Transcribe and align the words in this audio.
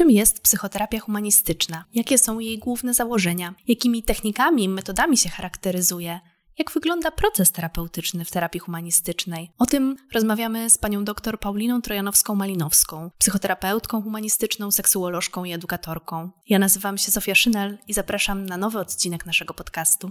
Czym 0.00 0.10
jest 0.10 0.40
psychoterapia 0.40 1.00
humanistyczna? 1.00 1.84
Jakie 1.94 2.18
są 2.18 2.38
jej 2.38 2.58
główne 2.58 2.94
założenia? 2.94 3.54
Jakimi 3.68 4.02
technikami 4.02 4.64
i 4.64 4.68
metodami 4.68 5.16
się 5.16 5.28
charakteryzuje? 5.28 6.20
Jak 6.58 6.72
wygląda 6.72 7.10
proces 7.10 7.52
terapeutyczny 7.52 8.24
w 8.24 8.30
terapii 8.30 8.60
humanistycznej? 8.60 9.50
O 9.58 9.66
tym 9.66 9.96
rozmawiamy 10.14 10.70
z 10.70 10.78
panią 10.78 11.04
dr 11.04 11.40
Pauliną 11.40 11.80
Trojanowską-Malinowską, 11.80 13.10
psychoterapeutką 13.18 14.02
humanistyczną, 14.02 14.70
seksuolożką 14.70 15.44
i 15.44 15.52
edukatorką. 15.52 16.30
Ja 16.48 16.58
nazywam 16.58 16.98
się 16.98 17.10
Zofia 17.10 17.34
Szynel 17.34 17.78
i 17.88 17.92
zapraszam 17.92 18.46
na 18.46 18.56
nowy 18.56 18.78
odcinek 18.78 19.26
naszego 19.26 19.54
podcastu. 19.54 20.10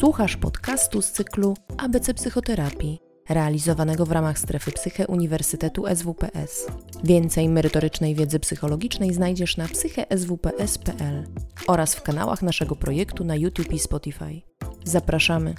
Słuchasz 0.00 0.36
podcastu 0.36 1.02
z 1.02 1.12
cyklu 1.12 1.56
ABC 1.78 2.14
Psychoterapii 2.14 3.11
realizowanego 3.28 4.06
w 4.06 4.12
ramach 4.12 4.38
strefy 4.38 4.72
Psyche 4.72 5.06
Uniwersytetu 5.06 5.84
SWPS. 5.94 6.66
Więcej 7.04 7.48
merytorycznej 7.48 8.14
wiedzy 8.14 8.40
psychologicznej 8.40 9.14
znajdziesz 9.14 9.56
na 9.56 9.68
psycheswps.pl 9.68 11.26
oraz 11.66 11.94
w 11.94 12.02
kanałach 12.02 12.42
naszego 12.42 12.76
projektu 12.76 13.24
na 13.24 13.36
YouTube 13.36 13.72
i 13.72 13.78
Spotify. 13.78 14.40
Zapraszamy! 14.84 15.54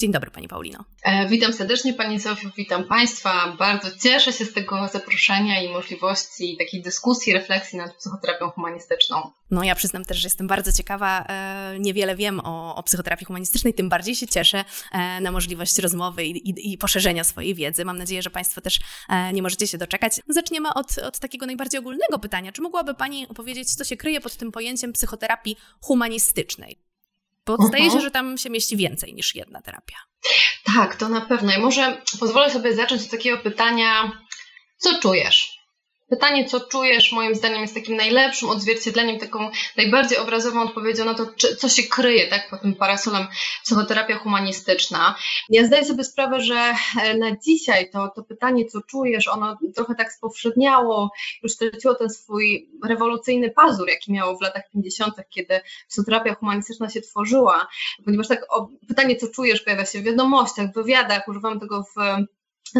Dzień 0.00 0.12
dobry 0.12 0.30
Pani 0.30 0.48
Paulino. 0.48 0.84
E, 1.02 1.28
witam 1.28 1.52
serdecznie 1.52 1.94
Pani 1.94 2.20
Zofio, 2.20 2.48
witam 2.56 2.84
Państwa. 2.84 3.56
Bardzo 3.58 3.88
cieszę 4.02 4.32
się 4.32 4.44
z 4.44 4.52
tego 4.52 4.88
zaproszenia 4.92 5.62
i 5.62 5.68
możliwości 5.68 6.56
takiej 6.58 6.82
dyskusji, 6.82 7.32
refleksji 7.32 7.78
nad 7.78 7.96
psychoterapią 7.96 8.50
humanistyczną. 8.50 9.30
No 9.50 9.62
ja 9.62 9.74
przyznam 9.74 10.04
też, 10.04 10.18
że 10.18 10.26
jestem 10.26 10.46
bardzo 10.46 10.72
ciekawa. 10.72 11.24
E, 11.28 11.78
niewiele 11.78 12.16
wiem 12.16 12.40
o, 12.40 12.76
o 12.76 12.82
psychoterapii 12.82 13.26
humanistycznej, 13.26 13.74
tym 13.74 13.88
bardziej 13.88 14.16
się 14.16 14.26
cieszę 14.26 14.64
e, 14.92 15.20
na 15.20 15.32
możliwość 15.32 15.78
rozmowy 15.78 16.24
i, 16.24 16.50
i, 16.50 16.72
i, 16.72 16.78
poszerzenia 16.78 17.24
swojej 17.24 17.54
wiedzy. 17.54 17.84
Mam 17.84 17.98
nadzieję, 17.98 18.22
że 18.22 18.30
Państwo 18.30 18.60
też 18.60 18.80
nie 19.32 19.42
możecie 19.42 19.66
się 19.66 19.78
doczekać. 19.78 20.20
Zaczniemy 20.28 20.74
od, 20.74 20.98
od 20.98 21.18
takiego 21.18 21.46
najbardziej 21.46 21.80
ogólnego 21.80 22.18
pytania. 22.18 22.52
Czy 22.52 22.62
mogłaby 22.62 22.94
Pani 22.94 23.28
opowiedzieć, 23.28 23.74
co 23.74 23.84
się 23.84 23.96
kryje 23.96 24.20
pod 24.20 24.36
tym 24.36 24.52
pojęciem 24.52 24.92
psychoterapii 24.92 25.56
humanistycznej? 25.80 26.87
Bo 27.56 27.66
zdaje 27.66 27.84
się, 27.84 27.86
mhm. 27.86 28.04
że 28.04 28.10
tam 28.10 28.38
się 28.38 28.50
mieści 28.50 28.76
więcej 28.76 29.14
niż 29.14 29.34
jedna 29.34 29.62
terapia. 29.62 29.96
Tak, 30.64 30.96
to 30.96 31.08
na 31.08 31.20
pewno. 31.20 31.52
I 31.52 31.58
może 31.58 32.02
pozwolę 32.20 32.50
sobie 32.50 32.74
zacząć 32.74 33.02
od 33.02 33.10
takiego 33.10 33.38
pytania, 33.38 34.12
co 34.78 35.00
czujesz? 35.00 35.57
Pytanie, 36.08 36.44
co 36.44 36.60
czujesz, 36.60 37.12
moim 37.12 37.34
zdaniem 37.34 37.60
jest 37.60 37.74
takim 37.74 37.96
najlepszym 37.96 38.48
odzwierciedleniem, 38.48 39.18
taką 39.18 39.50
najbardziej 39.76 40.18
obrazową 40.18 40.62
odpowiedzią 40.62 41.04
na 41.04 41.14
to, 41.14 41.26
czy, 41.36 41.56
co 41.56 41.68
się 41.68 41.82
kryje 41.82 42.26
tak, 42.26 42.50
pod 42.50 42.62
tym 42.62 42.74
parasolem 42.74 43.26
psychoterapia 43.64 44.18
humanistyczna. 44.18 45.14
Ja 45.48 45.66
zdaję 45.66 45.84
sobie 45.84 46.04
sprawę, 46.04 46.40
że 46.40 46.74
e, 47.02 47.18
na 47.18 47.36
dzisiaj 47.36 47.90
to, 47.90 48.12
to 48.16 48.22
pytanie, 48.22 48.64
co 48.66 48.80
czujesz, 48.80 49.28
ono 49.28 49.58
trochę 49.74 49.94
tak 49.94 50.12
spowszedniało, 50.12 51.10
już 51.42 51.52
straciło 51.52 51.94
ten 51.94 52.10
swój 52.10 52.70
rewolucyjny 52.84 53.50
pazur, 53.50 53.88
jaki 53.88 54.12
miało 54.12 54.36
w 54.36 54.42
latach 54.42 54.70
50., 54.72 55.14
kiedy 55.30 55.60
psychoterapia 55.88 56.34
humanistyczna 56.34 56.90
się 56.90 57.00
tworzyła, 57.00 57.68
ponieważ 58.04 58.28
tak 58.28 58.46
o, 58.48 58.68
pytanie, 58.88 59.16
co 59.16 59.28
czujesz, 59.28 59.60
pojawia 59.60 59.86
się 59.86 59.98
w 59.98 60.02
wiadomościach, 60.02 60.70
w 60.70 60.74
wywiadach, 60.74 61.28
używam 61.28 61.60
tego 61.60 61.82
w 61.82 62.26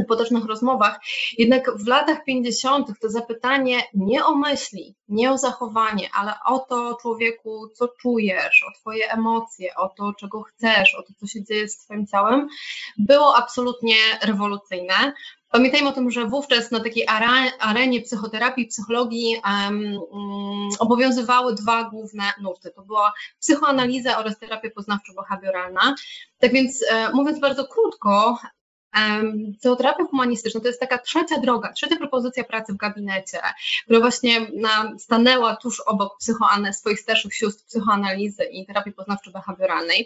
potocznych 0.08 0.44
rozmowach. 0.44 1.00
Jednak 1.38 1.78
w 1.78 1.86
latach 1.86 2.24
50. 2.24 2.86
to 3.00 3.10
zapytanie 3.10 3.82
nie 3.94 4.24
o 4.24 4.34
myśli, 4.34 4.94
nie 5.08 5.32
o 5.32 5.38
zachowanie, 5.38 6.08
ale 6.14 6.32
o 6.46 6.58
to 6.58 6.96
człowieku, 7.02 7.68
co 7.74 7.88
czujesz, 7.88 8.64
o 8.68 8.80
Twoje 8.80 9.12
emocje, 9.12 9.74
o 9.74 9.88
to, 9.88 10.12
czego 10.20 10.42
chcesz, 10.42 10.94
o 10.94 11.02
to, 11.02 11.12
co 11.20 11.26
się 11.26 11.44
dzieje 11.44 11.68
z 11.68 11.78
Twoim 11.78 12.06
ciałem, 12.06 12.48
było 12.98 13.36
absolutnie 13.36 13.96
rewolucyjne. 14.22 15.12
Pamiętajmy 15.50 15.88
o 15.88 15.92
tym, 15.92 16.10
że 16.10 16.26
wówczas 16.26 16.70
na 16.70 16.80
takiej 16.80 17.06
arenie 17.60 18.00
psychoterapii, 18.00 18.66
psychologii 18.66 19.36
um, 19.44 19.98
um, 20.10 20.68
obowiązywały 20.78 21.54
dwa 21.54 21.84
główne 21.84 22.22
nurty. 22.40 22.70
To 22.70 22.82
była 22.82 23.12
psychoanaliza 23.40 24.18
oraz 24.18 24.38
terapia 24.38 24.68
poznawczo-behawioralna. 24.68 25.94
Tak 26.38 26.52
więc, 26.52 26.84
e, 26.90 27.12
mówiąc 27.12 27.40
bardzo 27.40 27.64
krótko, 27.64 28.38
Psychoterapia 29.58 30.04
humanistyczna 30.04 30.60
to 30.60 30.66
jest 30.66 30.80
taka 30.80 30.98
trzecia 30.98 31.40
droga, 31.40 31.72
trzecia 31.72 31.96
propozycja 31.96 32.44
pracy 32.44 32.72
w 32.72 32.76
gabinecie, 32.76 33.38
która 33.84 34.00
właśnie 34.00 34.46
stanęła 34.98 35.56
tuż 35.56 35.80
obok 35.80 36.18
psychoane, 36.18 36.72
swoich 36.72 37.00
starszych 37.00 37.34
sióstr 37.34 37.64
psychoanalizy 37.66 38.44
i 38.44 38.66
terapii 38.66 38.92
poznawczo-behawioralnej. 38.92 40.04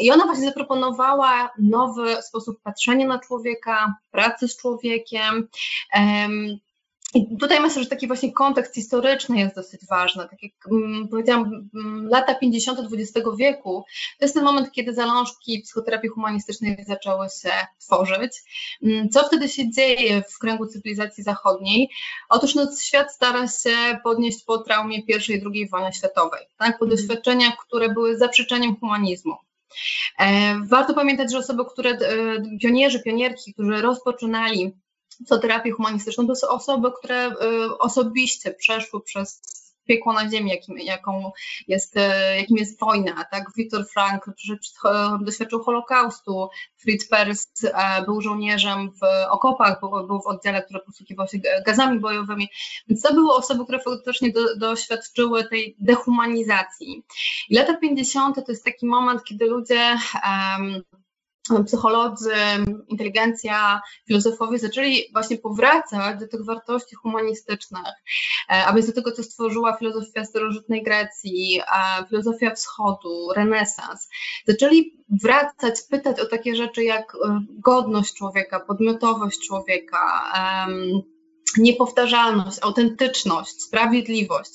I 0.00 0.10
ona 0.10 0.24
właśnie 0.24 0.46
zaproponowała 0.46 1.50
nowy 1.58 2.22
sposób 2.22 2.62
patrzenia 2.62 3.06
na 3.06 3.18
człowieka, 3.18 3.94
pracy 4.10 4.48
z 4.48 4.56
człowiekiem, 4.56 5.48
i 7.14 7.36
tutaj 7.36 7.60
myślę, 7.60 7.82
że 7.82 7.88
taki 7.88 8.06
właśnie 8.06 8.32
kontekst 8.32 8.74
historyczny 8.74 9.38
jest 9.38 9.56
dosyć 9.56 9.80
ważny. 9.90 10.28
Tak 10.30 10.42
jak 10.42 10.52
um, 10.70 11.08
powiedziałam, 11.10 11.70
um, 11.74 12.08
lata 12.08 12.34
50. 12.34 12.78
XX 12.92 13.28
wieku 13.38 13.84
to 14.18 14.24
jest 14.24 14.34
ten 14.34 14.44
moment, 14.44 14.72
kiedy 14.72 14.94
zalążki 14.94 15.60
psychoterapii 15.62 16.08
humanistycznej 16.08 16.84
zaczęły 16.86 17.26
się 17.42 17.50
tworzyć. 17.78 18.32
Um, 18.82 19.08
co 19.08 19.24
wtedy 19.24 19.48
się 19.48 19.70
dzieje 19.70 20.22
w 20.22 20.38
kręgu 20.38 20.66
cywilizacji 20.66 21.24
zachodniej? 21.24 21.90
Otóż 22.28 22.54
no, 22.54 22.68
świat 22.80 23.12
stara 23.12 23.48
się 23.48 23.98
podnieść 24.04 24.44
po 24.44 24.58
traumie 24.58 24.98
I 24.98 25.12
i 25.12 25.42
II 25.54 25.68
wojny 25.68 25.92
światowej, 25.92 26.40
tak? 26.58 26.78
po 26.78 26.84
mhm. 26.84 26.90
doświadczeniach, 26.90 27.56
które 27.66 27.88
były 27.88 28.18
zaprzeczeniem 28.18 28.76
humanizmu. 28.76 29.34
E, 30.18 30.54
warto 30.66 30.94
pamiętać, 30.94 31.32
że 31.32 31.38
osoby, 31.38 31.64
które, 31.72 31.90
e, 31.90 31.98
pionierzy, 32.62 33.02
pionierki, 33.02 33.54
którzy 33.54 33.82
rozpoczynali 33.82 34.72
terapię 35.42 35.70
humanistyczną, 35.70 36.26
to 36.26 36.34
są 36.34 36.48
osoby, 36.48 36.92
które 36.98 37.28
y, 37.28 37.78
osobiście 37.78 38.50
przeszły 38.50 39.00
przez 39.02 39.40
piekło 39.90 40.12
na 40.12 40.30
ziemi, 40.30 40.50
jakim, 40.50 40.78
jaką 40.78 41.32
jest, 41.68 41.96
e, 41.96 42.36
jakim 42.40 42.56
jest 42.56 42.80
wojna. 42.80 43.24
Tak? 43.30 43.44
Viktor 43.56 43.86
Frank 43.92 44.30
doświadczył 45.20 45.62
Holokaustu, 45.62 46.48
Fritz 46.76 47.08
Perls 47.08 47.48
e, 47.64 48.04
był 48.04 48.20
żołnierzem 48.20 48.90
w 48.90 49.30
okopach, 49.30 49.80
był, 49.80 50.06
był 50.06 50.22
w 50.22 50.26
oddziale, 50.26 50.62
który 50.62 50.80
posługiwał 50.80 51.28
się 51.28 51.38
gazami 51.66 52.00
bojowymi. 52.00 52.48
Więc 52.88 53.02
to 53.02 53.14
były 53.14 53.34
osoby, 53.34 53.64
które 53.64 53.78
faktycznie 53.80 54.32
do, 54.32 54.56
doświadczyły 54.56 55.44
tej 55.44 55.76
dehumanizacji. 55.78 57.02
I 57.48 57.56
lata 57.56 57.76
50. 57.76 58.36
to 58.36 58.52
jest 58.52 58.64
taki 58.64 58.86
moment, 58.86 59.24
kiedy 59.24 59.46
ludzie 59.46 59.98
um, 60.24 60.82
psycholodzy, 61.66 62.32
inteligencja, 62.88 63.80
filozofowie 64.06 64.58
zaczęli 64.58 65.04
właśnie 65.12 65.38
powracać 65.38 66.20
do 66.20 66.28
tych 66.28 66.44
wartości 66.44 66.96
humanistycznych, 66.96 67.94
e, 68.48 68.66
a 68.66 68.72
więc 68.72 68.86
do 68.86 68.92
tego, 68.92 69.12
co 69.12 69.22
stworzyła 69.22 69.76
filozofia 69.76 70.24
starożytnej 70.24 70.82
Grecji, 70.82 71.60
filozofia 72.08 72.54
wschodu, 72.54 73.32
renesans. 73.36 74.08
Zaczęli 74.46 75.04
wracać, 75.22 75.74
pytać 75.90 76.20
o 76.20 76.26
takie 76.26 76.56
rzeczy 76.56 76.84
jak 76.84 77.14
e, 77.14 77.40
godność 77.58 78.14
człowieka, 78.14 78.60
podmiotowość 78.60 79.46
człowieka, 79.46 80.32
niepowtarzalność, 81.58 82.58
autentyczność, 82.62 83.62
sprawiedliwość. 83.62 84.50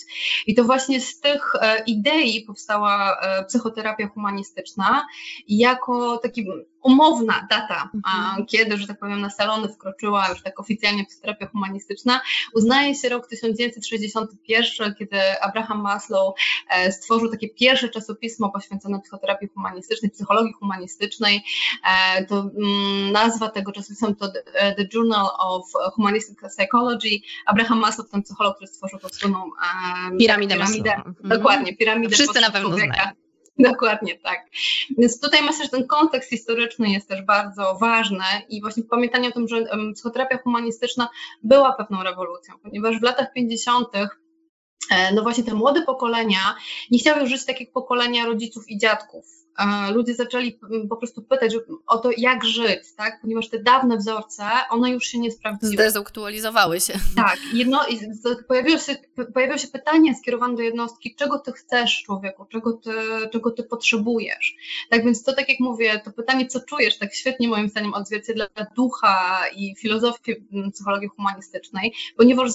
I 0.48 0.56
to 0.56 0.64
właśnie 0.64 1.02
z 1.02 1.20
tych 1.20 1.56
e, 1.56 1.84
idei 1.88 2.42
powstała 2.48 3.18
psychoterapia 3.48 4.08
humanistyczna 4.08 5.08
jako 5.48 6.18
taki 6.18 6.46
umowna 6.86 7.48
data, 7.50 7.90
mhm. 7.94 8.46
kiedy, 8.46 8.78
że 8.78 8.88
tak 8.88 9.00
powiem, 9.00 9.22
na 9.22 9.30
salony 9.30 9.70
wkroczyła 9.70 10.30
już 10.30 10.42
tak 10.42 10.60
oficjalnie 10.60 11.06
psychoterapia 11.06 11.48
humanistyczna, 11.48 12.22
uznaje 12.54 12.96
się 12.96 13.10
rok 13.10 13.28
1961, 13.28 14.96
kiedy 15.00 15.18
Abraham 15.42 15.82
Maslow 15.82 16.36
e, 16.70 16.92
stworzył 16.92 17.32
takie 17.32 17.50
pierwsze 17.50 17.90
czasopismo 17.90 18.50
poświęcone 18.50 19.02
psychoterapii 19.02 19.48
humanistycznej, 19.48 20.12
psychologii 20.12 20.54
humanistycznej. 20.54 21.44
E, 21.84 22.26
to 22.26 22.40
mm, 22.40 23.12
nazwa 23.12 23.50
tego 23.50 23.72
czasopisma 23.72 24.14
to 24.14 24.32
The 24.78 24.88
Journal 24.94 25.28
of 25.40 25.72
Humanistic 25.94 26.40
Psychology. 26.40 27.20
Abraham 27.46 27.80
Maslow, 27.80 28.10
ten 28.10 28.24
psycholog, 28.24 28.56
który 28.56 28.68
stworzył 28.68 29.00
tą 29.00 29.10
słynną 29.10 29.52
piramidę, 30.20 30.56
piramidę 30.56 30.94
mhm. 30.94 31.16
dokładnie, 31.24 31.78
piramidę 31.78 32.16
Wszyscy 32.16 32.42
na 32.42 32.52
pewno 32.52 32.70
człowieka. 32.70 32.94
znają. 32.94 33.25
Dokładnie 33.72 34.20
tak. 34.20 34.46
Więc 34.98 35.22
tutaj 35.22 35.42
myślę, 35.42 35.64
że 35.64 35.70
ten 35.70 35.88
kontekst 35.88 36.30
historyczny 36.30 36.90
jest 36.90 37.10
też 37.10 37.22
bardzo 37.22 37.78
ważny 37.82 38.24
i 38.50 38.62
właśnie 38.62 38.84
pamiętanie 38.84 39.30
o 39.30 39.32
tym, 39.32 39.48
że 39.48 39.66
psychoterapia 39.94 40.38
humanistyczna 40.38 41.10
była 41.44 41.74
pewną 41.74 42.04
rewolucją, 42.04 42.54
ponieważ 42.64 43.00
w 43.00 43.04
latach 43.04 43.34
50. 43.34 43.88
E, 44.92 45.14
no 45.14 45.22
właśnie 45.22 45.44
te 45.44 45.54
młode 45.54 45.82
pokolenia 45.82 46.56
nie 46.92 47.00
chciały 47.00 47.28
żyć 47.28 47.46
tak 47.46 47.60
jak 47.60 47.72
pokolenia 47.72 48.26
rodziców 48.26 48.64
i 48.70 48.78
dziadków, 48.78 49.26
ludzie 49.94 50.14
zaczęli 50.14 50.60
po 50.90 50.96
prostu 50.96 51.22
pytać 51.22 51.56
o 51.88 51.98
to, 51.98 52.10
jak 52.18 52.46
żyć, 52.46 52.94
tak? 52.98 53.22
Ponieważ 53.22 53.50
te 53.50 53.60
dawne 53.60 53.98
wzorce, 53.98 54.44
one 54.70 54.92
już 54.92 55.04
się 55.04 55.20
nie 55.20 55.32
sprawdziły. 55.32 55.74
Zdezaktualizowały 55.74 56.80
się. 56.80 56.94
Tak. 57.16 57.38
Jedno, 57.54 57.80
pojawiło, 58.48 58.80
się, 58.80 58.96
pojawiło 59.34 59.58
się 59.58 59.68
pytanie 59.68 60.16
skierowane 60.16 60.56
do 60.56 60.62
jednostki, 60.62 61.16
czego 61.16 61.40
ty 61.40 61.52
chcesz 61.52 62.04
człowieku, 62.06 62.46
czego 62.46 62.74
ty, 62.74 62.92
czego 63.32 63.52
ty 63.52 63.64
potrzebujesz. 63.64 64.56
Tak 64.90 65.06
więc 65.06 65.24
to, 65.24 65.34
tak 65.34 65.50
jak 65.50 65.60
mówię, 65.60 66.02
to 66.06 66.12
pytanie, 66.12 66.48
co 66.48 66.60
czujesz, 66.60 66.98
tak 66.98 67.14
świetnie 67.14 67.48
moim 67.48 67.70
zdaniem 67.70 67.94
odzwierciedla 67.94 68.48
ducha 68.76 69.42
i 69.56 69.76
filozofię 69.76 70.36
psychologii 70.74 71.08
humanistycznej, 71.08 71.94
ponieważ 72.18 72.52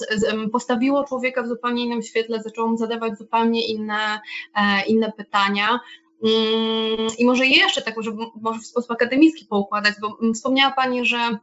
postawiło 0.51 1.03
człowieka 1.03 1.43
w 1.43 1.47
zupełnie 1.47 1.85
innym 1.85 2.03
świetle, 2.03 2.43
zaczęło 2.43 2.67
mu 2.67 2.77
zadawać 2.77 3.17
zupełnie 3.17 3.67
inne, 3.67 4.19
e, 4.55 4.85
inne 4.85 5.11
pytania. 5.17 5.79
Mm, 6.23 7.07
I 7.17 7.25
może 7.25 7.45
jeszcze 7.45 7.81
tak, 7.81 7.95
może 8.41 8.59
w 8.59 8.65
sposób 8.65 8.91
akademicki 8.91 9.45
poukładać, 9.45 9.93
bo 10.01 10.33
wspomniała 10.33 10.71
Pani, 10.71 11.05
że 11.05 11.37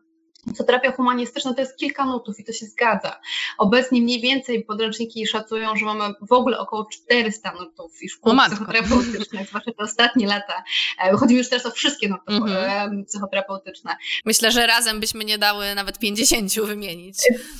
Psychoterapia 0.46 0.93
humanistyczna 0.93 1.55
to 1.55 1.61
jest 1.61 1.76
kilka 1.76 2.05
nutów 2.05 2.40
i 2.40 2.44
to 2.44 2.52
się 2.52 2.67
zgadza. 2.67 3.20
Obecnie 3.58 4.00
mniej 4.00 4.20
więcej 4.20 4.64
podręczniki 4.64 5.26
szacują, 5.26 5.76
że 5.76 5.87
mamy 5.87 6.14
w 6.20 6.32
ogóle 6.32 6.58
około 6.58 6.85
400 6.85 7.52
nutów 7.52 8.02
i 8.02 8.08
szkół 8.08 8.32
psychoterapeutycznych, 8.46 9.46
zwłaszcza 9.49 9.73
te 9.73 9.85
ostatnie 9.85 10.26
lata. 10.26 10.64
E, 11.05 11.17
chodzi 11.17 11.35
już 11.35 11.49
teraz 11.49 11.67
o 11.67 11.70
wszystkie 11.70 12.08
nuty 12.08 12.23
mm 12.26 12.43
-hmm. 12.43 13.05
psychoterapeutyczne. 13.05 13.96
Myślę, 14.25 14.50
że 14.50 14.67
razem 14.67 15.00
byśmy 15.00 15.25
nie 15.25 15.38
dały 15.38 15.75
nawet 15.75 15.99
50 15.99 16.55
wymienić. 16.67 17.19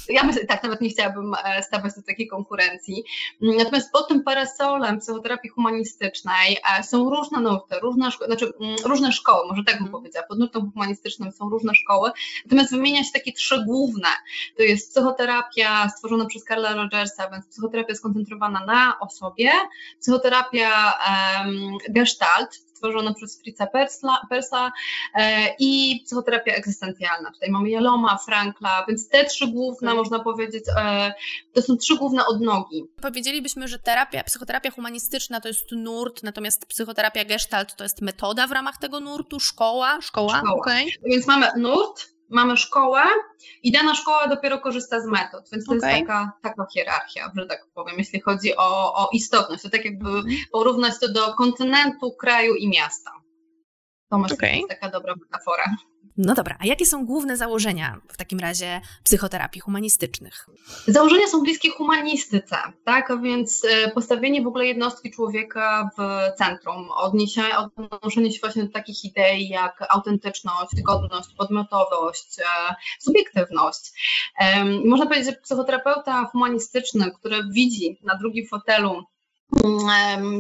Ja 0.09 0.25
myślę, 0.25 0.47
tak, 0.47 0.63
nawet 0.63 0.81
nie 0.81 0.89
chciałabym 0.89 1.35
e, 1.45 1.63
stawać 1.63 1.95
do 1.97 2.03
takiej 2.03 2.29
konkurencji. 2.29 3.05
Natomiast 3.41 3.93
pod 3.93 4.09
tym 4.09 4.23
parasolem 4.23 4.99
psychoterapii 4.99 5.51
humanistycznej 5.51 6.59
są 6.83 7.11
różne 7.11 7.41
nuty, 7.41 7.79
różne, 7.83 8.11
szko 8.11 8.27
znaczy, 8.27 8.53
mm, 8.61 8.77
różne 8.85 9.13
szkoły, 9.13 9.49
może 9.49 9.65
tak 9.65 9.75
bym 9.75 9.87
mhm. 9.87 9.93
powiedziała. 10.03 10.27
Pod 10.27 10.39
nutą 10.39 10.71
humanistycznym 10.75 11.33
są 11.33 11.51
różne 11.51 11.75
szkoły, 11.75 12.11
natomiast 12.45 12.68
wymienia 12.70 13.05
się 13.05 13.11
takie 13.12 13.32
trzy 13.32 13.65
główne. 13.65 14.09
To 14.56 14.62
jest 14.62 14.91
psychoterapia 14.91 15.88
stworzona 15.88 16.26
przez 16.26 16.44
Karla 16.44 16.75
Rogersa, 16.75 17.31
więc 17.31 17.47
psychoterapia 17.47 17.94
skoncentrowana 17.94 18.65
na 18.67 18.99
osobie, 19.00 19.50
psychoterapia 20.00 20.94
um, 21.09 21.79
gestalt, 21.88 22.69
stworzona 22.79 23.15
przez 23.15 23.41
Fritza 23.43 23.67
Persla, 23.67 24.26
Persla 24.31 24.73
e, 25.15 25.55
i 25.59 26.03
psychoterapia 26.06 26.53
egzystencjalna. 26.53 27.31
Tutaj 27.32 27.50
mamy 27.50 27.70
Jaloma, 27.70 28.19
Frankla, 28.26 28.85
więc 28.88 29.09
te 29.09 29.25
trzy 29.25 29.47
główne, 29.47 29.88
tak. 29.88 29.97
można 29.97 30.19
powiedzieć, 30.19 30.64
e, 30.76 31.12
to 31.53 31.62
są 31.62 31.76
trzy 31.76 31.97
główne 31.97 32.26
odnogi. 32.26 32.85
Powiedzielibyśmy, 33.03 33.69
że 33.69 33.79
terapia, 33.79 34.25
psychoterapia 34.25 34.71
humanistyczna 34.71 35.41
to 35.41 35.49
jest 35.49 35.73
nurt, 35.73 36.23
natomiast 36.23 36.67
psychoterapia 36.67 37.25
gestalt 37.25 37.76
to 37.76 37.85
jest 37.85 38.03
metoda 38.03 38.47
w 38.47 38.53
ramach 38.53 38.76
tego 38.76 39.00
nurtu, 39.00 39.41
szkoła, 39.41 40.00
szkoła, 40.00 40.38
szkoła. 40.38 40.61
Okay. 40.61 40.87
Więc 41.05 41.26
mamy 41.26 41.47
nurt, 41.56 42.18
mamy 42.29 42.57
szkołę 42.57 43.01
i 43.63 43.73
dana 43.73 43.95
szkoła 43.95 44.29
dopiero 44.29 44.59
korzysta 44.59 45.01
z 45.01 45.07
metod, 45.07 45.49
więc 45.53 45.67
to 45.67 45.75
okay. 45.75 45.91
jest 45.91 46.01
taka, 46.01 46.33
taka 46.43 46.67
hierarchia, 46.75 47.33
że 47.37 47.47
tak 47.47 47.67
powiem, 47.75 47.99
jeśli 47.99 48.21
chodzi 48.21 48.57
o, 48.57 48.95
o 48.95 49.09
istotność. 49.13 49.63
To 49.63 49.71
tak 49.71 49.85
jakby 49.85 50.09
mhm. 50.09 50.37
porównać 50.53 50.93
to 51.01 51.13
do 51.13 51.35
kontynentu, 51.35 52.13
kraju 52.13 52.55
i 52.55 52.69
miasta. 52.69 53.18
To 54.11 54.19
myślę, 54.19 54.37
okay. 54.37 54.57
jest 54.57 54.69
taka 54.69 54.91
dobra 54.91 55.15
metafora. 55.15 55.65
No 56.19 56.35
dobra, 56.35 56.57
a 56.61 56.67
jakie 56.67 56.87
są 56.87 57.07
główne 57.07 57.37
założenia 57.37 58.01
w 58.09 58.17
takim 58.17 58.39
razie 58.39 58.81
psychoterapii 59.05 59.61
humanistycznych? 59.61 60.47
Założenia 60.87 61.27
są 61.27 61.43
bliskie 61.43 61.71
humanistyce, 61.71 62.57
tak? 62.85 63.11
A 63.11 63.17
więc 63.17 63.65
e, 63.65 63.91
postawienie 63.91 64.43
w 64.43 64.47
ogóle 64.47 64.67
jednostki 64.67 65.11
człowieka 65.11 65.91
w 65.99 66.03
centrum, 66.39 66.91
odniesienie, 66.91 67.49
odnoszenie 67.59 68.33
się 68.33 68.39
właśnie 68.41 68.65
do 68.65 68.73
takich 68.73 69.05
idei 69.05 69.49
jak 69.49 69.85
autentyczność, 69.91 70.83
godność, 70.83 71.29
podmiotowość, 71.37 72.39
e, 72.39 72.75
subiektywność. 73.01 73.93
Można 74.85 75.07
powiedzieć, 75.07 75.27
że 75.27 75.41
psychoterapeuta 75.41 76.25
humanistyczny, 76.25 77.11
który 77.19 77.37
widzi 77.53 77.99
na 78.03 78.15
drugim 78.17 78.47
fotelu 78.47 79.05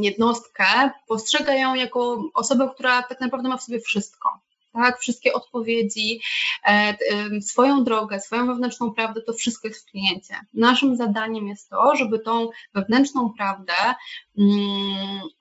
jednostkę, 0.00 0.90
postrzega 1.08 1.54
ją 1.54 1.74
jako 1.74 2.22
osobę, 2.34 2.70
która 2.74 3.02
tak 3.02 3.20
naprawdę 3.20 3.48
ma 3.48 3.56
w 3.56 3.62
sobie 3.62 3.80
wszystko 3.80 4.40
tak, 4.72 4.98
wszystkie 4.98 5.32
odpowiedzi, 5.32 6.20
e, 6.66 6.96
swoją 7.40 7.84
drogę, 7.84 8.20
swoją 8.20 8.46
wewnętrzną 8.46 8.94
prawdę, 8.94 9.22
to 9.22 9.32
wszystko 9.32 9.68
jest 9.68 9.82
w 9.82 9.90
kliencie. 9.90 10.34
Naszym 10.54 10.96
zadaniem 10.96 11.48
jest 11.48 11.70
to, 11.70 11.96
żeby 11.96 12.18
tą 12.18 12.50
wewnętrzną 12.74 13.32
prawdę 13.32 13.74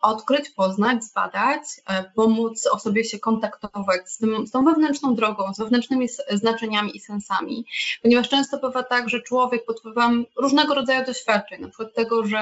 odkryć, 0.02 0.50
poznać, 0.50 1.04
zbadać, 1.04 1.62
e, 1.88 2.04
pomóc 2.16 2.68
osobie 2.72 3.04
się 3.04 3.20
kontaktować 3.20 4.10
z, 4.12 4.18
tym, 4.18 4.48
z 4.48 4.52
tą 4.52 4.66
wewnętrzną 4.66 5.16
drogą, 5.16 5.54
z 5.54 5.58
wewnętrznymi 5.58 6.08
znaczeniami 6.32 6.98
i 6.98 7.00
sensami, 7.00 7.66
ponieważ 8.02 8.30
często 8.30 8.58
bywa 8.58 8.84
tak, 8.84 9.10
że 9.10 9.22
człowiek 9.22 9.66
pod 9.66 9.80
wpływem 9.80 10.26
różnego 10.36 10.76
rodzaju 10.76 11.06
doświadczeń, 11.06 11.62
na 11.62 11.68
przykład 11.68 11.94
tego, 11.94 12.26
że 12.26 12.38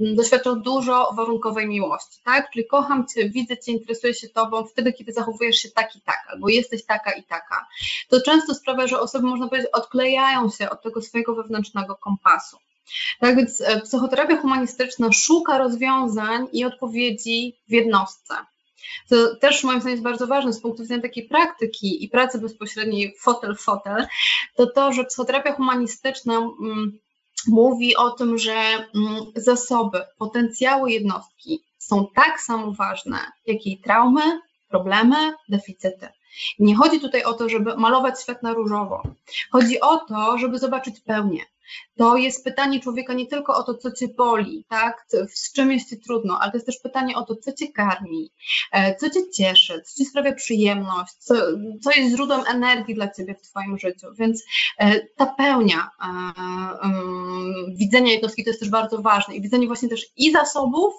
mm, 0.00 0.16
doświadczał 0.16 0.56
dużo 0.56 1.12
warunkowej 1.16 1.68
miłości, 1.68 2.20
tak, 2.24 2.50
czyli 2.50 2.66
kocham 2.66 3.06
Cię, 3.06 3.30
widzę 3.30 3.58
Cię, 3.58 3.72
interesuję 3.72 4.14
się 4.14 4.28
Tobą 4.28 4.66
wtedy, 4.66 4.92
kiedy 4.92 5.12
zachowujesz 5.12 5.56
się 5.56 5.70
tak 5.70 5.96
i 5.96 6.00
tak, 6.00 6.26
albo 6.28 6.48
jesteś 6.48 6.84
taka 6.84 7.12
i 7.12 7.22
taka, 7.22 7.66
to 8.08 8.20
często 8.20 8.54
sprawia, 8.54 8.86
że 8.86 9.00
osoby, 9.00 9.26
można 9.26 9.48
powiedzieć, 9.48 9.70
odklejają 9.72 10.50
się 10.50 10.70
od 10.70 10.82
tego 10.82 11.02
swojego 11.02 11.34
wewnętrznego 11.34 11.96
kompasu. 11.96 12.56
Tak 13.20 13.36
więc 13.36 13.60
e, 13.60 13.80
psychoterapia 13.80 14.36
humanistyczna 14.36 15.12
szuka 15.12 15.58
rozwiązań 15.58 16.46
i 16.52 16.64
odpowiedzi 16.64 17.56
w 17.68 17.72
jednostce. 17.72 18.34
To 19.08 19.36
też 19.36 19.64
moim 19.64 19.80
zdaniem 19.80 19.94
jest 19.94 20.04
bardzo 20.04 20.26
ważne 20.26 20.52
z 20.52 20.60
punktu 20.60 20.82
widzenia 20.82 21.02
takiej 21.02 21.28
praktyki 21.28 22.04
i 22.04 22.08
pracy 22.08 22.38
bezpośredniej 22.38 23.14
fotel-fotel, 23.20 24.06
to 24.56 24.66
to, 24.66 24.92
że 24.92 25.04
psychoterapia 25.04 25.52
humanistyczna 25.52 26.36
mm, 26.36 26.98
mówi 27.46 27.96
o 27.96 28.10
tym, 28.10 28.38
że 28.38 28.54
mm, 28.54 28.86
zasoby, 29.36 30.00
potencjały 30.18 30.92
jednostki 30.92 31.60
są 31.78 32.06
tak 32.14 32.40
samo 32.40 32.72
ważne, 32.72 33.18
jak 33.46 33.66
jej 33.66 33.78
traumy, 33.78 34.40
problemy, 34.68 35.34
deficyty. 35.48 36.08
Nie 36.58 36.76
chodzi 36.76 37.00
tutaj 37.00 37.24
o 37.24 37.32
to, 37.32 37.48
żeby 37.48 37.76
malować 37.76 38.22
świat 38.22 38.42
na 38.42 38.54
różowo. 38.54 39.02
Chodzi 39.52 39.80
o 39.80 39.96
to, 39.96 40.38
żeby 40.38 40.58
zobaczyć 40.58 41.00
pełnię. 41.00 41.44
To 41.96 42.16
jest 42.16 42.44
pytanie 42.44 42.80
człowieka 42.80 43.14
nie 43.14 43.26
tylko 43.26 43.56
o 43.56 43.62
to, 43.62 43.74
co 43.74 43.92
cię 43.92 44.08
boli, 44.08 44.64
tak? 44.68 45.06
z 45.34 45.52
czym 45.52 45.72
jest 45.72 45.88
ci 45.88 46.00
trudno, 46.00 46.38
ale 46.40 46.50
to 46.50 46.56
jest 46.56 46.66
też 46.66 46.78
pytanie 46.82 47.16
o 47.16 47.24
to, 47.24 47.36
co 47.36 47.52
cię 47.52 47.72
karmi, 47.72 48.32
e, 48.72 48.96
co 48.96 49.10
cię 49.10 49.20
cieszy, 49.30 49.82
co 49.84 49.96
ci 49.96 50.04
sprawia 50.04 50.32
przyjemność, 50.32 51.12
co, 51.18 51.34
co 51.82 51.90
jest 51.90 52.10
źródłem 52.10 52.40
energii 52.46 52.94
dla 52.94 53.08
ciebie 53.08 53.34
w 53.34 53.42
twoim 53.42 53.78
życiu. 53.78 54.06
Więc 54.18 54.44
e, 54.78 55.00
ta 55.00 55.26
pełnia 55.26 55.90
um, 56.82 57.76
widzenia 57.76 58.12
jednostki 58.12 58.44
to 58.44 58.50
jest 58.50 58.60
też 58.60 58.70
bardzo 58.70 59.02
ważne 59.02 59.36
i 59.36 59.42
widzenie 59.42 59.66
właśnie 59.66 59.88
też 59.88 60.06
i 60.16 60.32
zasobów, 60.32 60.94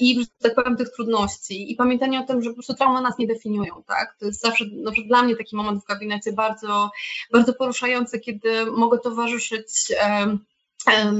i, 0.00 0.20
że 0.20 0.26
tak 0.42 0.54
powiem, 0.54 0.76
tych 0.76 0.92
trudności 0.92 1.72
i 1.72 1.76
pamiętanie 1.76 2.20
o 2.20 2.26
tym, 2.26 2.42
że 2.42 2.50
po 2.50 2.54
prostu 2.54 2.74
nas 3.02 3.18
nie 3.18 3.26
definiują, 3.26 3.82
tak? 3.86 4.16
To 4.20 4.26
jest 4.26 4.40
zawsze, 4.40 4.64
no, 4.72 4.90
dla 5.06 5.22
mnie 5.22 5.36
taki 5.36 5.56
moment 5.56 5.82
w 5.82 5.86
gabinecie 5.86 6.32
bardzo, 6.32 6.90
bardzo 7.32 7.54
poruszający, 7.54 8.20
kiedy 8.20 8.66
mogę 8.66 8.98
towarzyszyć 8.98 9.92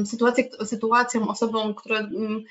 sytuacje, 0.06 0.44
sytuacjom, 0.64 1.28
osobom, 1.28 1.74
które 1.74 2.00
um, 2.00 2.44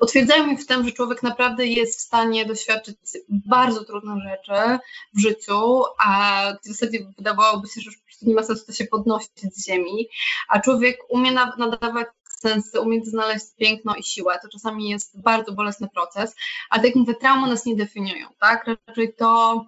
utwierdzają 0.00 0.46
mi 0.46 0.56
w 0.56 0.66
tym, 0.66 0.84
że 0.84 0.92
człowiek 0.92 1.22
naprawdę 1.22 1.66
jest 1.66 1.98
w 1.98 2.02
stanie 2.02 2.46
doświadczyć 2.46 2.96
bardzo 3.28 3.84
trudne 3.84 4.16
rzeczy 4.30 4.78
w 5.14 5.20
życiu, 5.20 5.82
a 5.98 6.42
w 6.62 6.66
zasadzie 6.66 6.98
wydawałoby 7.18 7.68
się, 7.68 7.80
że 7.80 7.90
nie 8.22 8.34
ma 8.34 8.42
sensu 8.42 8.66
to 8.66 8.72
się 8.72 8.84
podnosić 8.84 9.30
z 9.52 9.66
ziemi, 9.66 10.08
a 10.48 10.60
człowiek 10.60 10.98
umie 11.08 11.32
nadawać 11.58 12.06
sens 12.40 12.74
umieć 12.74 13.06
znaleźć 13.06 13.46
piękno 13.58 13.94
i 13.94 14.02
siłę. 14.02 14.38
To 14.42 14.48
czasami 14.48 14.88
jest 14.88 15.20
bardzo 15.20 15.52
bolesny 15.52 15.88
proces, 15.88 16.34
ale 16.70 16.82
tak 16.82 16.84
jak 16.84 16.94
mówię, 16.94 17.14
traumy 17.14 17.48
nas 17.48 17.66
nie 17.66 17.76
definiują, 17.76 18.26
tak? 18.40 18.66
Raczej 18.86 19.14
to, 19.14 19.64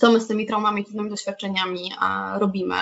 co 0.00 0.12
my 0.12 0.20
z 0.20 0.26
tymi 0.26 0.46
traumami, 0.46 0.84
trudnymi 0.84 1.10
doświadczeniami 1.10 1.92
a, 1.98 2.38
robimy. 2.38 2.76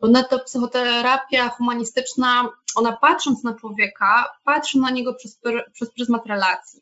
Ponadto 0.00 0.38
psychoterapia 0.38 1.48
humanistyczna, 1.48 2.48
ona 2.76 2.92
patrząc 2.92 3.44
na 3.44 3.54
człowieka, 3.54 4.28
patrzy 4.44 4.78
na 4.78 4.90
niego 4.90 5.14
przez, 5.14 5.40
przez 5.72 5.94
pryzmat 5.94 6.26
relacji. 6.26 6.80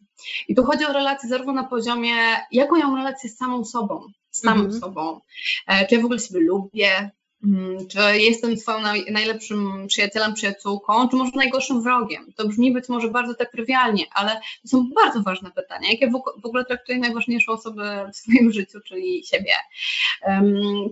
I 0.49 0.55
tu 0.55 0.65
chodzi 0.65 0.87
o 0.87 0.93
relacje 0.93 1.29
zarówno 1.29 1.53
na 1.53 1.65
poziomie, 1.65 2.15
jaką 2.53 2.77
ja 2.77 2.87
mam 2.87 2.97
relację 2.97 3.31
z 3.31 3.37
samą 3.37 3.65
sobą, 3.65 4.07
z 4.31 4.41
samą 4.41 4.61
mm 4.61 4.73
-hmm. 4.73 4.81
sobą. 4.81 5.21
E, 5.67 5.87
czy 5.87 5.95
ja 5.95 6.01
w 6.01 6.05
ogóle 6.05 6.21
sobie 6.21 6.41
lubię, 6.41 7.11
czy 7.91 8.19
jestem 8.19 8.57
swoim 8.57 8.85
najlepszym 9.11 9.87
przyjacielem, 9.87 10.35
przyjaciółką, 10.35 11.09
czy 11.09 11.17
może 11.17 11.33
najgorszym 11.35 11.83
wrogiem? 11.83 12.33
To 12.37 12.49
brzmi 12.49 12.73
być 12.73 12.89
może 12.89 13.09
bardzo 13.09 13.35
tak 13.35 13.53
trywialnie, 13.53 14.05
ale 14.15 14.41
to 14.63 14.69
są 14.69 14.91
bardzo 14.95 15.23
ważne 15.23 15.51
pytania. 15.51 15.91
Jak 15.91 16.01
ja 16.01 16.11
w 16.43 16.47
ogóle 16.47 16.65
traktuję 16.65 16.99
najważniejszą 16.99 17.53
osobę 17.53 18.11
w 18.13 18.17
swoim 18.17 18.53
życiu, 18.57 18.81
czyli 18.87 19.25
siebie? 19.27 19.53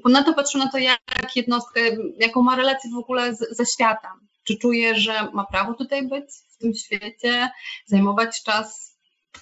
Ponadto 0.03 0.35
patrzę 0.35 0.59
na 0.59 0.69
to, 0.69 0.79
jak 0.79 1.37
jednostkę, 1.37 1.81
jaką 2.19 2.43
ma 2.43 2.57
relację 2.57 2.91
w 2.91 2.99
ogóle 2.99 3.35
z, 3.35 3.57
ze 3.57 3.67
światem. 3.67 4.11
Czy 4.45 4.57
czuje, 4.57 4.95
że 4.95 5.29
ma 5.33 5.47
prawo 5.47 5.75
tutaj 5.75 6.09
być 6.09 6.25
w 6.51 6.59
tym 6.59 6.75
świecie, 6.75 7.51
zajmować 7.87 8.43
czas 8.43 8.88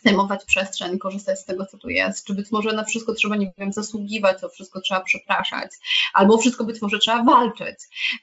zajmować 0.05 0.45
przestrzeń, 0.45 0.99
korzystać 0.99 1.41
z 1.41 1.45
tego, 1.45 1.67
co 1.67 1.79
tu 1.79 1.89
jest, 1.89 2.27
czy 2.27 2.35
być 2.35 2.51
może 2.51 2.73
na 2.73 2.85
wszystko 2.85 3.15
trzeba, 3.15 3.37
nie 3.37 3.53
wiem, 3.59 3.73
zasługiwać, 3.73 4.45
o 4.45 4.49
wszystko 4.49 4.81
trzeba 4.81 5.01
przepraszać, 5.01 5.71
albo 6.15 6.39
wszystko 6.39 6.65
być 6.65 6.83
może 6.83 6.99
trzeba 6.99 7.25
walczyć. 7.25 7.77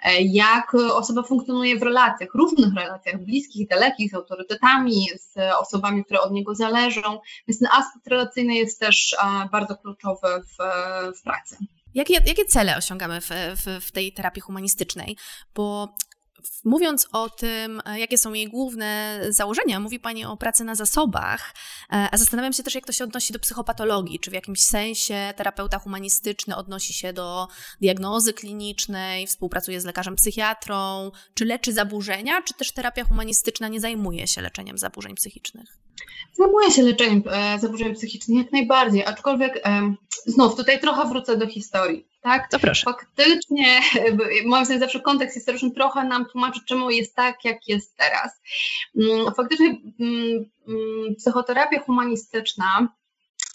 E, 0.03 0.21
jak 0.21 0.75
osoba 0.75 1.23
funkcjonuje 1.23 1.79
w 1.79 1.83
relacjach, 1.83 2.29
różnych 2.33 2.73
relacjach, 2.75 3.23
bliskich, 3.23 3.67
dalekich, 3.67 4.11
z 4.11 4.13
autorytetami, 4.13 5.07
z 5.19 5.35
osobami, 5.59 6.05
które 6.05 6.21
od 6.21 6.31
niego 6.31 6.55
zależą, 6.55 7.19
więc 7.47 7.59
ten 7.59 7.69
aspekt 7.71 8.07
relacyjny 8.07 8.55
jest 8.55 8.79
też 8.79 9.15
bardzo 9.51 9.77
kluczowy 9.77 10.27
w, 10.27 10.57
w 11.19 11.21
pracy. 11.23 11.57
Jakie, 11.93 12.13
jakie 12.13 12.45
cele 12.45 12.77
osiągamy 12.77 13.21
w, 13.21 13.29
w, 13.55 13.85
w 13.85 13.91
tej 13.91 14.13
terapii 14.13 14.41
humanistycznej? 14.41 15.17
Bo 15.55 15.95
Mówiąc 16.63 17.07
o 17.11 17.29
tym, 17.29 17.81
e, 17.85 17.99
jakie 17.99 18.17
są 18.17 18.33
jej 18.33 18.47
główne 18.47 19.19
założenia, 19.29 19.79
mówi 19.79 19.99
Pani 19.99 20.25
o 20.25 20.37
pracy 20.37 20.63
na 20.63 20.75
zasobach, 20.75 21.53
e, 21.91 22.07
a 22.11 22.17
zastanawiam 22.17 22.53
się 22.53 22.63
też, 22.63 22.75
jak 22.75 22.85
to 22.85 22.91
się 22.91 23.03
odnosi 23.03 23.33
do 23.33 23.39
psychopatologii. 23.39 24.19
Czy 24.19 24.31
w 24.31 24.33
jakimś 24.33 24.63
sensie 24.63 25.33
terapeuta 25.35 25.79
humanistyczny 25.79 26.55
odnosi 26.55 26.93
się 26.93 27.13
do 27.13 27.47
diagnozy 27.81 28.33
klinicznej, 28.33 29.27
współpracuje 29.27 29.81
z 29.81 29.85
lekarzem 29.85 30.15
psychiatrą, 30.15 31.11
czy 31.33 31.45
leczy 31.45 31.73
zaburzenia, 31.73 32.41
czy 32.41 32.53
też 32.53 32.71
terapia 32.71 33.03
humanistyczna 33.03 33.67
nie 33.67 33.79
zajmuje 33.79 34.27
się 34.27 34.41
leczeniem 34.41 34.77
zaburzeń 34.77 35.15
psychicznych? 35.15 35.77
Zajmuje 36.33 36.71
się 36.71 36.83
leczeniem 36.83 37.23
e, 37.31 37.59
zaburzeń 37.59 37.95
psychicznych 37.95 38.37
jak 38.37 38.51
najbardziej, 38.51 39.05
aczkolwiek 39.05 39.61
e, 39.67 39.95
znów 40.25 40.55
tutaj 40.55 40.79
trochę 40.79 41.09
wrócę 41.09 41.37
do 41.37 41.47
historii. 41.47 42.07
Tak? 42.21 42.49
To 42.51 42.59
proszę. 42.59 42.83
Faktycznie, 42.85 43.79
moim 44.45 44.65
zdaniem 44.65 44.81
zawsze 44.81 44.99
kontekst 44.99 45.35
historyczny 45.35 45.71
trochę 45.71 46.03
nam 46.03 46.25
tłumaczy, 46.25 46.59
czemu 46.65 46.89
jest 46.89 47.15
tak, 47.15 47.45
jak 47.45 47.67
jest 47.67 47.97
teraz. 47.97 48.41
Mm, 49.01 49.33
faktycznie 49.33 49.67
mm, 49.67 50.45
mm, 50.67 51.15
psychoterapia 51.17 51.79
humanistyczna 51.79 52.87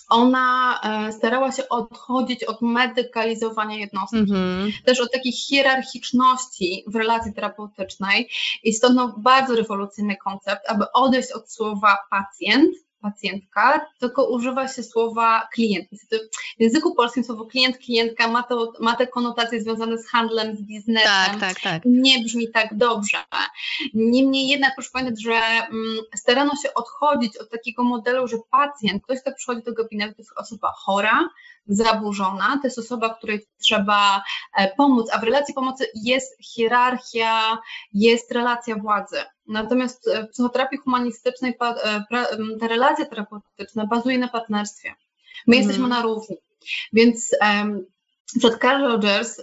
ona 0.08 0.80
e, 0.80 1.12
starała 1.12 1.52
się 1.52 1.68
odchodzić 1.68 2.44
od 2.44 2.62
medykalizowania 2.62 3.76
jednostki, 3.76 4.16
mm-hmm. 4.16 4.72
też 4.84 5.00
od 5.00 5.12
takiej 5.12 5.32
hierarchiczności 5.32 6.84
w 6.86 6.96
relacji 6.96 7.34
terapeutycznej 7.34 8.28
i 8.62 8.72
stąd 8.72 8.96
no, 8.96 9.14
bardzo 9.18 9.56
rewolucyjny 9.56 10.16
koncept, 10.16 10.70
aby 10.70 10.84
odejść 10.92 11.32
od 11.32 11.52
słowa 11.52 11.96
pacjent 12.10 12.87
pacjentka, 13.00 13.86
tylko 13.98 14.28
używa 14.30 14.68
się 14.68 14.82
słowa 14.82 15.48
klient. 15.52 15.88
W 16.58 16.60
języku 16.60 16.94
polskim 16.94 17.24
słowo 17.24 17.46
klient, 17.46 17.78
klientka 17.78 18.28
ma, 18.28 18.42
to, 18.42 18.72
ma 18.80 18.96
te 18.96 19.06
konotacje 19.06 19.62
związane 19.62 19.98
z 19.98 20.08
handlem, 20.08 20.56
z 20.56 20.62
biznesem. 20.62 21.10
Tak, 21.10 21.40
tak, 21.40 21.60
tak. 21.60 21.82
Nie 21.84 22.22
brzmi 22.24 22.50
tak 22.50 22.76
dobrze. 22.76 23.18
Niemniej 23.94 24.48
jednak 24.48 24.74
proszę 24.74 24.90
pamiętać, 24.92 25.22
że 25.22 25.32
mm, 25.32 25.98
starano 26.16 26.52
się 26.62 26.74
odchodzić 26.74 27.36
od 27.36 27.50
takiego 27.50 27.84
modelu, 27.84 28.28
że 28.28 28.36
pacjent, 28.50 29.04
ktoś, 29.04 29.20
kto 29.20 29.32
przychodzi 29.32 29.62
do 29.62 29.72
gabinetu, 29.72 30.14
to 30.14 30.22
jest 30.22 30.32
osoba 30.36 30.72
chora, 30.76 31.28
zaburzona, 31.68 32.58
to 32.62 32.66
jest 32.66 32.78
osoba, 32.78 33.14
której 33.14 33.46
trzeba 33.58 34.22
e, 34.56 34.74
pomóc, 34.76 35.10
a 35.12 35.18
w 35.18 35.22
relacji 35.22 35.54
pomocy 35.54 35.86
jest 35.94 36.36
hierarchia, 36.40 37.58
jest 37.92 38.32
relacja 38.32 38.76
władzy. 38.76 39.16
Natomiast 39.46 40.10
w 40.28 40.30
psychoterapii 40.30 40.78
humanistycznej 40.78 41.56
e, 41.60 42.04
ta 42.60 42.68
relacja 42.68 43.06
terapeutyczna 43.06 43.86
bazuje 43.86 44.18
na 44.18 44.28
partnerstwie. 44.28 44.94
My 45.46 45.56
hmm. 45.56 45.68
jesteśmy 45.68 45.88
na 45.88 46.02
równi. 46.02 46.36
Więc 46.92 47.36
um, 47.40 47.86
przed 48.38 48.60
Carl 48.60 48.82
Rogers 48.82 49.40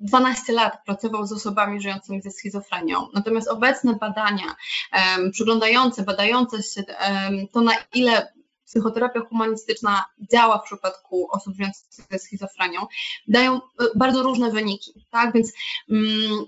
12 0.00 0.52
lat 0.52 0.84
pracował 0.84 1.26
z 1.26 1.32
osobami 1.32 1.80
żyjącymi 1.80 2.22
ze 2.22 2.30
schizofrenią. 2.30 3.08
Natomiast 3.14 3.48
obecne 3.48 3.94
badania, 3.94 4.56
um, 4.92 5.30
przyglądające, 5.30 6.02
badające 6.02 6.62
się 6.62 6.82
um, 6.82 7.48
to, 7.48 7.60
na 7.60 7.72
ile 7.94 8.32
psychoterapia 8.72 9.20
humanistyczna 9.20 10.04
działa 10.32 10.58
w 10.58 10.64
przypadku 10.64 11.28
osób 11.30 11.54
żyjących 11.54 11.86
ze 12.10 12.18
schizofrenią, 12.18 12.86
dają 13.28 13.54
e, 13.54 13.58
bardzo 13.96 14.22
różne 14.22 14.50
wyniki. 14.50 14.92
Tak? 15.10 15.32
Więc 15.34 15.52
um, 15.88 16.46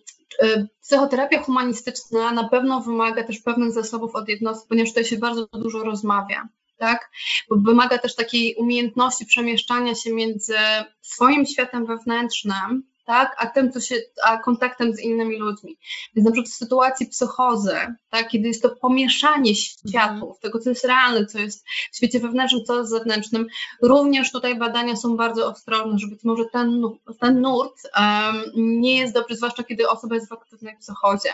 psychoterapia 0.83 1.43
humanistyczna 1.43 2.33
na 2.33 2.49
pewno 2.49 2.81
wymaga 2.81 3.25
też 3.25 3.39
pewnych 3.39 3.73
zasobów 3.73 4.15
od 4.15 4.29
jednostki, 4.29 4.69
ponieważ 4.69 4.91
tutaj 4.91 5.05
się 5.05 5.19
bardzo 5.19 5.47
dużo 5.47 5.85
rozmawia. 5.85 6.49
Tak? 6.77 7.11
Wymaga 7.51 7.99
też 7.99 8.15
takiej 8.15 8.55
umiejętności 8.55 9.27
przemieszczania 9.27 9.95
się 9.95 10.13
między 10.13 10.57
swoim 11.03 11.47
światem 11.47 11.87
wewnętrznym, 11.87 12.83
tak, 13.05 13.37
a 13.39 13.47
tym, 13.47 13.73
co 13.73 13.81
się, 13.81 13.97
a 14.25 14.39
kontaktem 14.39 14.95
z 14.95 15.01
innymi 15.01 15.37
ludźmi. 15.37 15.79
Więc 16.15 16.27
na 16.27 16.33
przykład 16.33 16.53
w 16.53 16.57
sytuacji 16.57 17.07
psychozy, 17.07 17.77
tak, 18.11 18.29
kiedy 18.29 18.49
jest 18.49 18.63
to 18.63 18.71
pomieszanie 18.71 19.55
światów, 19.55 20.23
mhm. 20.23 20.41
tego, 20.43 20.59
co 20.59 20.71
jest 20.71 20.85
realne, 20.85 21.27
co 21.27 21.39
jest 21.39 21.65
w 21.93 21.97
świecie 21.97 22.21
wewnętrznym, 22.21 22.65
co 22.65 22.79
jest 22.79 22.91
zewnętrznym, 22.91 23.47
również 23.83 24.33
tutaj 24.33 24.59
badania 24.59 24.97
są 24.97 25.17
bardzo 25.17 25.47
ostrożne, 25.47 25.99
że 25.99 26.07
być 26.07 26.25
może 26.25 26.45
ten, 26.45 26.83
ten 27.21 27.41
nurt 27.41 27.83
um, 27.97 28.43
nie 28.55 28.99
jest 28.99 29.15
dobry, 29.15 29.37
zwłaszcza 29.37 29.63
kiedy 29.63 29.89
osoba 29.89 30.15
jest 30.15 30.29
w 30.29 30.33
aktywnej 30.33 30.77
psychozie. 30.77 31.31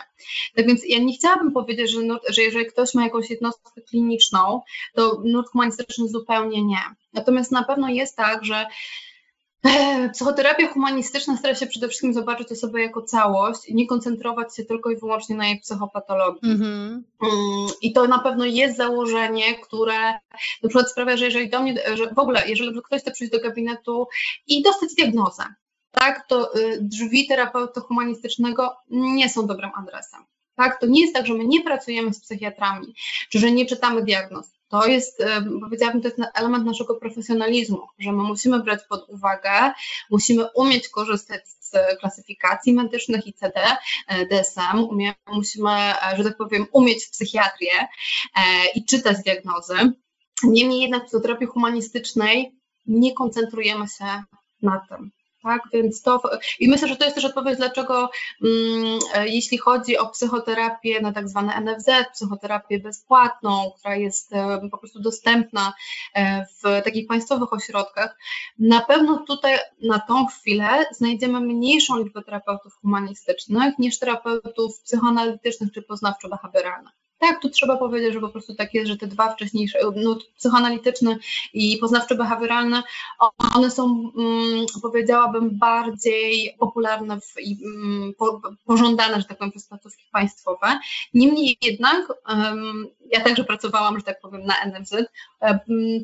Tak 0.57 0.67
więc 0.67 0.83
ja 0.87 0.99
nie 0.99 1.13
chciałabym 1.13 1.53
powiedzieć, 1.53 1.91
że, 1.91 2.03
nurt, 2.03 2.23
że 2.29 2.43
jeżeli 2.43 2.67
ktoś 2.67 2.95
ma 2.95 3.05
jakąś 3.05 3.31
jednostkę 3.31 3.81
kliniczną, 3.81 4.61
to 4.95 5.23
nurt 5.25 5.49
humanistyczny 5.49 6.09
zupełnie 6.09 6.65
nie. 6.65 6.83
Natomiast 7.13 7.53
na 7.53 7.65
pewno 7.65 7.89
jest 7.89 8.17
tak, 8.17 8.45
że 8.45 8.67
Psychoterapia 10.13 10.69
humanistyczna 10.69 11.37
stara 11.37 11.55
się 11.55 11.67
przede 11.67 11.89
wszystkim 11.89 12.15
zobaczyć 12.15 12.53
osobę 12.53 12.83
jako 12.83 13.03
całość 13.03 13.69
i 13.69 13.75
nie 13.75 13.87
koncentrować 13.87 14.57
się 14.57 14.65
tylko 14.65 14.91
i 14.91 14.97
wyłącznie 14.97 15.37
na 15.37 15.47
jej 15.47 15.61
psychopatologii. 15.61 16.41
Mm-hmm. 16.43 17.01
I 17.83 17.93
to 17.93 18.09
na 18.09 18.19
pewno 18.19 18.45
jest 18.45 18.77
założenie, 18.77 19.55
które 19.55 20.13
na 20.63 20.69
przykład 20.69 20.91
sprawia, 20.91 21.17
że 21.17 21.25
jeżeli 21.25 21.51
do 21.51 21.63
mnie, 21.63 21.75
że 21.95 22.15
w 22.15 22.19
ogóle, 22.19 22.49
jeżeli 22.49 22.83
ktoś 22.83 23.01
chce 23.01 23.11
przyjść 23.11 23.33
do 23.33 23.41
gabinetu 23.41 24.07
i 24.47 24.63
dostać 24.63 24.95
diagnozę, 24.95 25.45
tak, 25.91 26.27
to 26.29 26.57
y, 26.57 26.79
drzwi 26.81 27.27
terapeuty 27.27 27.81
humanistycznego 27.81 28.77
nie 28.91 29.29
są 29.29 29.47
dobrym 29.47 29.71
adresem. 29.75 30.21
Tak? 30.55 30.81
To 30.81 30.87
nie 30.87 31.01
jest 31.01 31.15
tak, 31.15 31.27
że 31.27 31.35
my 31.35 31.47
nie 31.47 31.63
pracujemy 31.63 32.15
z 32.15 32.21
psychiatrami, 32.21 32.95
czy 33.31 33.39
że 33.39 33.53
nie 33.53 33.67
czytamy 33.67 34.03
diagnoz. 34.05 34.60
To 34.71 34.87
jest, 34.87 35.23
powiedziałabym, 35.61 36.03
to 36.03 36.09
jest 36.09 36.21
element 36.35 36.67
naszego 36.67 36.95
profesjonalizmu, 36.95 37.87
że 37.99 38.13
my 38.13 38.23
musimy 38.23 38.63
brać 38.63 38.81
pod 38.89 39.09
uwagę, 39.09 39.73
musimy 40.11 40.49
umieć 40.55 40.89
korzystać 40.89 41.43
z 41.49 41.99
klasyfikacji 42.01 42.73
medycznych 42.75 43.27
ICD, 43.27 43.61
e, 44.07 44.27
DSM, 44.27 44.89
musimy, 45.27 45.71
e, 45.71 46.15
że 46.17 46.25
tak 46.25 46.37
powiem, 46.37 46.67
umieć 46.73 47.07
psychiatrię 47.07 47.73
e, 47.81 47.89
i 48.75 48.85
czytać 48.85 49.17
diagnozy. 49.25 49.75
Niemniej 50.43 50.81
jednak 50.81 51.03
w 51.03 51.07
psychoterapii 51.07 51.47
humanistycznej 51.47 52.55
nie 52.87 53.15
koncentrujemy 53.15 53.89
się 53.89 54.23
na 54.63 54.87
tym. 54.89 55.11
Tak, 55.43 55.63
więc 55.73 56.03
to 56.03 56.23
i 56.61 56.69
myślę, 56.69 56.89
że 56.89 56.97
to 56.97 57.05
jest 57.05 57.15
też 57.15 57.25
odpowiedź, 57.25 57.57
dlaczego 57.57 58.11
mm, 58.45 58.99
e, 59.15 59.29
jeśli 59.29 59.59
chodzi 59.59 59.99
o 59.99 60.09
psychoterapię 60.09 61.01
na 61.01 61.13
tak 61.13 61.29
zwane 61.29 61.61
NFZ, 61.61 61.89
psychoterapię 62.13 62.79
bezpłatną, 62.79 63.73
która 63.79 63.97
jest 63.97 64.33
e, 64.33 64.69
po 64.71 64.79
prostu 64.79 65.01
dostępna 65.01 65.73
e, 66.15 66.47
w 66.47 66.85
takich 66.85 67.09
państwowych 67.09 67.53
ośrodkach, 67.53 68.19
na 68.59 68.81
pewno 68.81 69.25
tutaj 69.27 69.59
na 69.83 69.99
tą 69.99 70.27
chwilę 70.27 70.87
znajdziemy 70.93 71.41
mniejszą 71.41 71.99
liczbę 71.99 72.23
terapeutów 72.23 72.75
humanistycznych 72.75 73.79
niż 73.79 73.99
terapeutów 73.99 74.81
psychoanalitycznych 74.81 75.73
czy 75.73 75.83
poznawczo-behawioralnych. 75.83 77.00
Tak, 77.21 77.43
tu 77.43 77.51
trzeba 77.51 77.77
powiedzieć, 77.77 78.13
że 78.15 78.21
po 78.21 78.29
prostu 78.29 78.55
tak 78.55 78.75
jest, 78.75 78.89
że 78.89 78.97
te 78.97 79.07
dwa 79.07 79.33
wcześniejsze, 79.33 79.79
no, 79.97 80.17
psychoanalityczny 80.37 81.19
i 81.53 81.79
poznawczo-behawioralny, 81.83 82.83
one 83.55 83.71
są, 83.71 84.13
mm, 84.19 84.67
powiedziałabym, 84.83 85.59
bardziej 85.59 86.57
popularne 86.59 87.21
w, 87.21 87.41
i 87.41 87.59
mm, 87.65 88.15
po, 88.19 88.41
pożądane, 88.65 89.21
że 89.21 89.25
tak 89.25 89.39
powiem, 89.39 89.51
przez 89.51 89.67
placówki 89.67 90.05
państwowe. 90.13 90.79
Niemniej 91.15 91.57
jednak, 91.63 92.13
um, 92.29 92.87
ja 93.11 93.21
także 93.21 93.45
pracowałam, 93.45 93.99
że 93.99 94.05
tak 94.05 94.21
powiem, 94.21 94.43
na 94.47 94.55
NFZ. 94.65 94.93
Um, 95.41 95.61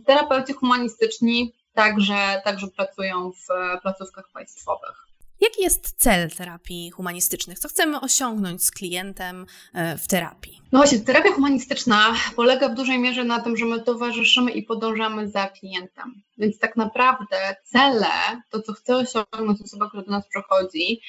terapeuci 0.07 0.53
humanistyczni 0.53 1.53
także, 1.75 2.43
także 2.45 2.67
pracują 2.69 3.33
w 3.33 3.47
placówkach 3.83 4.29
państwowych. 4.33 5.07
Jaki 5.41 5.63
jest 5.63 5.95
cel 5.97 6.31
terapii 6.31 6.91
humanistycznych? 6.91 7.59
Co 7.59 7.69
chcemy 7.69 8.01
osiągnąć 8.01 8.65
z 8.65 8.71
klientem 8.71 9.47
e, 9.75 9.99
w 9.99 10.09
terapii? 10.09 10.61
No 10.73 10.79
właśnie, 10.79 10.99
terapia 10.99 11.33
humanistyczna 11.33 12.15
polega 12.37 12.69
w 12.69 12.75
dużej 12.75 12.99
mierze 12.99 13.25
na 13.25 13.41
tym, 13.41 13.57
że 13.57 13.65
my 13.65 13.81
towarzyszymy 13.81 14.51
i 14.51 14.63
podążamy 14.63 15.29
za 15.29 15.47
klientem. 15.47 16.23
Więc 16.39 16.59
tak 16.59 16.77
naprawdę 16.77 17.57
cele, 17.65 18.43
to 18.51 18.63
co 18.63 18.73
chce 18.73 18.97
osiągnąć 18.97 19.63
osoba, 19.63 19.89
która 19.89 20.03
do 20.03 20.11
nas 20.11 20.29
przychodzi, 20.29 21.01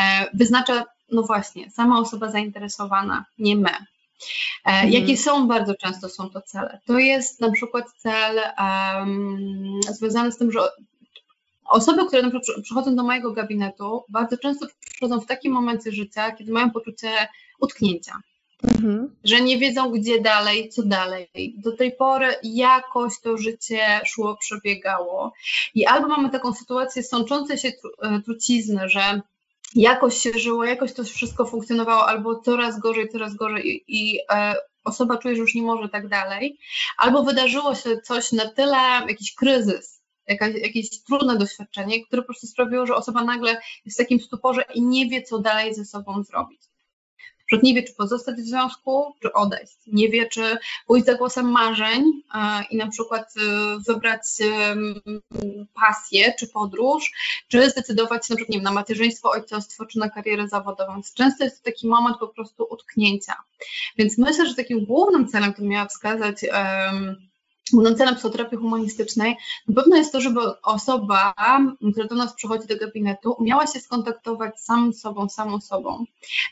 e, 0.00 0.30
wyznacza, 0.34 0.84
no 1.10 1.22
właśnie, 1.22 1.70
sama 1.70 2.00
osoba 2.00 2.30
zainteresowana, 2.30 3.24
nie 3.38 3.56
my. 3.56 3.70
E, 3.70 3.76
mhm. 4.64 4.92
Jakie 4.92 5.16
są 5.16 5.48
bardzo 5.48 5.74
często 5.74 6.08
są 6.08 6.30
to 6.30 6.42
cele? 6.42 6.80
To 6.86 6.98
jest 6.98 7.40
na 7.40 7.52
przykład 7.52 7.84
cel 7.98 8.40
um, 8.58 9.80
związany 9.90 10.32
z 10.32 10.38
tym, 10.38 10.52
że 10.52 10.60
Osoby, 11.72 12.06
które 12.06 12.22
na 12.22 12.30
przykład 12.30 12.62
przychodzą 12.62 12.96
do 12.96 13.02
mojego 13.02 13.32
gabinetu, 13.32 14.04
bardzo 14.08 14.38
często 14.38 14.66
przychodzą 14.80 15.20
w 15.20 15.26
takim 15.26 15.52
momencie 15.52 15.92
życia, 15.92 16.32
kiedy 16.32 16.52
mają 16.52 16.70
poczucie 16.70 17.08
utknięcia. 17.60 18.12
Mhm. 18.64 19.16
Że 19.24 19.40
nie 19.40 19.58
wiedzą, 19.58 19.90
gdzie 19.90 20.20
dalej, 20.20 20.68
co 20.68 20.82
dalej. 20.82 21.30
Do 21.56 21.76
tej 21.76 21.92
pory 21.92 22.34
jakoś 22.42 23.20
to 23.20 23.36
życie 23.36 24.00
szło, 24.04 24.36
przebiegało. 24.36 25.32
I 25.74 25.86
albo 25.86 26.08
mamy 26.08 26.30
taką 26.30 26.54
sytuację 26.54 27.02
sączącej 27.02 27.58
się 27.58 27.68
e, 28.02 28.20
trucizny, 28.20 28.88
że 28.88 29.20
jakoś 29.74 30.18
się 30.18 30.30
żyło, 30.38 30.64
jakoś 30.64 30.92
to 30.92 31.04
wszystko 31.04 31.46
funkcjonowało, 31.46 32.08
albo 32.08 32.40
coraz 32.40 32.80
gorzej, 32.80 33.08
coraz 33.08 33.34
gorzej 33.34 33.68
i, 33.68 33.84
i 33.88 34.18
e, 34.30 34.54
osoba 34.84 35.18
czuje, 35.18 35.34
że 35.34 35.40
już 35.40 35.54
nie 35.54 35.62
może 35.62 35.88
tak 35.88 36.08
dalej, 36.08 36.58
albo 36.98 37.22
wydarzyło 37.22 37.74
się 37.74 38.00
coś 38.00 38.32
na 38.32 38.50
tyle, 38.50 38.78
jakiś 39.08 39.34
kryzys, 39.34 40.01
jakaś, 40.26 40.54
jakieś 40.54 41.02
trudne 41.02 41.38
doświadczenie, 41.38 42.06
które 42.06 42.22
po 42.22 42.26
prostu 42.26 42.46
sprawiło, 42.46 42.86
że 42.86 42.94
osoba 42.94 43.24
nagle 43.24 43.60
jest 43.84 43.98
w 43.98 44.02
takim 44.02 44.20
stuporze 44.20 44.64
i 44.74 44.82
nie 44.82 45.08
wie, 45.08 45.22
co 45.22 45.38
dalej 45.38 45.74
ze 45.74 45.84
sobą 45.84 46.22
zrobić 46.22 46.60
przykład 47.52 47.62
nie 47.62 47.74
wie, 47.74 47.88
czy 47.88 47.94
pozostać 47.94 48.36
w 48.36 48.46
związku, 48.46 49.14
czy 49.22 49.32
odejść. 49.32 49.76
Nie 49.86 50.08
wie, 50.08 50.26
czy 50.26 50.58
pójść 50.86 51.06
za 51.06 51.14
głosem 51.14 51.50
marzeń 51.50 52.04
i 52.70 52.76
na 52.76 52.88
przykład 52.88 53.34
y, 53.36 53.40
wybrać 53.86 54.22
pasję, 55.74 56.34
czy 56.38 56.48
podróż, 56.48 57.10
czy 57.48 57.70
zdecydować 57.70 58.26
się 58.26 58.34
na 58.34 58.36
przykład 58.36 58.54
wiem, 58.54 58.64
na 58.64 58.72
macierzyństwo, 58.72 59.30
ojcostwo, 59.30 59.86
czy 59.86 59.98
na 59.98 60.10
karierę 60.10 60.48
zawodową. 60.48 61.00
Często 61.14 61.44
jest 61.44 61.58
to 61.58 61.70
taki 61.70 61.86
moment 61.88 62.16
po 62.18 62.28
prostu 62.28 62.66
utknięcia. 62.70 63.34
Więc 63.98 64.18
myślę, 64.18 64.46
że 64.46 64.54
takim 64.54 64.84
głównym 64.84 65.28
celem, 65.28 65.52
który 65.52 65.68
miała 65.68 65.86
wskazać 65.86 66.44
Głównym 67.72 67.96
celem 67.96 68.14
psychoterapii 68.14 68.58
humanistycznej 68.58 69.36
na 69.68 69.74
pewno 69.74 69.96
jest 69.96 70.12
to, 70.12 70.20
żeby 70.20 70.40
osoba, 70.62 71.34
która 71.92 72.06
do 72.06 72.14
nas 72.14 72.34
przychodzi 72.34 72.66
do 72.66 72.76
gabinetu, 72.76 73.32
umiała 73.32 73.66
się 73.66 73.80
skontaktować 73.80 74.60
sam 74.60 74.92
z 74.92 75.00
sobą, 75.00 75.28
samą 75.28 75.60
sobą 75.60 76.04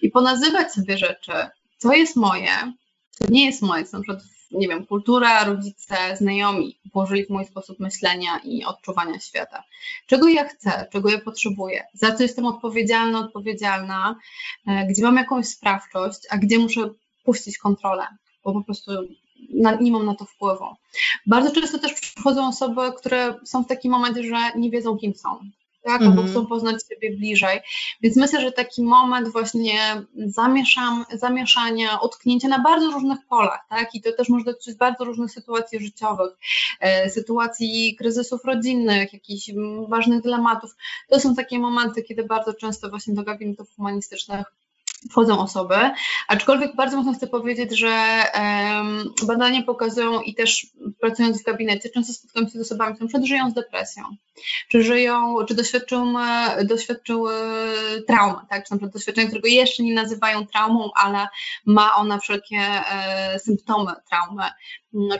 i 0.02 0.10
ponazywać 0.10 0.72
sobie 0.72 0.98
rzeczy, 0.98 1.32
co 1.78 1.92
jest 1.92 2.16
moje, 2.16 2.72
co 3.10 3.24
nie 3.28 3.46
jest 3.46 3.62
moje, 3.62 3.84
co 3.84 3.96
na 3.96 4.02
przykład, 4.02 4.24
nie 4.50 4.68
wiem, 4.68 4.86
kultura, 4.86 5.44
rodzice, 5.44 5.96
znajomi 6.16 6.78
włożyli 6.92 7.26
w 7.26 7.30
mój 7.30 7.44
sposób 7.44 7.80
myślenia 7.80 8.40
i 8.44 8.64
odczuwania 8.64 9.20
świata. 9.20 9.64
Czego 10.06 10.28
ja 10.28 10.48
chcę, 10.48 10.86
czego 10.92 11.10
ja 11.10 11.20
potrzebuję, 11.20 11.86
za 11.94 12.12
co 12.14 12.22
jestem 12.22 12.46
odpowiedzialna, 12.46 13.18
odpowiedzialna, 13.18 14.16
e, 14.66 14.86
gdzie 14.86 15.02
mam 15.02 15.16
jakąś 15.16 15.46
sprawczość, 15.46 16.20
a 16.30 16.38
gdzie 16.38 16.58
muszę 16.58 16.90
puścić 17.24 17.58
kontrolę, 17.58 18.06
bo 18.44 18.52
po 18.52 18.64
prostu 18.64 18.92
na, 19.54 19.74
nie 19.74 19.92
mam 19.92 20.06
na 20.06 20.14
to 20.14 20.24
wpływu. 20.24 20.64
Bardzo 21.26 21.50
często 21.50 21.78
też 21.78 21.92
przychodzą 21.92 22.48
osoby, 22.48 22.80
które 22.98 23.34
są 23.44 23.64
w 23.64 23.68
takim 23.68 23.92
momencie, 23.92 24.22
że 24.22 24.36
nie 24.56 24.70
wiedzą, 24.70 24.98
kim 24.98 25.14
są. 25.14 25.38
Tak, 25.82 26.02
albo 26.02 26.12
mhm. 26.12 26.28
chcą 26.28 26.46
poznać 26.46 26.76
siebie 26.88 27.16
bliżej. 27.16 27.60
Więc 28.02 28.16
myślę, 28.16 28.40
że 28.40 28.52
taki 28.52 28.82
moment 28.82 29.28
właśnie 29.28 30.02
zamieszam, 30.16 31.04
zamieszania, 31.14 31.98
utknięcia 31.98 32.48
na 32.48 32.58
bardzo 32.58 32.90
różnych 32.90 33.18
polach, 33.28 33.66
tak? 33.68 33.94
I 33.94 34.02
to 34.02 34.12
też 34.12 34.28
może 34.28 34.44
dotyczyć 34.44 34.76
bardzo 34.76 35.04
różnych 35.04 35.30
sytuacji 35.30 35.80
życiowych, 35.80 36.30
e, 36.80 37.10
sytuacji 37.10 37.96
kryzysów 37.98 38.44
rodzinnych, 38.44 39.12
jakichś 39.12 39.50
ważnych 39.88 40.22
dylematów. 40.22 40.70
To 41.08 41.20
są 41.20 41.34
takie 41.34 41.58
momenty, 41.58 42.02
kiedy 42.02 42.24
bardzo 42.24 42.54
często 42.54 42.90
właśnie 42.90 43.14
do 43.14 43.22
gabinetów 43.22 43.68
humanistycznych 43.76 44.44
wchodzą 45.10 45.38
osoby, 45.38 45.74
aczkolwiek 46.28 46.76
bardzo 46.76 46.96
mocno 46.96 47.12
chcę 47.12 47.26
powiedzieć, 47.26 47.78
że 47.78 48.24
um, 48.34 49.04
badania 49.26 49.62
pokazują 49.62 50.20
i 50.20 50.34
też 50.34 50.66
pracując 51.00 51.42
w 51.42 51.44
gabinecie, 51.44 51.88
często 51.88 52.12
spotykam 52.12 52.44
się 52.44 52.58
z 52.58 52.60
osobami, 52.60 52.94
które 52.94 53.08
przed 53.08 53.24
żyją 53.24 53.50
z 53.50 53.54
depresją, 53.54 54.02
czy 54.68 54.82
żyją, 54.82 55.36
czy 55.48 55.54
doświadczyły, 55.54 56.22
doświadczyły 56.64 57.32
traumy, 58.06 58.40
tak, 58.50 58.64
czy 58.64 58.72
na 58.72 58.76
przykład 58.76 58.92
doświadczenia, 58.92 59.26
którego 59.26 59.48
jeszcze 59.48 59.82
nie 59.82 59.94
nazywają 59.94 60.46
traumą, 60.46 60.90
ale 60.94 61.28
ma 61.66 61.94
ona 61.94 62.18
wszelkie 62.18 62.58
e, 62.58 63.38
symptomy 63.38 63.92
traumy, 64.10 64.44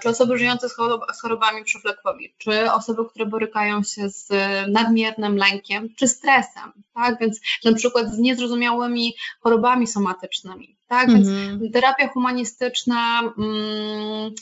czy 0.03 0.09
osoby 0.09 0.39
żyjące 0.39 0.69
z, 0.69 0.75
chorob, 0.75 1.03
z 1.13 1.21
chorobami 1.21 1.65
przewlekłymi, 1.65 2.35
czy 2.39 2.73
osoby, 2.73 3.03
które 3.09 3.27
borykają 3.27 3.83
się 3.83 4.09
z 4.09 4.29
nadmiernym 4.73 5.37
lękiem, 5.37 5.89
czy 5.97 6.09
stresem, 6.09 6.73
tak, 6.95 7.21
więc 7.21 7.41
na 7.65 7.75
przykład 7.75 8.09
z 8.09 8.19
niezrozumiałymi 8.19 9.15
chorobami 9.41 9.87
somatycznymi, 9.87 10.77
tak, 10.87 11.09
więc 11.09 11.29
mhm. 11.29 11.73
terapia 11.73 12.09
humanistyczna 12.09 13.21
mm, 13.39 14.35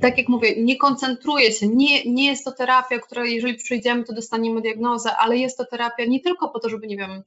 tak 0.00 0.18
jak 0.18 0.28
mówię, 0.28 0.62
nie 0.62 0.76
koncentruje 0.76 1.52
się, 1.52 1.68
nie, 1.68 2.04
nie 2.04 2.26
jest 2.26 2.44
to 2.44 2.52
terapia, 2.52 2.98
która 2.98 3.24
jeżeli 3.24 3.54
przyjdziemy, 3.54 4.04
to 4.04 4.12
dostaniemy 4.12 4.60
diagnozę, 4.60 5.16
ale 5.16 5.36
jest 5.36 5.58
to 5.58 5.64
terapia 5.64 6.04
nie 6.04 6.20
tylko 6.20 6.48
po 6.48 6.60
to, 6.60 6.68
żeby, 6.68 6.86
nie 6.86 6.96
wiem, 6.96 7.22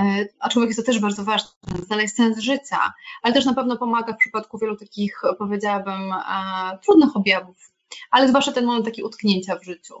e, 0.00 0.26
a 0.40 0.48
człowiek 0.48 0.68
jest 0.68 0.80
to 0.80 0.86
też 0.86 1.00
bardzo 1.00 1.24
ważne, 1.24 1.50
znaleźć 1.86 2.14
sens 2.14 2.38
życia, 2.38 2.92
ale 3.22 3.34
też 3.34 3.44
na 3.44 3.54
pewno 3.54 3.76
pomaga 3.76 4.12
w 4.12 4.18
przypadku 4.18 4.58
wielu 4.58 4.76
takich, 4.76 5.22
powiedziałabym, 5.38 6.12
e, 6.12 6.78
trudnych 6.84 7.16
objawów, 7.16 7.77
ale 8.10 8.28
zwłaszcza 8.28 8.52
ten 8.52 8.64
moment 8.64 8.84
taki 8.84 9.02
utknięcia 9.02 9.58
w 9.58 9.64
życiu. 9.64 9.94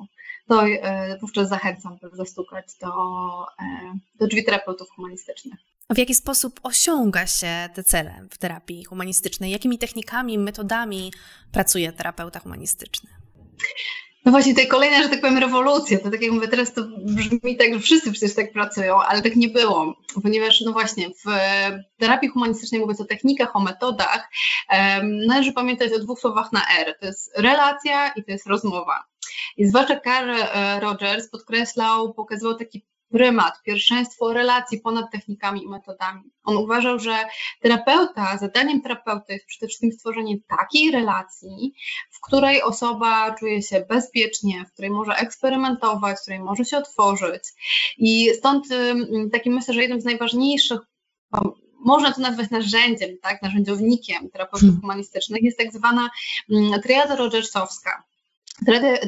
To 0.48 0.66
e, 0.66 1.18
wówczas 1.18 1.48
zachęcam, 1.48 1.98
by 2.02 2.16
zastukać 2.16 2.66
do, 2.80 2.90
do 4.18 4.26
drzwi 4.26 4.44
terapeutów 4.44 4.90
humanistycznych. 4.90 5.58
W 5.90 5.98
jaki 5.98 6.14
sposób 6.14 6.60
osiąga 6.62 7.26
się 7.26 7.68
te 7.74 7.84
cele 7.84 8.26
w 8.30 8.38
terapii 8.38 8.84
humanistycznej? 8.84 9.50
Jakimi 9.50 9.78
technikami, 9.78 10.38
metodami 10.38 11.12
pracuje 11.52 11.92
terapeuta 11.92 12.40
humanistyczny? 12.40 13.10
No 14.28 14.32
właśnie, 14.32 14.52
tutaj 14.52 14.68
kolejna, 14.68 15.02
że 15.02 15.08
tak 15.08 15.20
powiem, 15.20 15.38
rewolucja. 15.38 15.98
To 15.98 16.10
tak 16.10 16.22
jak 16.22 16.32
mówię, 16.32 16.48
teraz 16.48 16.72
to 16.72 16.82
brzmi 16.98 17.56
tak, 17.56 17.74
że 17.74 17.80
wszyscy 17.80 18.12
przecież 18.12 18.34
tak 18.34 18.52
pracują, 18.52 19.00
ale 19.02 19.22
tak 19.22 19.36
nie 19.36 19.48
było, 19.48 19.94
ponieważ 20.22 20.60
no 20.60 20.72
właśnie 20.72 21.08
w 21.08 21.24
terapii 21.98 22.28
humanistycznej, 22.28 22.80
mówiąc 22.80 23.00
o 23.00 23.04
technikach, 23.04 23.56
o 23.56 23.60
metodach, 23.60 24.30
um, 24.72 25.26
należy 25.26 25.52
pamiętać 25.52 25.92
o 25.92 25.98
dwóch 25.98 26.20
słowach 26.20 26.52
na 26.52 26.62
R. 26.78 26.96
To 27.00 27.06
jest 27.06 27.38
relacja 27.38 28.08
i 28.08 28.24
to 28.24 28.32
jest 28.32 28.46
rozmowa. 28.46 29.04
I 29.56 29.66
zwłaszcza 29.66 30.00
Carl 30.00 30.30
e, 30.30 30.80
Rogers 30.80 31.28
podkreślał, 31.28 32.14
pokazywał 32.14 32.54
taki 32.54 32.86
prymat, 33.12 33.62
pierwszeństwo 33.62 34.32
relacji 34.32 34.80
ponad 34.80 35.10
technikami 35.12 35.62
i 35.62 35.68
metodami. 35.68 36.22
On 36.44 36.56
uważał, 36.56 36.98
że 36.98 37.16
terapeuta, 37.60 38.38
zadaniem 38.38 38.82
terapeuty 38.82 39.32
jest 39.32 39.46
przede 39.46 39.66
wszystkim 39.66 39.92
stworzenie 39.92 40.36
takiej 40.48 40.90
relacji, 40.90 41.74
w 42.10 42.20
której 42.20 42.62
osoba 42.62 43.34
czuje 43.34 43.62
się 43.62 43.86
bezpiecznie, 43.88 44.64
w 44.64 44.72
której 44.72 44.90
może 44.90 45.12
eksperymentować, 45.12 46.18
w 46.18 46.22
której 46.22 46.40
może 46.40 46.64
się 46.64 46.78
otworzyć. 46.78 47.42
I 47.98 48.30
stąd 48.34 48.66
takim 49.32 49.54
myślę, 49.54 49.74
że 49.74 49.80
jednym 49.80 50.00
z 50.00 50.04
najważniejszych 50.04 50.80
można 51.84 52.12
to 52.12 52.20
nazwać 52.20 52.50
narzędziem, 52.50 53.10
tak, 53.22 53.42
narzędziownikiem 53.42 54.30
terapeutów 54.30 54.60
hmm. 54.60 54.80
humanistycznych, 54.80 55.42
jest 55.42 55.58
tak 55.58 55.72
zwana 55.72 56.10
triada 56.82 57.16
rogersowska. 57.16 58.02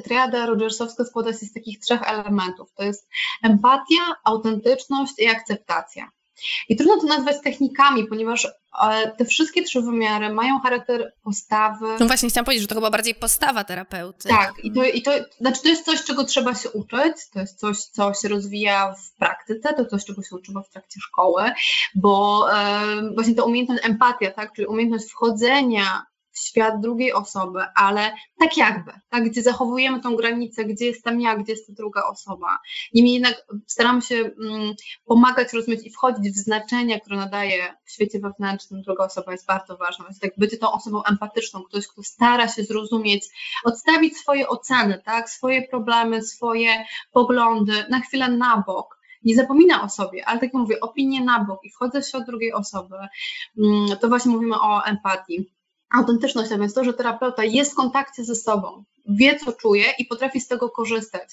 Triada 0.04 0.46
Rogersowska 0.46 1.04
składa 1.04 1.32
się 1.32 1.46
z 1.46 1.52
takich 1.52 1.80
trzech 1.80 2.02
elementów. 2.02 2.72
To 2.74 2.82
jest 2.82 3.08
empatia, 3.42 4.14
autentyczność 4.24 5.14
i 5.18 5.26
akceptacja. 5.26 6.10
I 6.68 6.76
trudno 6.76 7.00
to 7.00 7.06
nazwać 7.06 7.36
technikami, 7.44 8.06
ponieważ 8.06 8.48
e, 8.82 9.10
te 9.18 9.24
wszystkie 9.24 9.62
trzy 9.62 9.82
wymiary 9.82 10.32
mają 10.34 10.60
charakter 10.60 11.12
postawy. 11.22 11.86
No 12.00 12.06
właśnie, 12.06 12.28
chciałam 12.28 12.44
powiedzieć, 12.44 12.62
że 12.62 12.68
to 12.68 12.74
chyba 12.74 12.90
bardziej 12.90 13.14
postawa 13.14 13.64
terapeuty. 13.64 14.28
Tak, 14.28 14.52
i 14.62 14.72
to, 14.72 14.84
i 14.84 15.02
to, 15.02 15.10
znaczy 15.40 15.62
to 15.62 15.68
jest 15.68 15.84
coś, 15.84 16.04
czego 16.04 16.24
trzeba 16.24 16.54
się 16.54 16.70
uczyć, 16.70 17.30
to 17.32 17.40
jest 17.40 17.58
coś, 17.58 17.78
co 17.78 18.14
się 18.14 18.28
rozwija 18.28 18.94
w 18.94 19.18
praktyce, 19.18 19.74
to 19.74 19.84
coś, 19.84 20.04
czego 20.04 20.22
się 20.22 20.36
uczymy 20.36 20.62
w 20.62 20.70
trakcie 20.72 21.00
szkoły, 21.00 21.52
bo 21.94 22.46
e, 22.52 22.80
właśnie 23.14 23.34
ta 23.34 23.42
umiejętność 23.42 23.84
empatia, 23.84 24.30
tak, 24.30 24.52
czyli 24.52 24.66
umiejętność 24.66 25.10
wchodzenia 25.10 26.09
świat 26.34 26.80
drugiej 26.80 27.12
osoby, 27.12 27.60
ale 27.74 28.12
tak 28.38 28.56
jakby, 28.56 28.92
tak, 29.08 29.24
gdzie 29.24 29.42
zachowujemy 29.42 30.00
tą 30.00 30.16
granicę, 30.16 30.64
gdzie 30.64 30.86
jestem 30.86 31.20
ja, 31.20 31.36
gdzie 31.36 31.52
jest 31.52 31.66
ta 31.66 31.72
druga 31.72 32.02
osoba. 32.02 32.58
Niemniej 32.94 33.14
jednak 33.14 33.46
staramy 33.66 34.02
się 34.02 34.14
mm, 34.14 34.74
pomagać 35.04 35.52
rozumieć 35.52 35.86
i 35.86 35.90
wchodzić 35.90 36.34
w 36.34 36.38
znaczenia, 36.38 37.00
które 37.00 37.16
nadaje 37.16 37.74
w 37.84 37.92
świecie 37.92 38.18
wewnętrznym 38.20 38.82
druga 38.82 39.04
osoba 39.04 39.32
jest 39.32 39.46
bardzo 39.46 39.76
ważna. 39.76 40.04
Jest 40.08 40.20
tak 40.20 40.30
być 40.36 40.58
tą 40.58 40.72
osobą 40.72 41.04
empatyczną, 41.04 41.62
ktoś, 41.62 41.86
kto 41.86 42.02
stara 42.02 42.48
się 42.48 42.64
zrozumieć, 42.64 43.24
odstawić 43.64 44.16
swoje 44.16 44.48
oceny, 44.48 45.02
tak, 45.04 45.30
swoje 45.30 45.68
problemy, 45.68 46.22
swoje 46.22 46.84
poglądy 47.12 47.84
na 47.90 48.00
chwilę 48.00 48.28
na 48.28 48.64
bok, 48.66 49.00
nie 49.24 49.34
zapomina 49.34 49.82
o 49.82 49.88
sobie, 49.88 50.26
ale 50.26 50.38
tak 50.40 50.42
jak 50.42 50.54
mówię, 50.54 50.80
opinię 50.80 51.24
na 51.24 51.44
bok 51.44 51.60
i 51.64 51.70
wchodzę 51.70 52.02
w 52.02 52.06
świat 52.06 52.26
drugiej 52.26 52.52
osoby, 52.52 52.96
mm, 53.58 53.98
to 54.00 54.08
właśnie 54.08 54.32
mówimy 54.32 54.60
o 54.60 54.84
empatii 54.84 55.50
autentyczność, 55.90 56.52
a 56.52 56.58
więc 56.58 56.74
to, 56.74 56.84
że 56.84 56.94
terapeuta 56.94 57.44
jest 57.44 57.72
w 57.72 57.74
kontakcie 57.74 58.24
ze 58.24 58.34
sobą, 58.34 58.84
wie, 59.08 59.36
co 59.36 59.52
czuje 59.52 59.84
i 59.98 60.04
potrafi 60.04 60.40
z 60.40 60.48
tego 60.48 60.70
korzystać. 60.70 61.28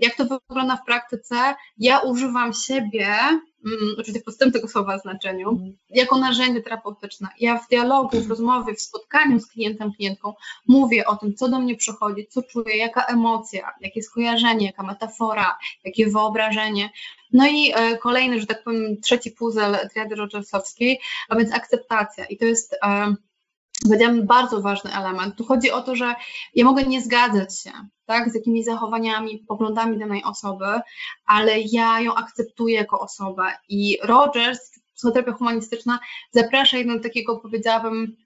Jak 0.00 0.16
to 0.16 0.40
wygląda 0.48 0.76
w 0.76 0.84
praktyce? 0.84 1.54
Ja 1.78 1.98
używam 1.98 2.52
siebie, 2.52 3.06
mm, 3.08 3.94
oczywiście 3.98 4.20
w 4.20 4.24
podstępnym 4.24 4.52
tego 4.52 4.72
słowa 4.72 4.98
znaczeniu, 4.98 5.58
jako 5.90 6.18
narzędzie 6.18 6.62
terapeutyczne. 6.62 7.28
Ja 7.40 7.58
w 7.58 7.68
dialogu, 7.68 8.20
w 8.20 8.30
rozmowie, 8.30 8.74
w 8.74 8.80
spotkaniu 8.80 9.40
z 9.40 9.46
klientem, 9.46 9.92
klientką 9.92 10.34
mówię 10.68 11.06
o 11.06 11.16
tym, 11.16 11.34
co 11.34 11.48
do 11.48 11.58
mnie 11.58 11.76
przychodzi, 11.76 12.26
co 12.26 12.42
czuję, 12.42 12.76
jaka 12.76 13.04
emocja, 13.04 13.72
jakie 13.80 14.02
skojarzenie, 14.02 14.66
jaka 14.66 14.82
metafora, 14.82 15.58
jakie 15.84 16.06
wyobrażenie. 16.06 16.90
No 17.32 17.46
i 17.46 17.72
e, 17.74 17.96
kolejny, 17.98 18.40
że 18.40 18.46
tak 18.46 18.64
powiem, 18.64 19.00
trzeci 19.00 19.30
puzzle 19.30 19.88
triady 19.92 20.14
Rogersowskiej, 20.14 21.00
a 21.28 21.36
więc 21.36 21.52
akceptacja. 21.52 22.24
I 22.24 22.36
to 22.36 22.44
jest 22.44 22.76
powiedziałam, 23.84 24.26
bardzo 24.26 24.60
ważny 24.60 24.92
element. 24.94 25.36
Tu 25.36 25.44
chodzi 25.44 25.70
o 25.70 25.82
to, 25.82 25.96
że 25.96 26.14
ja 26.54 26.64
mogę 26.64 26.84
nie 26.84 27.02
zgadzać 27.02 27.60
się 27.60 27.72
tak, 28.06 28.30
z 28.30 28.34
jakimiś 28.34 28.64
zachowaniami, 28.64 29.38
poglądami 29.38 29.98
danej 29.98 30.24
osoby, 30.24 30.80
ale 31.26 31.60
ja 31.60 32.00
ją 32.00 32.14
akceptuję 32.14 32.74
jako 32.74 33.00
osobę. 33.00 33.42
I 33.68 33.98
Rogers, 34.02 34.80
psychoterapia 34.94 35.32
humanistyczna, 35.32 35.98
zaprasza 36.30 36.78
jedno 36.78 37.00
takiego, 37.00 37.36
powiedziałabym, 37.36 38.16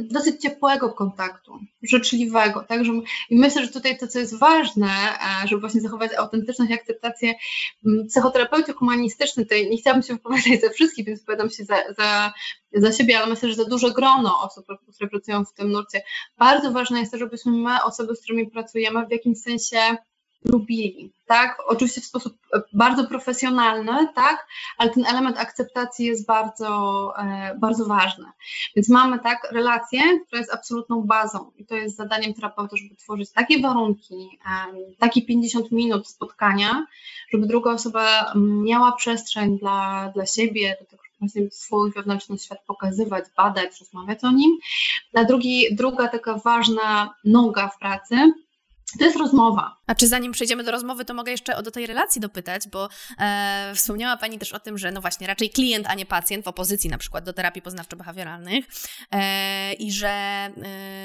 dosyć 0.00 0.42
ciepłego 0.42 0.90
kontaktu, 0.90 1.58
życzliwego. 1.82 2.64
Tak? 2.68 2.84
Że, 2.84 2.92
I 3.30 3.36
myślę, 3.36 3.62
że 3.62 3.68
tutaj 3.68 3.98
to, 3.98 4.06
co 4.06 4.18
jest 4.18 4.38
ważne, 4.38 4.86
e, 4.86 5.48
żeby 5.48 5.60
właśnie 5.60 5.80
zachować 5.80 6.14
autentyczność 6.14 6.70
i 6.70 6.74
akceptację, 6.74 7.34
mm, 7.86 8.06
psychoterapeuty 8.06 8.72
humanistyczny, 8.72 9.42
tutaj 9.42 9.70
nie 9.70 9.76
chciałabym 9.76 10.02
się 10.02 10.14
wypowiadać 10.14 10.60
za 10.60 10.70
wszystkich, 10.70 11.06
więc 11.06 11.20
wypowiadam 11.20 11.50
się 11.50 11.64
za, 11.64 11.76
za, 11.98 12.32
za 12.72 12.92
siebie, 12.92 13.18
ale 13.18 13.26
myślę, 13.26 13.48
że 13.48 13.54
za 13.54 13.64
duże 13.64 13.90
grono 13.90 14.42
osób, 14.42 14.66
które 14.94 15.10
pracują 15.10 15.44
w 15.44 15.52
tym 15.52 15.70
nurcie. 15.70 16.02
Bardzo 16.38 16.72
ważne 16.72 17.00
jest 17.00 17.12
to, 17.12 17.18
żebyśmy 17.18 17.52
my, 17.52 17.82
osoby, 17.84 18.16
z 18.16 18.22
którymi 18.22 18.50
pracujemy, 18.50 19.06
w 19.06 19.10
jakimś 19.10 19.38
sensie 19.38 19.96
lubili, 20.44 21.12
tak? 21.26 21.58
Oczywiście 21.66 22.00
w 22.00 22.04
sposób 22.04 22.38
e, 22.54 22.62
bardzo 22.72 23.06
profesjonalny, 23.06 24.08
tak? 24.14 24.46
Ale 24.78 24.90
ten 24.90 25.06
element 25.06 25.38
akceptacji 25.38 26.06
jest 26.06 26.26
bardzo, 26.26 27.12
e, 27.18 27.54
bardzo 27.58 27.84
ważny. 27.84 28.24
Więc 28.76 28.88
mamy 28.88 29.18
tak 29.18 29.48
relację, 29.52 30.00
która 30.26 30.38
jest 30.38 30.54
absolutną 30.54 31.02
bazą 31.02 31.50
i 31.56 31.66
to 31.66 31.74
jest 31.74 31.96
zadaniem 31.96 32.34
terapeuty, 32.34 32.76
żeby 32.76 32.94
tworzyć 32.94 33.32
takie 33.32 33.60
warunki, 33.60 34.38
takie 34.98 35.22
50 35.22 35.72
minut 35.72 36.08
spotkania, 36.08 36.86
żeby 37.32 37.46
druga 37.46 37.72
osoba 37.72 38.32
miała 38.36 38.92
przestrzeń 38.92 39.58
dla, 39.58 40.10
dla 40.14 40.26
siebie, 40.26 40.76
do 40.80 40.86
tego, 40.86 41.02
swój 41.50 41.92
wewnętrzny 41.92 42.38
świat 42.38 42.58
pokazywać, 42.66 43.24
badać, 43.36 43.80
rozmawiać 43.80 44.24
o 44.24 44.30
nim. 44.30 44.58
A 45.14 45.24
drugi, 45.24 45.66
druga 45.72 46.08
taka 46.08 46.34
ważna 46.34 47.14
noga 47.24 47.68
w 47.68 47.78
pracy 47.78 48.32
to 48.98 49.04
jest 49.04 49.16
rozmowa. 49.16 49.76
A 49.86 49.94
czy 49.94 50.08
zanim 50.08 50.32
przejdziemy 50.32 50.64
do 50.64 50.70
rozmowy, 50.70 51.04
to 51.04 51.14
mogę 51.14 51.32
jeszcze 51.32 51.62
do 51.62 51.70
tej 51.70 51.86
relacji 51.86 52.20
dopytać, 52.20 52.68
bo 52.68 52.88
e, 53.18 53.72
wspomniała 53.74 54.16
Pani 54.16 54.38
też 54.38 54.52
o 54.52 54.60
tym, 54.60 54.78
że 54.78 54.92
no 54.92 55.00
właśnie 55.00 55.26
raczej 55.26 55.50
klient, 55.50 55.86
a 55.88 55.94
nie 55.94 56.06
pacjent 56.06 56.44
w 56.44 56.48
opozycji 56.48 56.90
na 56.90 56.98
przykład 56.98 57.24
do 57.24 57.32
terapii 57.32 57.62
poznawczo-behawioralnych 57.62 58.62
e, 59.10 59.72
i 59.72 59.92
że 59.92 60.08
e, 60.08 60.52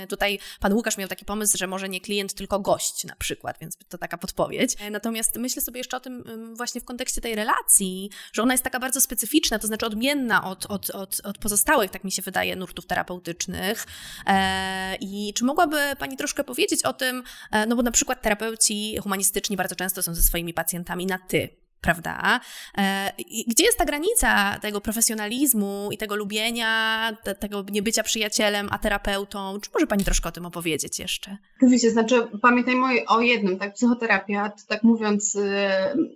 tutaj 0.10 0.40
Pan 0.60 0.74
Łukasz 0.74 0.98
miał 0.98 1.08
taki 1.08 1.26
pomysł, 1.26 1.58
że 1.58 1.68
może 1.68 1.90
nie 1.90 2.02
klient, 2.02 2.34
tylko 2.34 2.60
gość 2.60 3.04
na 3.04 3.16
przykład, 3.16 3.58
więc 3.62 3.78
to 3.90 3.98
taka 3.98 4.18
podpowiedź. 4.18 4.76
E, 4.80 4.90
natomiast 4.90 5.36
myślę 5.36 5.62
sobie 5.62 5.78
jeszcze 5.78 5.98
o 5.98 6.00
tym 6.00 6.24
właśnie 6.54 6.82
w 6.82 6.86
kontekście 6.86 7.22
tej 7.22 7.36
relacji, 7.36 8.10
że 8.34 8.44
ona 8.44 8.54
jest 8.54 8.64
taka 8.64 8.80
bardzo 8.80 9.02
specyficzna, 9.02 9.60
to 9.60 9.68
znaczy 9.68 9.86
odmienna 9.86 10.44
od, 10.44 10.66
od, 10.66 10.90
od, 10.90 11.22
od 11.24 11.38
pozostałych, 11.38 11.92
tak 11.92 12.04
mi 12.04 12.12
się 12.12 12.22
wydaje, 12.22 12.56
nurtów 12.56 12.86
terapeutycznych. 12.86 13.86
E, 14.28 14.96
I 14.96 15.34
czy 15.34 15.44
mogłaby 15.44 15.78
Pani 16.00 16.18
troszkę 16.18 16.44
powiedzieć 16.44 16.86
o 16.86 16.94
tym, 16.94 17.24
e, 17.52 17.66
no 17.66 17.75
no 17.76 17.78
bo 17.78 17.84
na 17.84 17.92
przykład 17.92 18.22
terapeuci 18.22 18.98
humanistyczni 19.04 19.58
bardzo 19.58 19.76
często 19.76 20.04
są 20.04 20.16
ze 20.16 20.22
swoimi 20.22 20.54
pacjentami 20.54 21.06
na 21.06 21.18
ty, 21.18 21.50
prawda? 21.82 22.40
E, 22.78 23.12
gdzie 23.48 23.64
jest 23.64 23.78
ta 23.78 23.86
granica 23.86 24.60
tego 24.60 24.82
profesjonalizmu 24.82 25.90
i 25.92 25.98
tego 25.98 26.16
lubienia, 26.16 27.12
te, 27.24 27.36
tego 27.36 27.66
niebycia 27.72 28.04
przyjacielem, 28.04 28.68
a 28.72 28.78
terapeutą? 28.78 29.60
Czy 29.62 29.70
może 29.74 29.88
Pani 29.88 30.04
troszkę 30.04 30.30
o 30.30 30.32
tym 30.32 30.46
opowiedzieć 30.46 31.00
jeszcze? 31.00 31.38
Oczywiście, 31.58 31.92
znaczy 31.92 32.28
pamiętajmy 32.42 33.06
o 33.08 33.22
jednym, 33.22 33.60
tak, 33.60 33.74
psychoterapia, 33.74 34.50
to 34.50 34.64
tak 34.68 34.84
mówiąc, 34.84 35.36
y, 35.36 35.40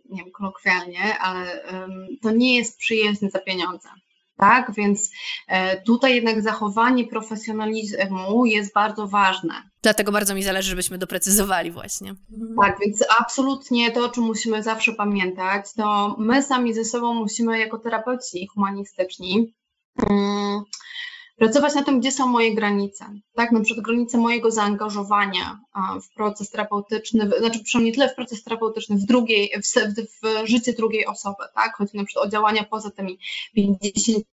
nie 0.09 0.23
wiem, 0.23 0.31
kolokwialnie, 0.31 1.17
ale 1.17 1.63
to 2.21 2.31
nie 2.31 2.57
jest 2.57 2.77
przyjezdne 2.77 3.29
za 3.29 3.39
pieniądze 3.39 3.89
tak? 4.39 4.71
Więc 4.73 5.11
e, 5.47 5.81
tutaj 5.81 6.15
jednak 6.15 6.41
zachowanie 6.41 7.07
profesjonalizmu 7.07 8.45
jest 8.45 8.73
bardzo 8.73 9.07
ważne. 9.07 9.53
Dlatego 9.81 10.11
bardzo 10.11 10.35
mi 10.35 10.43
zależy, 10.43 10.69
żebyśmy 10.69 10.97
doprecyzowali 10.97 11.71
właśnie. 11.71 12.15
Tak, 12.61 12.79
więc 12.79 13.05
absolutnie 13.19 13.91
to, 13.91 14.05
o 14.05 14.09
czym 14.09 14.23
musimy 14.23 14.63
zawsze 14.63 14.93
pamiętać, 14.93 15.73
to 15.73 16.15
my 16.19 16.43
sami 16.43 16.73
ze 16.73 16.85
sobą 16.85 17.13
musimy 17.13 17.59
jako 17.59 17.77
terapeuci 17.77 18.47
humanistyczni 18.47 19.53
um, 20.09 20.63
pracować 21.39 21.75
na 21.75 21.83
tym, 21.83 21.99
gdzie 21.99 22.11
są 22.11 22.27
moje 22.27 22.55
granice, 22.55 23.05
tak, 23.35 23.51
na 23.51 23.61
przykład 23.61 23.85
granice 23.85 24.17
mojego 24.17 24.51
zaangażowania 24.51 25.59
w 26.01 26.13
proces 26.13 26.49
terapeutyczny, 26.49 27.29
znaczy 27.39 27.63
przynajmniej 27.63 27.93
tyle 27.93 28.09
w 28.09 28.15
proces 28.15 28.43
terapeutyczny, 28.43 28.95
w 28.95 29.05
drugiej, 29.05 29.51
w, 29.63 29.95
w, 30.23 30.47
życie 30.47 30.73
drugiej 30.73 31.05
osoby, 31.05 31.43
tak, 31.55 31.75
chodzi 31.75 31.97
na 31.97 32.05
przykład 32.05 32.25
o 32.25 32.29
działania 32.29 32.63
poza 32.63 32.91
tymi 32.91 33.19
50 33.55 34.25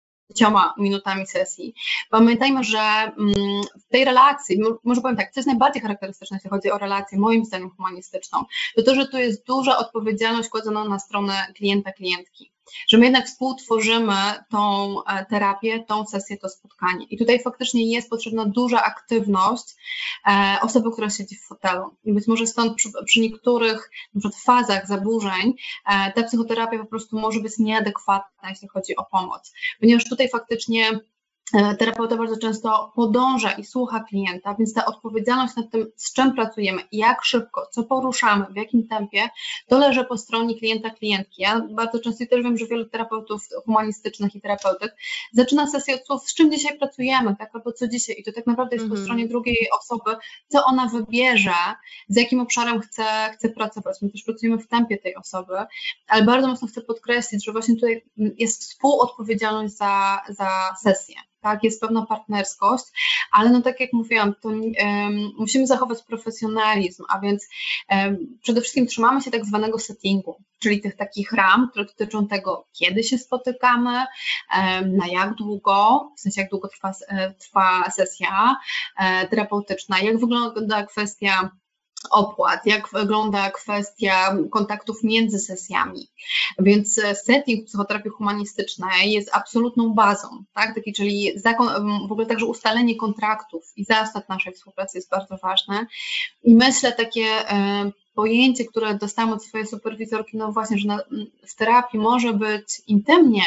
minutami 0.79 1.27
sesji. 1.27 1.75
Pamiętajmy, 2.11 2.65
że 2.65 2.79
mm, 2.79 3.35
w 3.81 3.89
tej 3.89 4.05
relacji, 4.05 4.61
może 4.85 5.01
powiem 5.01 5.17
tak, 5.17 5.33
co 5.33 5.41
jest 5.41 5.47
najbardziej 5.47 5.83
charakterystyczne, 5.83 6.37
jeśli 6.37 6.51
chodzi 6.51 6.71
o 6.71 6.79
relację, 6.79 7.19
moim 7.19 7.45
zdaniem 7.45 7.71
humanistyczną, 7.71 8.45
to 8.77 8.83
to, 8.83 8.95
że 8.95 9.09
tu 9.09 9.19
jest 9.19 9.47
duża 9.47 9.79
odpowiedzialność 9.79 10.49
kładzona 10.49 10.85
na 10.85 10.99
stronę 10.99 11.47
klienta, 11.55 11.93
klientki 11.93 12.54
że 12.89 12.99
my 12.99 13.05
jednak 13.05 13.27
współtworzymy 13.27 14.15
tą 14.51 14.97
e, 15.05 15.27
terapię, 15.27 15.85
tą 15.89 16.07
sesję, 16.07 16.37
to 16.37 16.49
spotkanie. 16.49 17.07
I 17.11 17.19
tutaj 17.19 17.43
faktycznie 17.43 17.93
jest 17.93 18.11
potrzebna 18.11 18.47
duża 18.47 18.83
aktywność 18.83 19.65
e, 20.27 20.57
osoby, 20.63 20.93
która 20.93 21.11
siedzi 21.11 21.37
w 21.37 21.47
fotelu. 21.47 21.97
I 22.05 22.13
być 22.13 22.27
może 22.27 22.47
stąd 22.47 22.77
przy, 22.77 22.89
przy 23.07 23.21
niektórych 23.21 23.91
fazach 24.45 24.87
zaburzeń 24.87 25.55
e, 25.87 26.13
ta 26.13 26.23
psychoterapia 26.23 26.79
po 26.79 26.87
prostu 26.87 27.19
może 27.19 27.41
być 27.41 27.59
nieadekwatna, 27.59 28.51
jeśli 28.51 28.69
chodzi 28.69 28.97
o 28.97 29.05
pomoc. 29.05 29.53
Ponieważ 29.81 30.05
tutaj 30.09 30.29
faktycznie 30.29 31.01
terapeuta 31.53 32.17
bardzo 32.17 32.37
często 32.37 32.93
podąża 32.95 33.53
i 33.53 33.65
słucha 33.65 34.01
klienta, 34.01 34.55
więc 34.59 34.75
ta 34.75 34.87
odpowiedzialność 34.87 35.57
nad 35.57 35.71
tym, 35.71 35.87
z 35.97 36.13
czym 36.13 36.35
pracujemy, 36.35 36.83
jak 36.93 37.25
szybko, 37.25 37.69
co 37.71 37.85
poruszamy, 37.85 38.47
w 38.51 38.57
jakim 38.57 38.89
tempie, 38.89 39.29
to 39.69 39.79
leży 39.79 40.05
po 40.05 40.19
stronie 40.19 40.59
klienta, 40.59 40.91
klientki. 40.91 41.43
Ja 41.43 41.61
bardzo 41.71 41.99
często 41.99 42.25
też 42.31 42.43
wiem, 42.43 42.59
że 42.59 42.67
wielu 42.67 42.85
terapeutów 42.85 43.49
humanistycznych 43.65 44.35
i 44.35 44.41
terapeutyk 44.41 44.97
zaczyna 45.33 45.67
sesję 45.67 45.95
od 45.95 46.07
słów, 46.07 46.31
z 46.31 46.35
czym 46.35 46.53
dzisiaj 46.53 46.79
pracujemy, 46.79 47.37
tak, 47.39 47.51
albo 47.55 47.73
co 47.73 47.89
dzisiaj, 47.89 48.17
i 48.19 48.25
to 48.25 48.33
tak 48.33 48.47
naprawdę 48.47 48.77
jest 48.77 48.85
mm 48.85 48.91
po 48.91 49.01
mhm. 49.01 49.05
stronie 49.05 49.29
drugiej 49.29 49.69
osoby, 49.81 50.17
co 50.49 50.65
ona 50.65 50.87
wybierze, 50.87 51.55
z 52.09 52.17
jakim 52.17 52.41
obszarem 52.41 52.81
chce, 52.81 53.05
chce 53.33 53.49
pracować. 53.49 54.03
My 54.03 54.11
też 54.11 54.23
pracujemy 54.23 54.59
w 54.59 54.69
tempie 54.69 54.99
tej 54.99 55.17
osoby, 55.17 55.55
ale 56.09 56.23
bardzo 56.23 56.49
mocno 56.49 56.69
chcę 56.69 56.81
podkreślić, 56.81 57.45
że 57.45 57.53
właśnie 57.53 57.75
tutaj 57.75 58.05
jest 58.17 58.63
współodpowiedzialność 58.63 59.77
za, 59.77 60.23
za 60.29 60.77
sesję 60.83 61.17
tak, 61.45 61.65
jest 61.65 61.81
pewna 61.81 62.07
partnerskość, 62.07 62.85
ale 63.33 63.51
no 63.51 63.63
tak 63.63 63.81
jak 63.81 63.93
mówiłam, 63.93 64.35
to 64.43 64.49
um, 64.49 64.65
musimy 65.39 65.67
zachować 65.67 66.03
profesjonalizm, 66.03 67.05
a 67.09 67.21
więc 67.21 67.49
um, 67.91 68.39
przede 68.43 68.61
wszystkim 68.61 68.87
trzymamy 68.87 69.23
się 69.23 69.31
tak 69.31 69.45
zwanego 69.45 69.79
settingu, 69.79 70.37
czyli 70.59 70.81
tych 70.81 70.97
takich 70.97 71.33
ram, 71.33 71.69
które 71.71 71.85
dotyczą 71.85 72.27
tego, 72.27 72.67
kiedy 72.73 73.03
się 73.03 73.19
spotykamy, 73.19 73.91
um, 73.91 74.97
na 74.97 75.07
jak 75.07 75.35
długo, 75.35 76.11
w 76.17 76.21
sensie 76.21 76.41
jak 76.41 76.51
długo 76.51 76.69
trwa, 76.69 76.93
trwa 77.39 77.91
sesja 77.91 78.57
e, 78.99 79.29
terapeutyczna, 79.29 80.01
jak 80.01 80.19
wygląda 80.19 80.87
kwestia 80.87 81.51
opłat, 82.11 82.67
jak 82.67 82.89
wygląda 82.93 83.51
kwestia 83.51 84.37
kontaktów 84.51 85.03
między 85.03 85.39
sesjami. 85.39 86.09
Więc 86.59 87.01
setting 87.25 87.67
psychoterapii 87.67 88.11
humanistycznej 88.11 89.13
jest 89.13 89.31
absolutną 89.33 89.95
bazą, 89.95 90.45
tak? 90.55 90.75
Taki, 90.75 90.93
czyli 90.93 91.33
zakon, 91.37 91.69
w 92.09 92.13
ogóle 92.13 92.27
także 92.27 92.47
ustalenie 92.47 92.97
kontraktów 92.97 93.73
i 93.77 93.85
zasad 93.85 94.29
naszej 94.29 94.53
współpracy 94.53 94.99
jest 94.99 95.11
bardzo 95.11 95.37
ważne. 95.37 95.87
I 96.43 96.55
myślę 96.55 96.93
takie 96.93 97.27
e, 97.51 97.91
pojęcie, 98.15 98.65
które 98.65 98.95
dostałam 98.95 99.33
od 99.33 99.45
swojej 99.45 99.67
superwizorki, 99.67 100.37
no 100.37 100.53
właśnie, 100.53 100.79
że 100.79 100.89
na, 100.89 100.99
w 101.49 101.55
terapii 101.57 102.01
może 102.01 102.33
być 102.33 102.83
intymnie, 102.87 103.45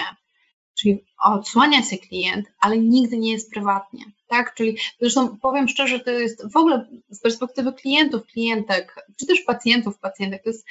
czyli 0.79 1.05
odsłania 1.23 1.83
się 1.83 1.97
klient, 1.97 2.45
ale 2.59 2.77
nigdy 2.77 3.17
nie 3.17 3.31
jest 3.31 3.51
prywatnie, 3.51 4.05
tak? 4.27 4.53
Czyli 4.53 4.77
zresztą 5.01 5.37
powiem 5.37 5.67
szczerze, 5.67 5.99
to 5.99 6.11
jest 6.11 6.51
w 6.53 6.57
ogóle 6.57 6.87
z 7.09 7.21
perspektywy 7.21 7.73
klientów, 7.73 8.25
klientek, 8.25 9.07
czy 9.19 9.25
też 9.25 9.41
pacjentów, 9.41 9.99
pacjentek, 9.99 10.43
to 10.43 10.49
jest 10.49 10.65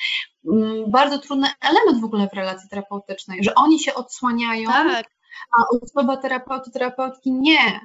mm, 0.52 0.90
bardzo 0.90 1.18
trudny 1.18 1.48
element 1.60 2.00
w 2.00 2.04
ogóle 2.04 2.28
w 2.28 2.36
relacji 2.36 2.68
terapeutycznej, 2.68 3.44
że 3.44 3.54
oni 3.54 3.80
się 3.80 3.94
odsłaniają, 3.94 4.68
tak. 4.68 5.06
a 5.58 5.76
osoba 5.82 6.16
terapeuty, 6.16 6.70
terapeutki 6.70 7.32
nie. 7.32 7.80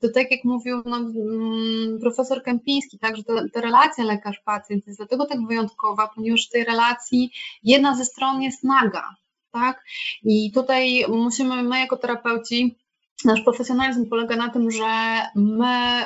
To 0.00 0.08
tak 0.14 0.30
jak 0.30 0.44
mówił 0.44 0.82
no, 0.86 0.96
mm, 0.96 1.98
profesor 2.00 2.42
Kępiński, 2.42 2.98
tak, 2.98 3.16
że 3.16 3.24
ta, 3.24 3.32
ta 3.52 3.60
relacja 3.60 4.04
lekarz-pacjent 4.04 4.86
jest 4.86 4.98
dlatego 4.98 5.26
tak 5.26 5.46
wyjątkowa, 5.46 6.10
ponieważ 6.14 6.46
w 6.46 6.50
tej 6.50 6.64
relacji 6.64 7.32
jedna 7.62 7.96
ze 7.96 8.04
stron 8.04 8.42
jest 8.42 8.64
naga, 8.64 9.16
tak? 9.60 9.84
I 10.24 10.52
tutaj 10.52 11.04
musimy, 11.08 11.62
my 11.62 11.80
jako 11.80 11.96
terapeuci, 11.96 12.76
nasz 13.24 13.40
profesjonalizm 13.40 14.08
polega 14.08 14.36
na 14.36 14.50
tym, 14.50 14.70
że 14.70 15.22
my 15.34 16.04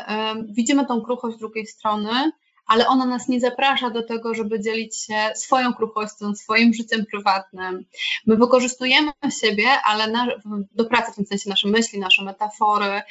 widzimy 0.49 0.87
tą 0.87 1.01
kruchość 1.01 1.39
drugiej 1.39 1.67
strony, 1.67 2.33
ale 2.67 2.87
ona 2.87 3.07
nas 3.07 3.29
nie 3.29 3.41
zaprasza 3.41 3.91
do 3.91 4.03
tego, 4.03 4.35
żeby 4.35 4.61
dzielić 4.61 4.97
się 4.97 5.31
swoją 5.35 5.75
kruchością, 5.75 6.35
swoim 6.35 6.75
życiem 6.75 7.07
prywatnym. 7.07 7.85
My 8.27 8.37
wykorzystujemy 8.37 9.13
siebie, 9.41 9.67
ale 9.85 10.07
na, 10.07 10.27
do 10.73 10.85
pracy, 10.85 11.13
w 11.13 11.15
tym 11.15 11.27
sensie 11.27 11.51
nasze 11.51 11.69
myśli, 11.69 11.99
nasze 11.99 12.25
metafory, 12.25 13.03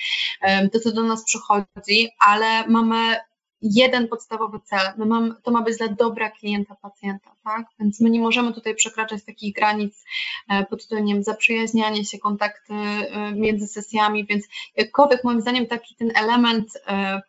to 0.74 0.80
co 0.80 0.92
do 0.92 1.04
nas 1.04 1.24
przychodzi, 1.24 2.10
ale 2.20 2.68
mamy 2.68 3.18
jeden 3.62 4.08
podstawowy 4.08 4.60
cel. 4.64 4.94
My 4.98 5.06
mam, 5.06 5.36
to 5.44 5.52
ma 5.52 5.62
być 5.62 5.78
dla 5.78 5.88
dobra 5.88 6.30
klienta, 6.30 6.76
pacjenta, 6.76 7.36
tak? 7.44 7.66
Więc 7.80 8.02
my 8.02 8.10
nie 8.10 8.20
możemy 8.20 8.54
tutaj 8.54 8.76
przekraczać 8.76 9.24
takich 9.26 9.56
granic 9.56 10.06
e, 10.50 10.66
pod 10.66 10.82
tytułem 10.88 11.24
zaprzyjaźnianie 11.24 12.06
się, 12.06 12.20
kontakty 12.20 12.74
e, 12.74 13.32
między 13.32 13.68
sesjami, 13.68 14.26
więc 14.26 14.46
jakkolwiek 14.76 15.24
moim 15.24 15.42
zdaniem 15.42 15.68
taki 15.68 15.96
ten 15.96 16.12
element 16.16 16.68
e, 16.88 17.22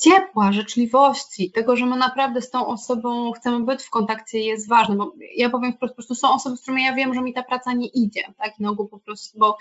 ciepła, 0.00 0.52
życzliwości, 0.52 1.50
tego, 1.50 1.76
że 1.76 1.86
my 1.86 1.96
naprawdę 1.96 2.42
z 2.42 2.50
tą 2.50 2.66
osobą 2.66 3.32
chcemy 3.32 3.64
być 3.64 3.82
w 3.82 3.90
kontakcie 3.90 4.38
jest 4.38 4.68
ważne, 4.68 4.96
bo 4.96 5.14
ja 5.36 5.50
powiem 5.50 5.72
wprost, 5.72 5.92
po 5.92 5.96
prostu 5.96 6.14
są 6.14 6.34
osoby, 6.34 6.56
z 6.56 6.62
którymi 6.62 6.84
ja 6.84 6.94
wiem, 6.94 7.14
że 7.14 7.20
mi 7.20 7.34
ta 7.34 7.42
praca 7.42 7.72
nie 7.72 7.86
idzie, 7.86 8.22
tak, 8.38 8.58
na 8.58 8.70
ogół 8.70 8.88
po 8.88 8.98
prostu, 8.98 9.38
bo 9.38 9.56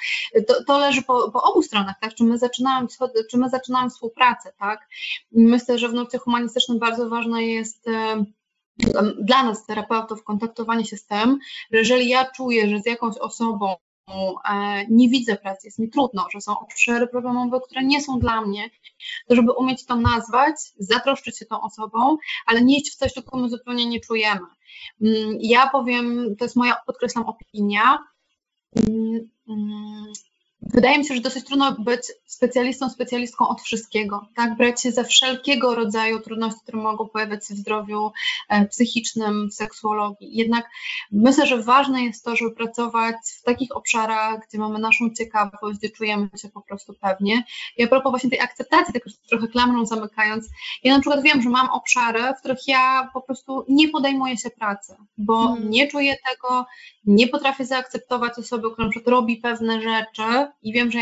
to, 0.48 0.64
to 0.68 0.78
leży 0.78 1.02
po, 1.02 1.32
po, 1.32 1.44
obu 1.44 1.62
stronach, 1.62 1.96
tak, 2.02 2.14
czy 2.14 2.24
my 2.24 2.38
zaczynamy, 2.38 2.88
czy 3.32 3.38
my 3.38 3.50
zaczynamy 3.50 3.90
współpracę, 3.90 4.54
tak, 4.60 4.88
myślę, 5.32 5.80
że 5.80 5.90
w 5.90 5.94
nurcie 5.94 6.18
humanistycznym 6.18 6.80
bardzo 6.80 7.10
ważne 7.10 7.44
jest 7.44 7.86
dla 9.20 9.44
nas, 9.44 9.66
terapeutów, 9.66 10.24
kontaktowanie 10.24 10.86
się 10.86 10.98
z 10.98 11.06
tym, 11.06 11.40
że 11.72 11.80
jeżeli 11.80 12.10
ja 12.10 12.26
czuję, 12.32 12.70
że 12.70 12.80
z 12.80 12.86
jakąś 12.86 13.18
osobą 13.18 13.76
E, 13.76 13.93
nie 14.90 15.10
widzę 15.10 15.36
pracy, 15.36 15.68
jest 15.68 15.80
mi 15.80 15.90
trudno, 15.90 16.26
że 16.34 16.42
są 16.42 16.60
obszary 16.60 17.08
problemowe, 17.08 17.60
które 17.66 17.84
nie 17.84 18.02
są 18.02 18.20
dla 18.20 18.42
mnie, 18.42 18.70
to 19.28 19.36
żeby 19.36 19.52
umieć 19.52 19.86
to 19.86 19.96
nazwać, 19.96 20.56
zatroszczyć 20.78 21.38
się 21.38 21.46
tą 21.46 21.62
osobą, 21.62 22.18
ale 22.46 22.62
nie 22.62 22.78
iść 22.78 22.92
w 22.92 22.96
coś, 22.96 23.14
czego 23.14 23.38
my 23.38 23.50
zupełnie 23.50 23.86
nie 23.86 24.00
czujemy. 24.00 24.48
Mm, 25.02 25.38
ja 25.40 25.70
powiem, 25.70 26.36
to 26.40 26.46
jest 26.46 26.56
moja, 26.56 26.76
podkreślam, 26.86 27.26
opinia, 27.26 27.98
mm, 28.76 29.30
mm, 29.50 30.14
Wydaje 30.74 30.98
mi 30.98 31.06
się, 31.06 31.16
że 31.16 31.22
dosyć 31.22 31.46
trudno 31.46 31.72
być 31.72 32.02
specjalistą, 32.26 32.90
specjalistką 32.90 33.48
od 33.48 33.62
wszystkiego, 33.62 34.28
tak? 34.36 34.58
Brać 34.58 34.82
się 34.82 34.92
za 34.92 35.04
wszelkiego 35.04 35.76
rodzaju 35.76 36.20
trudności, 36.20 36.60
które 36.64 36.78
mogą 36.78 37.10
pojawiać 37.10 37.48
się 37.48 37.54
w 37.54 37.58
zdrowiu 37.58 38.12
e, 38.50 38.66
psychicznym, 38.66 39.50
w 39.50 39.54
seksuologii. 39.54 40.38
Jednak 40.38 40.70
myślę, 41.12 41.48
że 41.48 41.62
ważne 41.62 42.04
jest 42.04 42.26
to, 42.26 42.36
żeby 42.36 42.52
pracować 42.52 43.16
w 43.40 43.44
takich 43.44 43.76
obszarach, 43.76 44.40
gdzie 44.48 44.58
mamy 44.58 44.80
naszą 44.80 45.10
ciekawość, 45.18 45.80
gdzie 45.80 45.90
czujemy 45.90 46.30
się 46.42 46.50
po 46.50 46.62
prostu 46.62 46.94
pewnie. 47.02 47.44
I 47.78 47.84
a 47.84 47.88
propos 47.88 48.12
właśnie 48.12 48.30
tej 48.30 48.40
akceptacji, 48.40 48.94
tak 48.94 49.04
trochę 49.30 49.48
klamrą 49.48 49.86
zamykając, 49.86 50.50
ja 50.84 50.94
na 50.94 51.00
przykład 51.02 51.24
wiem, 51.24 51.42
że 51.42 51.50
mam 51.50 51.70
obszary, 51.70 52.24
w 52.38 52.40
których 52.40 52.68
ja 52.68 53.10
po 53.14 53.22
prostu 53.22 53.66
nie 53.70 53.90
podejmuję 53.90 54.38
się 54.38 54.50
pracy, 54.50 54.96
bo 55.18 55.48
hmm. 55.48 55.70
nie 55.70 55.88
czuję 55.88 56.16
tego, 56.32 56.66
nie 57.06 57.28
potrafię 57.28 57.66
zaakceptować 57.66 58.34
osoby, 58.38 58.72
która 58.72 58.86
na 58.86 58.92
przykład 58.92 59.12
robi 59.12 59.38
pewne 59.38 59.82
rzeczy, 59.82 60.48
i 60.64 60.74
wiem, 60.74 60.92
że 60.92 61.00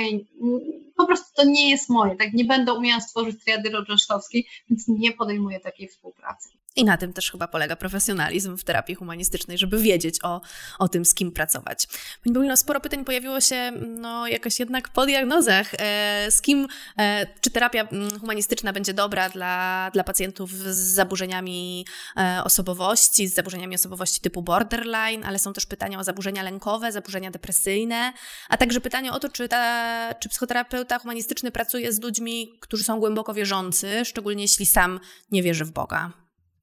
po 1.02 1.08
prostu 1.08 1.36
to 1.36 1.44
nie 1.44 1.70
jest 1.70 1.90
moje, 1.90 2.16
tak 2.16 2.34
nie 2.34 2.46
będę 2.46 2.74
umiała 2.74 3.02
stworzyć 3.02 3.44
triady 3.44 3.70
Rodrzeszowskiej, 3.70 4.48
więc 4.70 4.88
nie 4.88 5.12
podejmuję 5.12 5.60
takiej 5.60 5.88
współpracy. 5.88 6.50
I 6.76 6.86
na 6.86 6.98
tym 6.98 7.14
też 7.14 7.32
chyba 7.32 7.48
polega 7.48 7.76
profesjonalizm 7.76 8.58
w 8.58 8.64
terapii 8.64 8.96
humanistycznej, 8.96 9.58
żeby 9.58 9.82
wiedzieć 9.82 10.24
o, 10.24 10.42
o 10.80 10.88
tym, 10.88 11.06
z 11.06 11.14
kim 11.14 11.32
pracować. 11.32 11.88
Pani 12.24 12.34
Paulino, 12.34 12.58
sporo 12.58 12.80
pytań 12.80 13.06
pojawiło 13.06 13.42
się 13.42 13.72
no, 13.88 14.28
jakoś 14.28 14.60
jednak 14.60 14.90
po 14.90 15.06
diagnozach. 15.06 15.72
E, 15.74 16.28
z 16.32 16.42
kim, 16.42 16.68
e, 16.98 17.28
czy 17.42 17.52
terapia 17.52 17.82
mm, 17.82 18.20
humanistyczna 18.20 18.74
będzie 18.74 18.94
dobra 18.94 19.30
dla, 19.30 19.90
dla 19.94 20.04
pacjentów 20.04 20.52
z 20.52 20.78
zaburzeniami 20.78 21.86
e, 22.18 22.42
osobowości, 22.44 23.28
z 23.28 23.34
zaburzeniami 23.34 23.76
osobowości 23.76 24.22
typu 24.22 24.42
borderline, 24.42 25.24
ale 25.26 25.40
są 25.40 25.54
też 25.54 25.66
pytania 25.66 26.00
o 26.00 26.04
zaburzenia 26.04 26.44
lękowe, 26.44 26.92
zaburzenia 26.92 27.32
depresyjne, 27.32 28.14
a 28.50 28.58
także 28.58 28.82
pytanie 28.82 29.12
o 29.12 29.20
to, 29.20 29.30
czy, 29.30 29.50
ta, 29.50 30.14
czy 30.20 30.30
psychoterapeuta 30.30 30.91
humanistyczny 31.00 31.52
pracuje 31.52 31.94
z 31.94 32.02
ludźmi, 32.02 32.58
którzy 32.60 32.84
są 32.84 33.00
głęboko 33.00 33.34
wierzący, 33.34 34.06
szczególnie 34.06 34.42
jeśli 34.42 34.66
sam 34.66 35.00
nie 35.32 35.44
wierzy 35.44 35.66
w 35.66 35.72
Boga. 35.72 36.12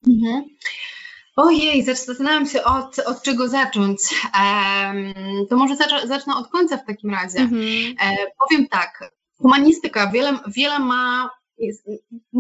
Mhm. 0.09 0.45
Ojej, 1.37 1.83
zastanawiam 1.85 2.47
się 2.47 2.65
od, 2.65 2.99
od 2.99 3.23
czego 3.23 3.49
zacząć. 3.49 3.99
Um, 4.41 5.15
to 5.51 5.57
może 5.57 5.77
zacznę 6.05 6.37
od 6.37 6.49
końca 6.49 6.77
w 6.77 6.87
takim 6.87 7.11
razie. 7.11 7.39
Mhm. 7.39 7.63
E, 8.01 8.17
powiem 8.39 8.69
tak, 8.69 9.15
humanistyka 9.37 10.11
wiele, 10.11 10.39
wiele 10.47 10.79
ma 10.79 11.31
jest, 11.59 11.87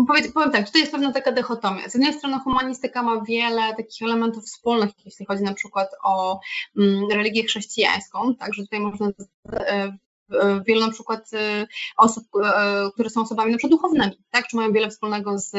powiem, 0.09 0.33
powiem 0.33 0.51
tak, 0.51 0.66
tutaj 0.66 0.81
jest 0.81 0.92
pewna 0.92 1.12
taka 1.12 1.33
dychotomia. 1.33 1.88
Z 1.88 1.94
jednej 1.94 2.12
strony 2.12 2.38
humanistyka 2.38 3.03
ma 3.03 3.24
wiele 3.24 3.74
takich 3.77 4.03
elementów 4.03 4.44
wspólnych, 4.44 4.90
jeśli 5.05 5.27
chodzi 5.27 5.42
na 5.42 5.55
przykład 5.55 5.88
o 6.05 6.40
mm, 6.79 7.11
religię 7.11 7.44
chrześcijańską, 7.44 8.35
także 8.35 8.62
tutaj 8.62 8.81
można 8.81 9.11
e, 9.53 9.96
wielu 10.67 10.81
na 10.81 10.91
przykład 10.91 11.33
y, 11.33 11.67
osób, 11.97 12.25
y, 12.37 12.93
które 12.93 13.11
są 13.11 13.23
osobami 13.23 13.53
na 13.53 13.59
przykład 13.59 13.81
duchownymi, 13.81 14.19
tak, 14.31 14.47
czy 14.49 14.57
mają 14.57 14.73
wiele 14.73 14.91
wspólnego 14.91 15.38
z 15.38 15.55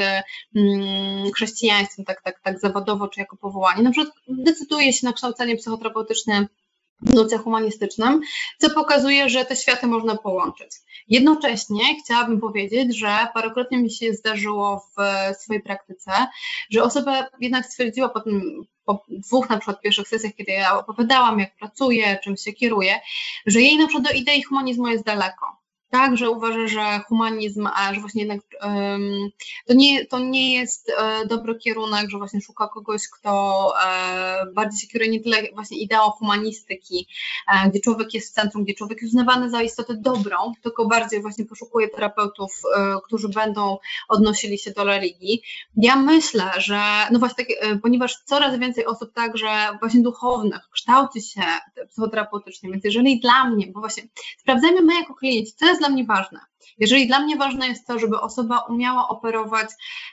mm, 0.56 1.32
chrześcijaństwem, 1.36 2.06
tak, 2.06 2.22
tak, 2.22 2.40
tak 2.44 2.60
zawodowo, 2.60 3.08
czy 3.08 3.20
jako 3.20 3.38
powołanie. 3.38 3.84
Na 3.84 3.92
przykład 3.92 4.14
decyduje 4.28 4.94
się 4.94 5.08
na 5.08 5.14
kształcenie 5.14 5.56
psychoterapeutyczne 5.56 6.48
nurcie 7.02 7.38
humanistycznym, 7.38 8.22
co 8.58 8.70
pokazuje, 8.70 9.30
że 9.30 9.46
te 9.46 9.56
światy 9.56 9.88
można 9.88 10.18
połączyć. 10.18 10.70
Jednocześnie 11.08 11.84
chciałabym 12.04 12.40
powiedzieć, 12.40 12.98
że 12.98 13.28
parokrotnie 13.34 13.78
mi 13.78 13.92
się 13.92 14.14
zdarzyło 14.14 14.86
w 14.98 15.02
swojej 15.38 15.64
praktyce, 15.64 16.12
że 16.70 16.84
osoba 16.84 17.28
jednak 17.42 17.66
stwierdziła 17.66 18.10
po 18.10 18.20
tym, 18.20 18.64
po 18.86 19.06
dwóch 19.10 19.50
na 19.50 19.58
przykład 19.58 19.82
pierwszych 19.82 20.08
sesjach, 20.08 20.34
kiedy 20.36 20.52
ja 20.52 20.78
opowiadałam, 20.78 21.40
jak 21.40 21.56
pracuję, 21.56 22.20
czym 22.24 22.38
się 22.38 22.54
kieruję, 22.54 23.00
że 23.46 23.62
jej 23.62 23.78
na 23.78 23.88
przykład 23.88 24.08
do 24.08 24.20
idei 24.20 24.44
humanizmu 24.44 24.88
jest 24.88 25.06
daleko 25.06 25.59
tak, 25.89 26.17
że 26.17 26.30
uważa, 26.30 26.67
że 26.67 26.99
humanizm, 27.08 27.67
a 27.75 27.93
że 27.93 28.02
właśnie 28.02 28.21
jednak 28.21 28.41
um, 28.63 29.30
to, 29.67 29.73
nie, 29.73 30.06
to 30.06 30.19
nie 30.19 30.54
jest 30.54 30.91
e, 30.97 31.28
dobry 31.28 31.56
kierunek, 31.56 32.10
że 32.10 32.17
właśnie 32.17 32.41
szuka 32.41 32.67
kogoś, 32.67 33.02
kto 33.19 33.73
e, 33.86 34.45
bardziej 34.54 34.80
się 34.80 34.88
kieruje 34.88 35.12
nie 35.12 35.21
tyle 35.21 35.38
właśnie 35.54 35.78
ideą 35.78 35.99
humanistyki, 35.99 37.08
e, 37.47 37.69
gdzie 37.69 37.80
człowiek 37.80 38.13
jest 38.13 38.32
w 38.32 38.34
centrum, 38.34 38.63
gdzie 38.63 38.73
człowiek 38.73 39.02
jest 39.02 39.13
uznawany 39.13 39.49
za 39.49 39.62
istotę 39.62 39.93
dobrą, 39.97 40.38
tylko 40.63 40.86
bardziej 40.86 41.21
właśnie 41.21 41.45
poszukuje 41.45 41.88
terapeutów, 41.89 42.62
e, 42.78 42.95
którzy 43.06 43.30
będą 43.30 43.78
odnosili 44.10 44.58
się 44.58 44.71
do 44.71 44.84
religii. 44.84 45.41
Ja 45.78 45.95
myślę, 45.95 46.52
że 46.58 46.82
no 47.12 47.19
właśnie 47.19 47.45
tak, 47.45 47.56
e, 47.60 47.75
ponieważ 47.75 48.15
coraz 48.25 48.60
więcej 48.60 48.86
osób 48.86 49.13
także 49.13 49.49
właśnie 49.80 50.02
duchownych 50.02 50.69
kształci 50.71 51.21
się 51.21 51.41
psychoterapeutycznie, 51.89 52.71
więc 52.71 52.84
jeżeli 52.84 53.19
dla 53.19 53.45
mnie, 53.45 53.67
bo 53.67 53.80
właśnie 53.80 54.04
sprawdzajmy 54.38 54.82
my 54.82 54.95
jako 54.95 55.13
klienci, 55.13 55.54
co 55.56 55.65
jest 55.65 55.79
jest 55.80 55.89
dla 55.89 55.89
mnie 55.89 56.06
ważne. 56.06 56.39
Jeżeli 56.78 57.08
dla 57.08 57.20
mnie 57.20 57.38
ważne 57.38 57.68
jest 57.68 57.88
to, 57.88 58.00
żeby 58.00 58.20
osoba 58.20 58.60
umiała 58.70 59.08
operować 59.08 59.70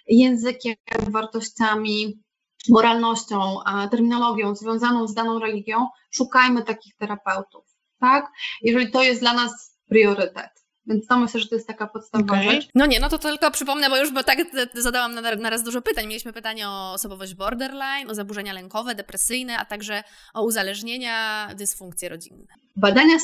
językiem, 0.07 0.75
wartościami, 1.09 2.23
moralnością, 2.69 3.57
terminologią 3.91 4.55
związaną 4.55 5.09
z 5.09 5.15
daną 5.15 5.39
religią, 5.39 5.89
szukajmy 6.11 6.63
takich 6.63 6.97
terapeutów, 6.97 7.65
tak? 8.01 8.31
Jeżeli 8.63 8.91
to 8.91 9.03
jest 9.03 9.21
dla 9.21 9.33
nas 9.33 9.79
priorytet. 9.89 10.66
Więc 10.87 11.07
to 11.07 11.19
myślę, 11.19 11.41
że 11.41 11.49
to 11.49 11.55
jest 11.55 11.67
taka 11.67 11.87
podstawowa 11.87 12.33
okay. 12.33 12.51
rzecz. 12.51 12.69
No 12.75 12.87
nie, 12.87 13.01
no 13.01 13.09
to 13.09 13.19
tylko 13.19 13.51
przypomnę, 13.51 13.91
bo 13.91 13.97
już 13.97 14.13
bo 14.13 14.23
tak 14.23 14.39
zadałam 14.75 15.15
na, 15.15 15.35
na 15.35 15.51
raz 15.51 15.63
dużo 15.63 15.83
pytań. 15.83 16.07
Mieliśmy 16.07 16.33
pytanie 16.33 16.69
o 16.69 16.93
osobowość 16.93 17.35
borderline, 17.35 18.11
o 18.11 18.15
zaburzenia 18.15 18.53
lękowe, 18.53 18.95
depresyjne, 18.95 19.59
a 19.59 19.65
także 19.65 20.05
o 20.35 20.45
uzależnienia, 20.45 21.49
dysfunkcje 21.55 22.09
rodzinne. 22.09 22.47
Badania, 22.77 23.17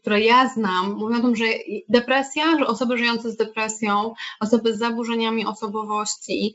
które 0.00 0.20
ja 0.20 0.48
znam, 0.48 0.92
mówią 0.92 1.18
o 1.18 1.22
tym, 1.22 1.36
że 1.36 1.44
depresja, 1.88 2.58
że 2.58 2.66
osoby 2.66 2.98
żyjące 2.98 3.30
z 3.30 3.36
depresją, 3.36 4.14
osoby 4.40 4.74
z 4.74 4.78
zaburzeniami 4.78 5.46
osobowości, 5.46 6.54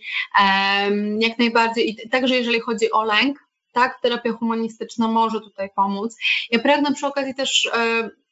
jak 1.19 1.39
najbardziej, 1.39 1.89
i 1.89 2.09
także 2.09 2.35
jeżeli 2.35 2.59
chodzi 2.59 2.91
o 2.91 3.03
lęk, 3.03 3.39
tak, 3.71 4.01
terapia 4.01 4.33
humanistyczna 4.33 5.07
może 5.07 5.41
tutaj 5.41 5.69
pomóc. 5.75 6.15
Ja 6.51 6.59
pragnę 6.59 6.93
przy 6.93 7.07
okazji 7.07 7.35
też 7.35 7.71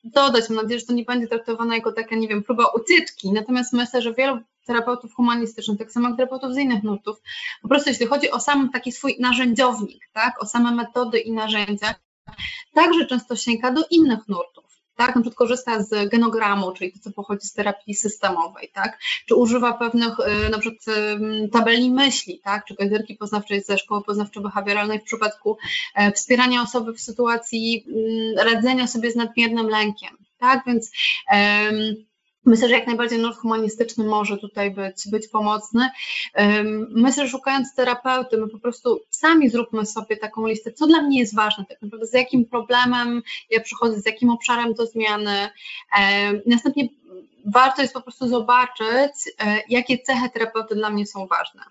dodać, 0.04 0.50
mam 0.50 0.64
nadzieję, 0.64 0.80
że 0.80 0.86
to 0.86 0.94
nie 0.94 1.04
będzie 1.04 1.28
traktowane 1.28 1.76
jako 1.76 1.92
taka, 1.92 2.16
nie 2.16 2.28
wiem, 2.28 2.44
próba 2.44 2.66
ucieczki, 2.66 3.32
natomiast 3.32 3.74
myślę, 3.74 4.02
że 4.02 4.14
wielu 4.14 4.40
terapeutów 4.66 5.14
humanistycznych, 5.14 5.78
tak 5.78 5.92
samo 5.92 6.08
jak 6.08 6.18
terapeutów 6.18 6.54
z 6.54 6.58
innych 6.58 6.84
nurtów, 6.84 7.22
po 7.62 7.68
prostu 7.68 7.90
jeśli 7.90 8.06
chodzi 8.06 8.32
o 8.32 8.40
sam 8.40 8.70
taki 8.70 8.92
swój 8.92 9.16
narzędziownik, 9.20 10.10
tak, 10.14 10.44
o 10.44 10.46
same 10.46 10.72
metody 10.72 11.20
i 11.20 11.32
narzędzia, 11.32 11.96
także 12.74 13.06
często 13.06 13.36
sięga 13.36 13.72
do 13.72 13.82
innych 13.90 14.28
nurtów 14.28 14.71
tak, 14.96 15.16
na 15.16 15.22
przykład 15.22 15.36
korzysta 15.36 15.84
z 15.84 16.10
genogramu, 16.10 16.72
czyli 16.72 16.92
to, 16.92 17.00
co 17.00 17.12
pochodzi 17.12 17.48
z 17.48 17.54
terapii 17.54 17.96
systemowej, 17.96 18.70
tak, 18.74 19.00
czy 19.28 19.36
używa 19.36 19.74
pewnych 19.74 20.20
y, 20.20 20.50
na 20.50 20.60
przykład 20.60 20.98
tabeli 21.52 21.92
myśli, 21.92 22.40
tak, 22.44 22.66
czy 22.66 22.76
gazerki 22.76 23.16
poznawczej 23.16 23.62
ze 23.62 23.78
szkoły 23.78 24.02
poznawczo-behawioralnej 24.02 25.00
w 25.00 25.04
przypadku 25.04 25.58
e, 25.96 26.12
wspierania 26.12 26.62
osoby 26.62 26.94
w 26.94 27.02
sytuacji 27.02 27.86
radzenia 28.38 28.88
sobie 28.88 29.12
z 29.12 29.16
nadmiernym 29.16 29.70
lękiem, 29.70 30.18
tak, 30.38 30.64
więc 30.66 30.92
Myślę, 32.46 32.68
że 32.68 32.76
jak 32.76 32.88
najbardziej 32.88 33.20
nurt 33.20 33.38
humanistyczny 33.38 34.06
może 34.06 34.38
tutaj 34.38 34.72
być, 34.72 35.08
być 35.12 35.28
pomocny. 35.28 35.90
Myślę, 36.90 37.26
że 37.26 37.32
szukając 37.32 37.76
terapeuty, 37.76 38.38
my 38.38 38.48
po 38.48 38.60
prostu 38.60 39.02
sami 39.10 39.50
zróbmy 39.50 39.86
sobie 39.86 40.18
taką 40.18 40.48
listę, 40.48 40.72
co 40.72 40.88
dla 40.88 41.02
mnie 41.02 41.20
jest 41.20 41.36
ważne, 41.36 41.66
tak 41.66 41.82
naprawdę 41.82 42.08
z 42.08 42.14
jakim 42.14 42.46
problemem 42.46 43.22
ja 43.50 43.62
przychodzę, 43.62 44.00
z 44.00 44.06
jakim 44.06 44.30
obszarem 44.30 44.74
do 44.74 44.86
zmiany. 44.86 45.50
Następnie 46.46 46.88
warto 47.46 47.82
jest 47.82 47.94
po 47.94 48.02
prostu 48.02 48.28
zobaczyć, 48.28 49.12
e, 49.40 49.62
jakie 49.70 49.98
cechy 49.98 50.30
terapeuty 50.30 50.76
dla 50.76 50.90
mnie 50.90 51.06
są 51.06 51.28
ważne 51.28 51.62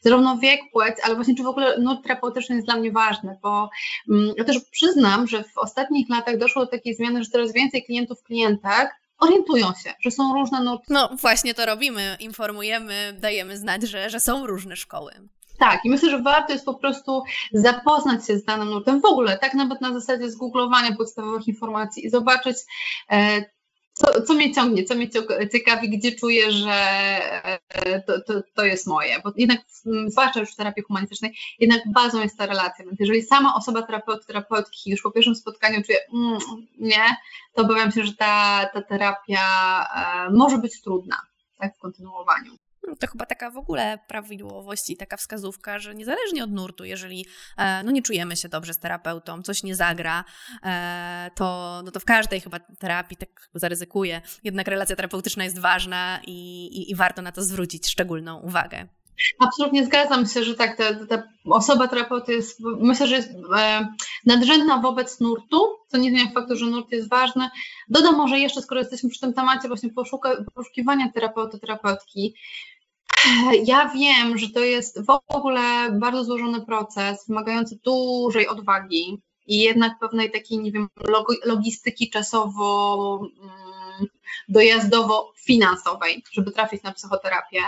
zarówno 0.00 0.38
wiek, 0.38 0.60
płeć, 0.72 0.96
ale 1.02 1.14
właśnie 1.14 1.34
czy 1.34 1.42
w 1.42 1.46
ogóle 1.46 1.78
nurt 1.78 2.02
terapeutyczny 2.02 2.54
jest 2.54 2.66
dla 2.66 2.76
mnie 2.76 2.92
ważny, 2.92 3.38
bo 3.42 3.70
mm, 4.10 4.34
ja 4.36 4.44
też 4.44 4.60
przyznam, 4.70 5.26
że 5.26 5.44
w 5.44 5.58
ostatnich 5.58 6.08
latach 6.08 6.38
doszło 6.38 6.64
do 6.64 6.70
takiej 6.70 6.94
zmiany, 6.94 7.24
że 7.24 7.30
coraz 7.30 7.52
więcej 7.52 7.84
klientów, 7.84 8.22
klientek 8.22 9.01
orientują 9.22 9.66
się, 9.84 9.94
że 10.00 10.10
są 10.10 10.34
różne 10.34 10.60
nurty. 10.60 10.84
No 10.88 11.10
właśnie 11.20 11.54
to 11.54 11.66
robimy, 11.66 12.16
informujemy, 12.20 13.18
dajemy 13.20 13.56
znać, 13.56 13.82
że, 13.82 14.10
że 14.10 14.20
są 14.20 14.46
różne 14.46 14.76
szkoły. 14.76 15.12
Tak, 15.58 15.84
i 15.84 15.90
myślę, 15.90 16.10
że 16.10 16.22
warto 16.22 16.52
jest 16.52 16.64
po 16.64 16.74
prostu 16.74 17.22
zapoznać 17.52 18.26
się 18.26 18.38
z 18.38 18.44
danym 18.44 18.70
nurtem 18.70 19.00
w 19.00 19.04
ogóle, 19.04 19.38
tak 19.38 19.54
nawet 19.54 19.80
na 19.80 19.92
zasadzie 19.92 20.30
zgooglowania 20.30 20.96
podstawowych 20.96 21.48
informacji 21.48 22.06
i 22.06 22.10
zobaczyć, 22.10 22.56
e, 23.10 23.44
co, 24.02 24.22
co 24.22 24.34
mnie 24.34 24.54
ciągnie, 24.54 24.84
co 24.84 24.94
mnie 24.94 25.08
ciekawi, 25.52 25.98
gdzie 25.98 26.12
czuję, 26.12 26.52
że 26.52 26.74
e, 27.68 28.00
to, 28.00 28.20
to, 28.20 28.34
to 28.54 28.64
jest 28.64 28.86
moje. 28.86 29.20
Bo 29.24 29.32
jednak, 29.36 29.60
zwłaszcza 30.06 30.40
już 30.40 30.52
w 30.52 30.56
terapii 30.56 30.82
humanistycznej, 30.82 31.36
jednak 31.58 31.80
bazą 31.92 32.22
jest 32.22 32.38
ta 32.38 32.46
relacja. 32.46 32.84
Więc 32.84 33.00
jeżeli 33.00 33.22
sama 33.22 33.54
osoba 33.54 33.86
terapeutki 34.26 34.90
już 34.90 35.02
po 35.02 35.10
pierwszym 35.10 35.34
spotkaniu 35.34 35.82
czuje, 35.82 35.98
mm, 36.14 36.38
nie, 36.78 37.16
to 37.54 37.62
obawiam 37.62 37.92
się, 37.92 38.04
że 38.04 38.12
ta, 38.14 38.66
ta 38.74 38.82
terapia 38.82 39.46
e, 40.26 40.30
może 40.30 40.58
być 40.58 40.82
trudna 40.82 41.16
tak, 41.58 41.76
w 41.76 41.78
kontynuowaniu. 41.78 42.61
No, 42.88 42.96
to 42.96 43.06
chyba 43.06 43.26
taka 43.26 43.50
w 43.50 43.56
ogóle 43.56 43.98
prawidłowość 44.08 44.90
i 44.90 44.96
taka 44.96 45.16
wskazówka, 45.16 45.78
że 45.78 45.94
niezależnie 45.94 46.44
od 46.44 46.52
nurtu, 46.52 46.84
jeżeli 46.84 47.26
e, 47.56 47.82
no 47.82 47.90
nie 47.90 48.02
czujemy 48.02 48.36
się 48.36 48.48
dobrze 48.48 48.74
z 48.74 48.78
terapeutą, 48.78 49.42
coś 49.42 49.62
nie 49.62 49.76
zagra, 49.76 50.24
e, 50.64 51.30
to, 51.34 51.80
no 51.84 51.90
to 51.90 52.00
w 52.00 52.04
każdej 52.04 52.40
chyba 52.40 52.60
terapii, 52.60 53.16
tak 53.16 53.48
zaryzykuję, 53.54 54.20
jednak 54.44 54.68
relacja 54.68 54.96
terapeutyczna 54.96 55.44
jest 55.44 55.58
ważna 55.58 56.20
i, 56.26 56.66
i, 56.66 56.90
i 56.90 56.94
warto 56.94 57.22
na 57.22 57.32
to 57.32 57.42
zwrócić 57.42 57.88
szczególną 57.88 58.40
uwagę. 58.40 58.88
Absolutnie 59.38 59.86
zgadzam 59.86 60.26
się, 60.26 60.44
że 60.44 60.54
tak, 60.54 60.76
ta, 60.76 61.06
ta 61.06 61.22
osoba 61.50 61.88
terapeuty 61.88 62.32
jest, 62.32 62.60
myślę, 62.60 63.06
że 63.06 63.16
jest 63.16 63.30
e, 63.58 63.88
nadrzędna 64.26 64.78
wobec 64.78 65.20
nurtu, 65.20 65.68
co 65.88 65.98
nie 65.98 66.10
zmienia 66.10 66.30
faktu, 66.30 66.56
że 66.56 66.66
nurt 66.66 66.92
jest 66.92 67.08
ważny. 67.08 67.48
Dodam 67.88 68.16
może 68.16 68.38
jeszcze, 68.38 68.62
skoro 68.62 68.80
jesteśmy 68.80 69.10
przy 69.10 69.20
tym 69.20 69.34
temacie 69.34 69.68
właśnie 69.68 69.90
poszuka, 69.90 70.44
poszukiwania 70.54 71.12
terapeuty, 71.12 71.58
terapeutki, 71.58 72.34
ja 73.64 73.88
wiem, 73.88 74.38
że 74.38 74.48
to 74.48 74.60
jest 74.60 75.06
w 75.06 75.18
ogóle 75.28 75.90
bardzo 75.92 76.24
złożony 76.24 76.60
proces, 76.60 77.28
wymagający 77.28 77.78
dużej 77.84 78.48
odwagi 78.48 79.22
i 79.46 79.58
jednak 79.58 79.98
pewnej 79.98 80.30
takiej, 80.30 80.58
nie 80.58 80.72
wiem, 80.72 80.88
logistyki 81.44 82.10
czasowo 82.10 83.20
mm, 83.42 83.71
dojazdowo-finansowej, 84.48 86.22
żeby 86.32 86.50
trafić 86.50 86.82
na 86.82 86.92
psychoterapię, 86.92 87.62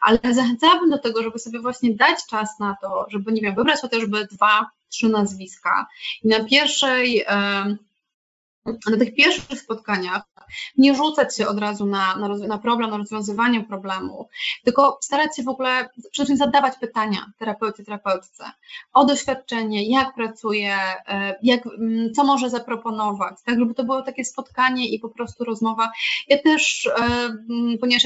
ale 0.00 0.18
zachęcałabym 0.30 0.90
do 0.90 0.98
tego, 0.98 1.22
żeby 1.22 1.38
sobie 1.38 1.60
właśnie 1.60 1.94
dać 1.94 2.18
czas 2.30 2.58
na 2.60 2.76
to, 2.82 3.06
żeby, 3.10 3.32
nie 3.32 3.40
wiem, 3.40 3.54
wybrać 3.54 3.80
chociażby 3.80 4.26
dwa, 4.26 4.70
trzy 4.88 5.08
nazwiska. 5.08 5.86
I 6.22 6.28
na 6.28 6.44
pierwszej 6.44 7.24
na 8.90 8.96
tych 8.96 9.14
pierwszych 9.14 9.60
spotkaniach 9.60 10.22
nie 10.76 10.94
rzucać 10.94 11.36
się 11.36 11.48
od 11.48 11.58
razu 11.58 11.86
na, 11.86 12.16
na, 12.16 12.28
na, 12.28 12.58
problem, 12.58 12.90
na 12.90 12.96
rozwiązywanie 12.96 13.64
problemu, 13.64 14.28
tylko 14.64 14.98
starać 15.02 15.36
się 15.36 15.42
w 15.42 15.48
ogóle 15.48 15.88
przede 16.10 16.12
wszystkim 16.12 16.36
zadawać 16.36 16.74
pytania 16.80 17.26
terapeucie, 17.38 17.84
terapeutce 17.84 18.44
o 18.92 19.04
doświadczenie, 19.04 19.90
jak 19.90 20.14
pracuje, 20.14 20.76
e, 21.08 21.38
jak, 21.42 21.66
mm, 21.66 22.14
co 22.14 22.24
może 22.24 22.50
zaproponować, 22.50 23.34
tak, 23.44 23.58
żeby 23.58 23.74
to 23.74 23.84
było 23.84 24.02
takie 24.02 24.24
spotkanie 24.24 24.88
i 24.88 24.98
po 24.98 25.08
prostu 25.08 25.44
rozmowa. 25.44 25.90
Ja 26.28 26.38
też, 26.38 26.86
e, 26.86 27.04
mm, 27.50 27.78
ponieważ, 27.80 28.02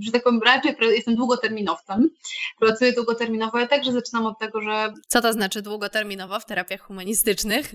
że 0.00 0.12
tak 0.12 0.22
powiem, 0.22 0.40
raczej 0.44 0.76
jestem 0.80 1.16
długoterminowcem, 1.16 2.10
pracuję 2.58 2.92
długoterminowo, 2.92 3.58
ja 3.58 3.66
także 3.66 3.92
zaczynam 3.92 4.26
od 4.26 4.38
tego, 4.38 4.60
że... 4.60 4.92
Co 5.08 5.20
to 5.20 5.32
znaczy 5.32 5.62
długoterminowo 5.62 6.40
w 6.40 6.46
terapiach 6.46 6.80
humanistycznych? 6.80 7.74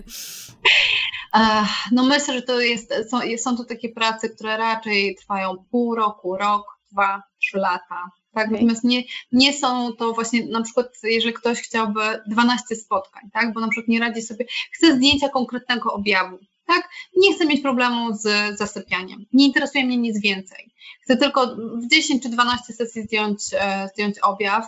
No 1.92 2.02
myślę, 2.02 2.34
że 2.34 2.42
to 2.42 2.60
jest, 2.60 2.94
są, 3.10 3.18
są 3.38 3.56
to 3.56 3.64
takie 3.64 3.88
prace, 3.88 4.28
które 4.28 4.56
raczej 4.56 5.16
trwają 5.16 5.64
pół 5.70 5.94
roku, 5.94 6.36
rok, 6.36 6.78
dwa, 6.92 7.22
trzy 7.38 7.58
lata. 7.58 8.10
Tak? 8.34 8.50
Natomiast 8.50 8.84
nie, 8.84 9.02
nie 9.32 9.52
są 9.52 9.92
to 9.92 10.12
właśnie 10.12 10.46
na 10.46 10.62
przykład, 10.62 10.86
jeżeli 11.02 11.34
ktoś 11.34 11.60
chciałby 11.60 12.00
12 12.26 12.76
spotkań, 12.76 13.22
tak? 13.32 13.52
bo 13.52 13.60
na 13.60 13.68
przykład 13.68 13.88
nie 13.88 14.00
radzi 14.00 14.22
sobie, 14.22 14.44
chce 14.72 14.96
zdjęcia 14.96 15.28
konkretnego 15.28 15.92
objawu, 15.92 16.38
tak? 16.66 16.88
Nie 17.16 17.34
chcę 17.34 17.46
mieć 17.46 17.62
problemu 17.62 18.14
z 18.14 18.58
zasypianiem. 18.58 19.24
Nie 19.32 19.46
interesuje 19.46 19.86
mnie 19.86 19.96
nic 19.96 20.20
więcej. 20.20 20.74
Chcę 21.02 21.16
tylko 21.16 21.56
w 21.56 21.86
10 21.90 22.22
czy 22.22 22.28
12 22.28 22.72
sesji 22.72 23.02
zdjąć, 23.02 23.40
e, 23.52 23.88
zdjąć 23.92 24.18
objaw. 24.18 24.66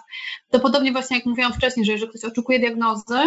To 0.50 0.60
podobnie 0.60 0.92
właśnie 0.92 1.16
jak 1.16 1.26
mówiłam 1.26 1.52
wcześniej, 1.52 1.86
że 1.86 1.92
jeżeli 1.92 2.10
ktoś 2.10 2.24
oczekuje 2.24 2.58
diagnozy, 2.58 3.18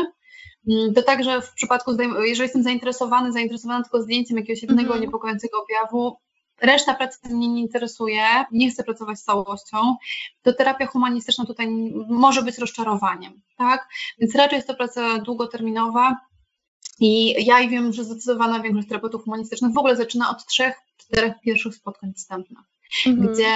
to 0.95 1.01
także 1.01 1.41
w 1.41 1.53
przypadku, 1.53 1.91
jeżeli 2.01 2.41
jestem 2.41 2.63
zainteresowany, 2.63 3.31
zainteresowana 3.31 3.83
tylko 3.83 4.01
zdjęciem 4.01 4.37
jakiegoś 4.37 4.61
jednego 4.61 4.89
mm 4.89 4.97
-hmm. 4.97 5.01
niepokojącego 5.01 5.63
objawu, 5.63 6.17
reszta 6.61 6.93
pracy 6.93 7.19
mnie 7.29 7.47
nie 7.47 7.61
interesuje, 7.61 8.23
nie 8.51 8.71
chcę 8.71 8.83
pracować 8.83 9.19
z 9.19 9.23
całością, 9.23 9.95
to 10.41 10.53
terapia 10.53 10.85
humanistyczna 10.87 11.45
tutaj 11.45 11.67
może 12.09 12.43
być 12.43 12.57
rozczarowaniem, 12.57 13.41
tak? 13.57 13.87
Więc 14.19 14.35
raczej 14.35 14.55
jest 14.55 14.67
to 14.67 14.75
praca 14.75 15.19
długoterminowa 15.19 16.17
i 16.99 17.35
ja 17.45 17.67
wiem, 17.67 17.93
że 17.93 18.03
zdecydowana 18.03 18.59
większość 18.59 18.87
terapeutów 18.87 19.23
humanistycznych 19.23 19.73
w 19.73 19.77
ogóle 19.77 19.95
zaczyna 19.95 20.29
od 20.29 20.45
trzech, 20.45 20.75
czterech 20.97 21.33
pierwszych 21.43 21.75
spotkań 21.75 22.13
wstępnych, 22.13 22.59
mhm. 23.07 23.27
gdzie 23.27 23.53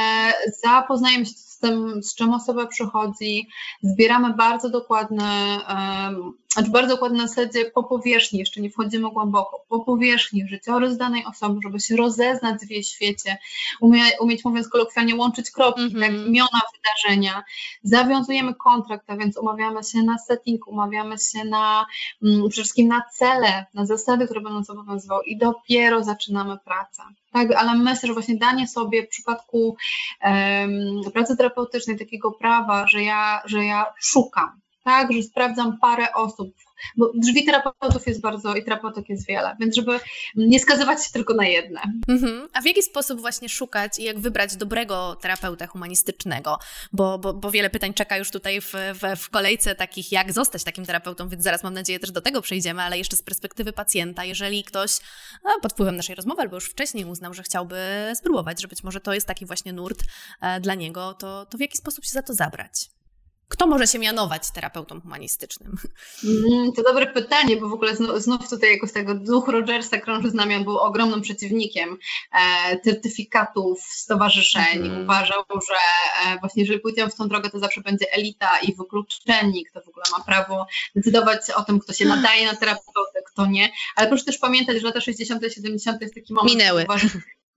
zapoznajemy 0.63 1.26
się 1.26 1.32
z 1.32 1.58
tym, 1.58 2.04
z 2.04 2.15
czym 2.15 2.34
osoba 2.34 2.65
przychodzi, 2.65 3.48
zbieramy 3.84 4.34
bardzo 4.34 4.69
dokładne 4.69 5.60
um, 5.69 6.34
znaczy 6.56 6.72
bardzo 6.72 6.94
dokładnie 6.94 7.18
na 7.18 7.28
zasadzie 7.28 7.65
po 7.65 7.84
powierzchni, 7.84 8.39
jeszcze 8.39 8.62
nie 8.62 8.70
wchodzimy 8.70 9.12
głęboko, 9.12 9.65
po 9.70 9.80
powierzchni 9.80 10.48
życiorys 10.48 10.98
danej 10.98 11.26
osoby, 11.26 11.60
żeby 11.63 11.80
się 11.80 11.96
rozeznać 11.96 12.62
w 12.62 12.72
jej 12.72 12.84
świecie, 12.84 13.38
umie, 13.82 14.04
umieć 14.20 14.46
mówiąc 14.46 14.70
kolokwialnie 14.70 15.15
łączyć 15.15 15.52
kropki, 15.52 15.82
mm 15.82 15.94
-hmm. 15.94 16.02
tak, 16.02 16.28
imiona 16.28 16.62
wydarzenia. 16.76 17.44
Zawiązujemy 17.84 18.56
kontrakt, 18.56 19.10
a 19.10 19.18
więc 19.18 19.38
umawiamy 19.38 19.84
się 19.84 20.04
na 20.04 20.18
setting, 20.18 20.68
umawiamy 20.68 21.18
się 21.18 21.46
na 21.46 21.86
mm, 22.24 22.50
przede 22.50 22.63
wszystkim 22.63 22.88
na 22.88 23.02
cele, 23.13 23.65
na 23.74 23.86
zasady, 23.86 24.26
które 24.26 24.41
będą 24.41 24.60
nas 24.60 24.70
obowiązywały 24.70 25.24
i 25.26 25.38
dopiero 25.38 26.04
zaczynamy 26.04 26.58
pracę. 26.65 27.04
Tak, 27.32 27.52
ale 27.56 27.76
myślę, 27.76 28.08
że 28.08 28.13
właśnie 28.13 28.38
danie 28.38 28.68
sobie 28.68 29.04
w 29.04 29.10
przypadku 29.10 29.78
um, 30.24 31.12
pracy 31.13 31.38
terapeutycznej 31.38 32.00
takiego 32.00 32.32
prawa, 32.32 32.88
że 32.88 33.04
ja, 33.04 33.41
że 33.46 33.65
ja 33.65 33.86
szukam, 34.00 34.62
tak, 34.86 35.13
że 35.13 35.24
sprawdzam 35.24 35.78
parę 35.80 36.13
osób, 36.13 36.56
bo 36.98 37.12
drzwi 37.15 37.45
terapeutów 37.45 38.08
jest 38.08 38.21
bardzo 38.21 38.56
i 38.56 38.63
terapeutek 38.63 39.10
jest 39.10 39.28
wiele, 39.28 39.56
więc 39.60 39.76
żeby 39.76 40.00
nie 40.36 40.60
skazywać 40.60 41.06
się 41.06 41.12
tylko 41.13 41.34
na 41.34 41.45
jedne. 41.45 41.82
Mhm. 42.08 42.48
A 42.54 42.62
w 42.62 42.65
jaki 42.65 42.84
sposób 42.84 43.21
właśnie 43.21 43.50
szukać 43.50 44.00
i 44.00 44.04
jak 44.04 44.19
wybrać 44.19 44.56
dobrego 44.56 45.15
terapeuta 45.21 45.67
humanistycznego? 45.67 46.60
Bo, 46.93 47.19
bo, 47.19 47.34
bo 47.34 47.52
wiele 47.52 47.69
pytań 47.69 47.93
czeka 47.93 48.17
już 48.17 48.32
tutaj 48.32 48.62
w, 48.62 48.74
w, 48.74 49.19
w 49.21 49.30
kolejce 49.30 49.76
takich, 49.76 50.12
jak 50.12 50.34
zostać 50.34 50.63
takim 50.63 50.86
terapeutą, 50.86 51.30
więc 51.30 51.43
zaraz 51.43 51.63
mam 51.63 51.74
nadzieję 51.74 52.00
też 52.00 52.12
do 52.12 52.21
tego 52.21 52.41
przejdziemy, 52.41 52.82
ale 52.82 52.98
jeszcze 52.98 53.15
z 53.15 53.24
perspektywy 53.24 53.74
pacjenta, 53.74 54.26
jeżeli 54.26 54.63
ktoś 54.63 54.91
pod 55.62 55.74
wpływem 55.74 55.95
naszej 55.95 56.15
rozmowy 56.15 56.41
albo 56.41 56.56
już 56.56 56.65
wcześniej 56.65 57.06
uznał, 57.06 57.34
że 57.34 57.43
chciałby 57.43 57.78
spróbować, 58.15 58.62
że 58.62 58.67
być 58.67 58.84
może 58.84 59.00
to 59.00 59.13
jest 59.13 59.28
taki 59.28 59.45
właśnie 59.45 59.74
nurt 59.74 60.04
e, 60.41 60.60
dla 60.60 60.76
niego, 60.76 61.13
to, 61.13 61.45
to 61.45 61.58
w 61.58 61.62
jaki 61.62 61.78
sposób 61.78 62.06
się 62.06 62.12
za 62.12 62.21
to 62.21 62.34
zabrać? 62.34 62.94
Kto 63.47 63.67
może 63.67 63.88
się 63.88 63.99
mianować 63.99 64.51
terapeutą 64.51 65.01
humanistycznym? 65.01 65.77
Mm, 66.23 66.71
to 66.73 66.84
dobre 66.84 67.08
pytanie, 67.08 67.58
bo 67.58 67.69
w 67.69 67.73
ogóle 67.73 67.95
znów, 67.95 68.21
znów 68.21 68.49
tutaj 68.49 68.71
jakoś 68.71 68.91
tego 68.91 69.15
duch 69.15 69.47
Rogersa 69.47 69.97
krąży 69.97 70.29
z 70.29 70.34
nami, 70.34 70.55
on 70.55 70.63
był 70.63 70.77
ogromnym 70.77 71.21
przeciwnikiem 71.21 71.97
e, 72.31 72.79
certyfikatów, 72.79 73.81
stowarzyszeń. 73.81 74.77
Mm. 74.77 75.03
Uważał, 75.03 75.43
że 75.49 75.75
e, 76.25 76.39
właśnie 76.39 76.63
jeżeli 76.63 76.79
pójdziemy 76.79 77.12
w 77.12 77.15
tą 77.15 77.27
drogę, 77.27 77.49
to 77.49 77.60
zawsze 77.60 77.81
będzie 77.81 78.13
elita 78.13 78.60
i 78.60 78.75
wykluczeni, 78.75 79.65
kto 79.65 79.81
w 79.81 79.88
ogóle 79.88 80.05
ma 80.17 80.23
prawo 80.23 80.67
decydować 80.95 81.51
o 81.55 81.63
tym, 81.63 81.79
kto 81.79 81.93
się 81.93 82.05
nadaje 82.05 82.45
na 82.45 82.55
terapeutę, 82.55 83.21
kto 83.27 83.45
nie. 83.45 83.71
Ale 83.95 84.08
proszę 84.08 84.23
też 84.23 84.38
pamiętać, 84.38 84.77
że 84.81 84.88
lata 84.88 85.01
60., 85.01 85.43
70. 85.53 86.01
jest 86.01 86.15
taki 86.15 86.34
moment. 86.34 86.53
Minęły. 86.53 86.86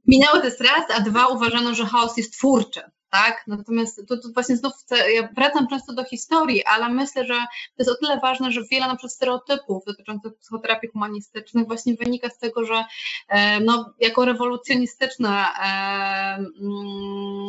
Minęły 0.06 0.38
to 0.40 0.44
jest 0.44 0.60
raz, 0.60 0.84
a 0.90 1.00
dwa 1.00 1.26
uważano, 1.26 1.74
że 1.74 1.86
chaos 1.86 2.16
jest 2.16 2.32
twórczy 2.32 2.80
tak? 3.10 3.44
Natomiast 3.46 4.02
to, 4.08 4.16
właśnie 4.34 4.56
znów 4.56 4.72
chcę, 4.80 5.12
ja 5.12 5.28
wracam 5.36 5.68
często 5.68 5.92
do 5.92 6.04
historii, 6.04 6.64
ale 6.64 6.88
myślę, 6.88 7.26
że 7.26 7.34
to 7.34 7.74
jest 7.78 7.90
o 7.90 7.94
tyle 7.94 8.20
ważne, 8.20 8.52
że 8.52 8.60
wiele 8.70 8.86
na 8.86 8.96
przykład 8.96 9.12
stereotypów 9.12 9.84
dotyczących 9.86 10.32
psychoterapii 10.38 10.88
humanistycznych 10.88 11.66
właśnie 11.66 11.94
wynika 11.94 12.30
z 12.30 12.38
tego, 12.38 12.64
że 12.64 12.84
e, 13.28 13.60
no, 13.60 13.94
jako 14.00 14.24
rewolucjonistyczna 14.24 15.54
e, 15.54 16.36
mm, 16.36 17.48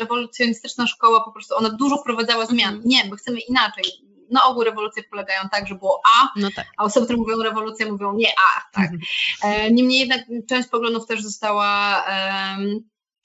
rewolucjonistyczna 0.00 0.86
szkoła 0.86 1.24
po 1.24 1.32
prostu 1.32 1.56
ona 1.56 1.70
dużo 1.70 1.96
wprowadzała 1.96 2.46
zmian. 2.46 2.74
Mhm. 2.74 2.88
Nie, 2.88 3.10
my 3.10 3.16
chcemy 3.16 3.40
inaczej 3.40 3.84
na 4.30 4.44
ogół 4.44 4.64
rewolucje 4.64 5.02
polegają 5.02 5.40
tak, 5.52 5.66
że 5.66 5.74
było 5.74 6.00
A, 6.16 6.28
no 6.36 6.48
tak. 6.56 6.66
a 6.76 6.84
osoby, 6.84 7.06
które 7.06 7.18
mówią 7.18 7.42
rewolucję, 7.42 7.92
mówią 7.92 8.14
nie 8.14 8.28
A. 8.28 8.60
Tak. 8.72 8.90
Mhm. 8.92 9.00
E, 9.42 9.70
niemniej 9.70 10.00
jednak 10.00 10.20
część 10.48 10.68
poglądów 10.68 11.06
też 11.06 11.22
została 11.22 12.04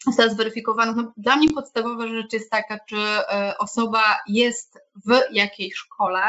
została 0.06 0.30
zweryfikowana. 0.30 0.92
No, 0.92 1.14
dla 1.18 1.36
mnie 1.36 1.50
podstawowa 1.50 2.08
rzecz 2.08 2.34
jest 2.34 2.52
taka, 2.52 2.80
czy 2.86 2.98
e, 2.98 3.54
osoba 3.58 4.18
jest 4.28 4.80
w 5.06 5.22
jakiejś 5.32 5.76
szkole, 5.76 6.22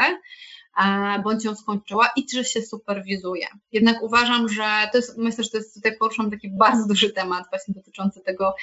bądź 1.24 1.44
ją 1.44 1.54
skończyła 1.54 2.10
i 2.16 2.26
czy 2.26 2.44
się 2.44 2.62
superwizuje. 2.62 3.46
Jednak 3.72 4.02
uważam, 4.02 4.48
że 4.48 4.64
to 4.92 4.98
jest, 4.98 5.18
myślę, 5.18 5.44
że 5.44 5.50
to 5.50 5.56
jest 5.58 5.74
tutaj 5.74 5.96
poruszam 5.98 6.30
taki 6.30 6.50
bardzo 6.50 6.88
duży 6.88 7.10
temat 7.10 7.44
właśnie 7.50 7.74
dotyczący 7.74 8.20
tego, 8.20 8.54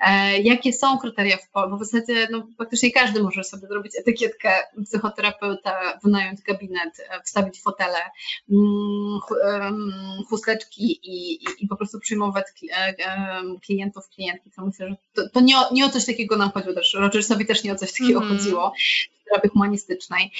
e, 0.00 0.38
jakie 0.38 0.72
są 0.72 0.98
kryteria 0.98 1.36
w 1.36 1.50
Polsce, 1.50 1.70
bo 1.70 1.76
w 1.76 1.84
zasadzie 1.84 2.28
no, 2.30 2.46
praktycznie 2.56 2.92
każdy 2.92 3.22
może 3.22 3.44
sobie 3.44 3.68
zrobić 3.68 3.92
etykietkę 4.00 4.50
psychoterapeuta, 4.84 5.98
wynająć 6.04 6.42
gabinet, 6.42 7.00
e, 7.10 7.22
wstawić 7.22 7.62
fotele, 7.62 7.98
mm, 8.50 9.20
chusteczki 10.28 10.84
i, 10.84 11.44
i, 11.44 11.46
i 11.58 11.68
po 11.68 11.76
prostu 11.76 12.00
przyjmować 12.00 12.46
e, 12.72 12.94
klientów, 13.64 14.08
klientki, 14.08 14.50
to 14.56 14.66
myślę, 14.66 14.88
że 14.88 14.96
to, 15.14 15.28
to 15.28 15.40
nie, 15.40 15.58
o, 15.58 15.74
nie 15.74 15.86
o 15.86 15.88
coś 15.88 16.06
takiego 16.06 16.36
nam 16.36 16.50
chodziło 16.50 16.74
też, 16.74 16.94
Rogersowi 16.94 17.46
też 17.46 17.64
nie 17.64 17.72
o 17.72 17.76
coś 17.76 17.92
takiego 17.92 18.22
mm. 18.22 18.36
chodziło 18.36 18.72
w 19.20 19.24
terapii 19.28 19.50
humanistycznej. 19.50 20.32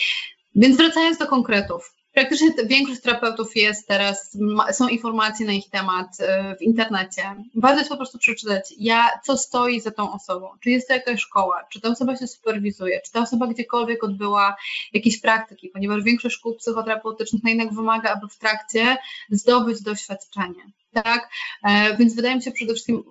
Więc 0.54 0.76
wracając 0.76 1.18
do 1.18 1.26
konkretów. 1.26 1.92
Praktycznie 2.12 2.48
większość 2.66 3.00
terapeutów 3.00 3.56
jest 3.56 3.88
teraz, 3.88 4.36
są 4.72 4.88
informacje 4.88 5.46
na 5.46 5.52
ich 5.52 5.70
temat 5.70 6.06
y, 6.20 6.56
w 6.56 6.62
internecie. 6.62 7.22
Warto 7.54 7.78
jest 7.78 7.90
po 7.90 7.96
prostu 7.96 8.18
przeczytać, 8.18 8.74
ja, 8.78 9.10
co 9.24 9.36
stoi 9.36 9.80
za 9.80 9.90
tą 9.90 10.12
osobą. 10.12 10.48
Czy 10.60 10.70
jest 10.70 10.88
to 10.88 10.94
jakaś 10.94 11.20
szkoła, 11.20 11.64
czy 11.72 11.80
ta 11.80 11.88
osoba 11.88 12.16
się 12.16 12.26
superwizuje, 12.26 13.00
czy 13.00 13.12
ta 13.12 13.20
osoba 13.20 13.46
gdziekolwiek 13.46 14.04
odbyła 14.04 14.56
jakieś 14.92 15.20
praktyki, 15.20 15.68
ponieważ 15.68 16.02
większość 16.02 16.36
szkół 16.36 16.54
psychoterapeutycznych 16.54 17.42
no 17.44 17.50
jednak 17.50 17.74
wymaga, 17.74 18.12
aby 18.12 18.28
w 18.28 18.38
trakcie 18.38 18.96
zdobyć 19.30 19.82
doświadczenie. 19.82 20.62
Tak? 20.92 21.30
E, 21.64 21.96
więc 21.96 22.14
wydaje 22.14 22.36
mi 22.36 22.42
się 22.42 22.50
przede 22.50 22.72
wszystkim 22.72 23.04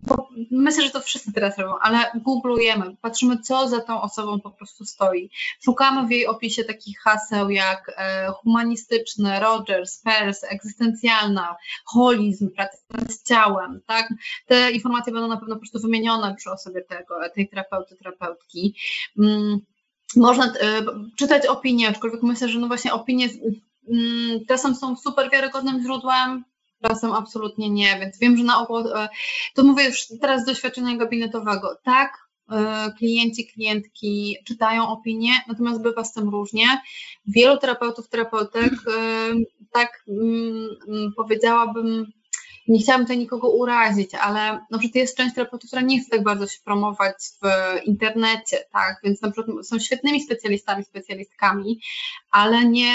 bo 0.00 0.28
myślę, 0.50 0.84
że 0.84 0.90
to 0.90 1.00
wszyscy 1.00 1.32
teraz 1.32 1.58
robią, 1.58 1.78
ale 1.78 2.10
googlujemy, 2.14 2.96
patrzymy, 3.00 3.38
co 3.38 3.68
za 3.68 3.80
tą 3.80 4.00
osobą 4.00 4.40
po 4.40 4.50
prostu 4.50 4.84
stoi. 4.84 5.30
Szukamy 5.64 6.06
w 6.06 6.10
jej 6.10 6.26
opisie 6.26 6.64
takich 6.64 6.98
haseł 7.00 7.50
jak 7.50 7.94
e, 7.96 8.28
humanistyczny, 8.28 9.40
Rogers, 9.40 10.02
Peirce, 10.02 10.48
egzystencjalna, 10.48 11.56
holizm, 11.84 12.50
praca 12.50 12.78
z 13.08 13.22
ciałem, 13.22 13.80
tak? 13.86 14.08
Te 14.46 14.70
informacje 14.70 15.12
będą 15.12 15.28
na 15.28 15.36
pewno 15.36 15.54
po 15.54 15.60
prostu 15.60 15.80
wymienione 15.80 16.34
przy 16.34 16.50
osobie 16.50 16.82
tego, 16.82 17.14
tej 17.34 17.48
terapeuty, 17.48 17.96
terapeutki. 17.96 18.76
Mm, 19.18 19.58
można 20.16 20.46
e, 20.46 20.82
czytać 21.16 21.46
opinie, 21.46 21.88
aczkolwiek 21.88 22.22
myślę, 22.22 22.48
że 22.48 22.58
no 22.58 22.66
właśnie 22.66 22.92
opinie 22.92 23.28
mm, 23.92 24.40
czasem 24.48 24.74
są 24.74 24.96
super 24.96 25.30
wiarygodnym 25.30 25.82
źródłem, 25.82 26.44
czasem 26.82 27.12
absolutnie 27.12 27.70
nie, 27.70 27.98
więc 28.00 28.18
wiem, 28.18 28.36
że 28.36 28.44
na 28.44 28.62
ogół, 28.62 28.78
e, 28.78 29.08
to 29.54 29.64
mówię 29.64 29.84
już 29.84 30.06
teraz 30.20 30.42
z 30.42 30.46
doświadczenia 30.46 30.96
gabinetowego, 30.96 31.76
tak, 31.82 32.18
e, 32.52 32.92
klienci, 32.98 33.46
klientki 33.46 34.36
czytają 34.44 34.88
opinie, 34.88 35.30
natomiast 35.48 35.82
bywa 35.82 36.04
z 36.04 36.12
tym 36.12 36.28
różnie. 36.28 36.66
Wielu 37.26 37.58
terapeutów, 37.58 38.08
terapeutek, 38.08 38.72
e, 38.72 39.32
tak 39.72 40.04
mm, 40.08 41.12
powiedziałabym, 41.16 42.12
nie 42.68 42.78
chciałabym 42.80 43.06
tutaj 43.06 43.18
nikogo 43.18 43.50
urazić, 43.50 44.14
ale 44.14 44.40
na 44.70 44.78
przykład 44.78 44.94
jest 44.94 45.16
część 45.16 45.34
terapeutów, 45.34 45.70
która 45.70 45.82
nie 45.82 46.00
chce 46.00 46.10
tak 46.10 46.22
bardzo 46.22 46.46
się 46.46 46.58
promować 46.64 47.14
w 47.42 47.46
internecie, 47.86 48.58
tak, 48.72 48.96
więc 49.04 49.22
na 49.22 49.30
przykład 49.30 49.66
są 49.66 49.78
świetnymi 49.78 50.22
specjalistami, 50.22 50.84
specjalistkami, 50.84 51.80
ale 52.30 52.64
nie, 52.64 52.92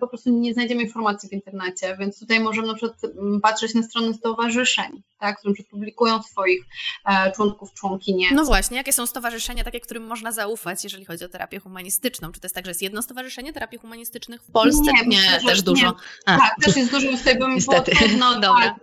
po 0.00 0.08
prostu 0.08 0.30
nie 0.30 0.54
znajdziemy 0.54 0.82
informacji 0.82 1.28
w 1.28 1.32
internecie, 1.32 1.96
więc 2.00 2.20
tutaj 2.20 2.40
możemy 2.40 2.66
na 2.66 2.74
przykład 2.74 3.04
mm, 3.04 3.40
patrzeć 3.40 3.74
na 3.74 3.82
strony 3.82 4.14
stowarzyszeń, 4.14 5.02
tak, 5.18 5.38
które 5.38 5.54
publikują 5.70 6.22
swoich 6.22 6.64
e, 7.06 7.32
członków, 7.32 7.74
członkinie. 7.74 8.28
No 8.32 8.44
właśnie, 8.44 8.76
jakie 8.76 8.92
są 8.92 9.06
stowarzyszenia 9.06 9.64
takie, 9.64 9.80
którym 9.80 10.06
można 10.06 10.32
zaufać, 10.32 10.84
jeżeli 10.84 11.04
chodzi 11.04 11.24
o 11.24 11.28
terapię 11.28 11.58
humanistyczną? 11.58 12.32
Czy 12.32 12.40
to 12.40 12.46
jest 12.46 12.54
tak, 12.54 12.64
że 12.64 12.70
jest 12.70 12.82
jedno 12.82 13.02
stowarzyszenie 13.02 13.52
terapii 13.52 13.78
humanistycznych 13.78 14.42
w 14.42 14.52
Polsce? 14.52 14.92
Nie, 14.92 15.06
nie 15.06 15.16
myślę, 15.16 15.50
też 15.50 15.62
dużo. 15.62 15.96
Tak, 16.24 16.56
też 16.62 16.76
jest 16.76 16.90
dużo, 16.90 17.08
tutaj 17.10 17.38
bym 17.38 17.54
Niestety. 17.54 17.96
Trudno, 17.96 18.34
Dobra. 18.40 18.62
Tak, 18.62 18.80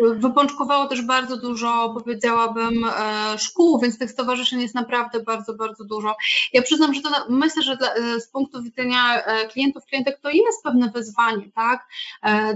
wypączkowało 0.00 0.86
też 0.86 1.02
bardzo 1.02 1.36
dużo, 1.36 1.94
powiedziałabym, 1.94 2.84
e, 2.84 3.38
szkół, 3.38 3.80
więc 3.80 3.98
tych 3.98 4.10
stowarzyszeń 4.10 4.60
jest 4.60 4.74
naprawdę 4.74 5.20
bardzo, 5.20 5.54
bardzo 5.54 5.84
dużo. 5.84 6.16
Ja 6.52 6.62
przyznam, 6.62 6.94
że 6.94 7.00
to 7.00 7.10
myślę, 7.28 7.62
że 7.62 7.76
dla, 7.76 7.94
e, 7.94 8.20
z 8.20 8.28
punktu 8.28 8.62
widzenia 8.62 9.24
e, 9.24 9.48
klientów, 9.48 9.84
klientek 9.84 10.20
to 10.20 10.30
jest 10.30 10.62
pewne 10.62 10.90
wyzwanie, 10.90 11.50
tak, 11.54 11.88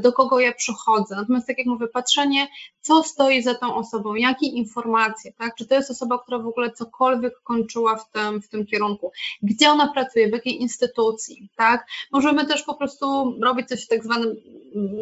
do 0.00 0.12
kogo 0.12 0.40
ja 0.40 0.52
przychodzę. 0.52 1.16
Natomiast 1.16 1.46
tak 1.46 1.58
jak 1.58 1.66
mówię, 1.66 1.88
patrzenie, 1.88 2.48
co 2.80 3.02
stoi 3.02 3.42
za 3.42 3.54
tą 3.54 3.74
osobą, 3.74 4.14
jakie 4.14 4.46
informacje, 4.46 5.32
tak, 5.32 5.54
czy 5.54 5.66
to 5.66 5.74
jest 5.74 5.90
osoba, 5.90 6.18
która 6.18 6.38
w 6.38 6.46
ogóle 6.46 6.72
cokolwiek 6.72 7.40
kończyła 7.42 7.96
w 7.96 8.10
tym, 8.10 8.42
w 8.42 8.48
tym 8.48 8.66
kierunku, 8.66 9.12
gdzie 9.42 9.70
ona 9.70 9.92
pracuje, 9.92 10.28
w 10.28 10.32
jakiej 10.32 10.60
instytucji, 10.62 11.48
tak. 11.56 11.86
Możemy 12.12 12.46
też 12.46 12.62
po 12.62 12.74
prostu 12.74 13.34
robić 13.42 13.68
coś 13.68 13.86
tak 13.86 14.04
zwanym, 14.04 14.36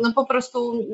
no 0.02 0.12
po 0.12 0.26
prostu 0.26 0.84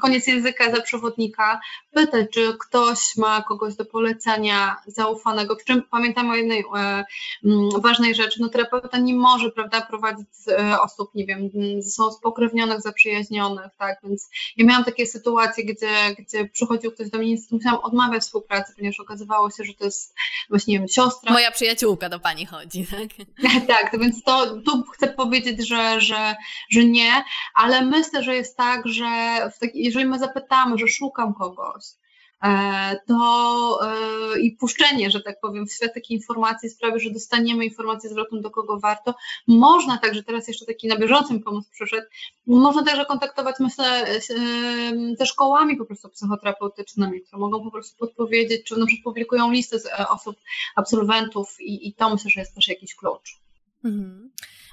koniec 0.00 0.26
języka 0.26 0.39
za 0.42 0.80
przewodnika, 0.80 1.60
pytać, 1.92 2.26
czy 2.32 2.54
ktoś 2.58 3.16
ma 3.16 3.42
kogoś 3.42 3.74
do 3.74 3.84
polecenia 3.84 4.76
zaufanego, 4.86 5.56
przy 5.56 5.66
czym 5.66 5.82
pamiętam 5.82 6.30
o 6.30 6.34
jednej 6.34 6.64
e, 6.76 7.04
ważnej 7.78 8.14
rzeczy, 8.14 8.40
no 8.40 8.48
terapeuta 8.48 8.98
nie 8.98 9.14
może, 9.14 9.50
prawda, 9.50 9.80
prowadzić 9.80 10.28
e, 10.48 10.80
osób, 10.80 11.14
nie 11.14 11.26
wiem, 11.26 11.50
są 11.82 12.12
spokrewnionych, 12.12 12.80
zaprzyjaźnionych, 12.80 13.66
tak, 13.78 13.98
więc 14.04 14.30
ja 14.56 14.66
miałam 14.66 14.84
takie 14.84 15.06
sytuacje, 15.06 15.64
gdzie, 15.64 16.14
gdzie 16.18 16.48
przychodził 16.48 16.92
ktoś 16.92 17.10
do 17.10 17.18
mnie, 17.18 17.32
i 17.32 17.38
musiałam 17.50 17.80
odmawiać 17.80 18.22
współpracy, 18.22 18.72
ponieważ 18.76 19.00
okazywało 19.00 19.50
się, 19.50 19.64
że 19.64 19.74
to 19.74 19.84
jest 19.84 20.14
właśnie, 20.48 20.72
nie 20.72 20.78
wiem, 20.78 20.88
siostra. 20.88 21.32
Moja 21.32 21.50
przyjaciółka 21.50 22.08
do 22.08 22.20
pani 22.20 22.46
chodzi, 22.46 22.86
tak? 22.86 23.26
tak, 23.68 23.92
to 23.92 23.98
więc 23.98 24.22
to, 24.22 24.46
tu 24.56 24.82
chcę 24.94 25.08
powiedzieć, 25.08 25.68
że, 25.68 26.00
że, 26.00 26.36
że 26.70 26.84
nie, 26.84 27.24
ale 27.54 27.84
myślę, 27.84 28.22
że 28.22 28.34
jest 28.34 28.56
tak, 28.56 28.88
że 28.88 29.04
taki, 29.60 29.84
jeżeli 29.84 30.06
my 30.06 30.18
zapytamy, 30.20 30.78
że 30.78 30.88
szukam 30.88 31.34
kogoś, 31.34 31.84
e, 32.42 33.00
to 33.06 33.78
e, 33.82 34.40
i 34.40 34.52
puszczenie, 34.52 35.10
że 35.10 35.20
tak 35.20 35.40
powiem, 35.40 35.66
w 35.66 35.72
świat 35.72 35.94
takiej 35.94 36.16
informacji 36.16 36.70
sprawi, 36.70 37.00
że 37.00 37.10
dostaniemy 37.10 37.64
informację 37.64 38.10
zwrotną, 38.10 38.40
do 38.40 38.50
kogo 38.50 38.78
warto. 38.80 39.14
Można 39.46 39.98
także, 39.98 40.22
teraz 40.22 40.48
jeszcze 40.48 40.66
taki 40.66 40.88
na 40.88 40.98
bieżącym 40.98 41.42
pomysł 41.42 41.70
przyszedł, 41.70 42.06
można 42.46 42.84
także 42.84 43.04
kontaktować, 43.04 43.56
myślę, 43.60 44.06
ze 45.18 45.26
szkołami 45.26 45.76
po 45.76 45.84
prostu 45.84 46.08
psychoterapeutycznymi, 46.08 47.20
które 47.20 47.40
mogą 47.40 47.64
po 47.64 47.70
prostu 47.70 47.98
podpowiedzieć, 47.98 48.66
czy 48.66 48.76
na 48.76 48.86
przykład 48.86 49.04
publikują 49.04 49.50
listę 49.50 49.78
z 49.78 49.86
e, 49.86 50.08
osób, 50.08 50.36
absolwentów 50.76 51.56
i, 51.60 51.88
i 51.88 51.94
to 51.94 52.10
myślę, 52.10 52.30
że 52.30 52.40
jest 52.40 52.54
też 52.54 52.68
jakiś 52.68 52.94
klucz. 52.94 53.40
Mhm. 53.84 54.30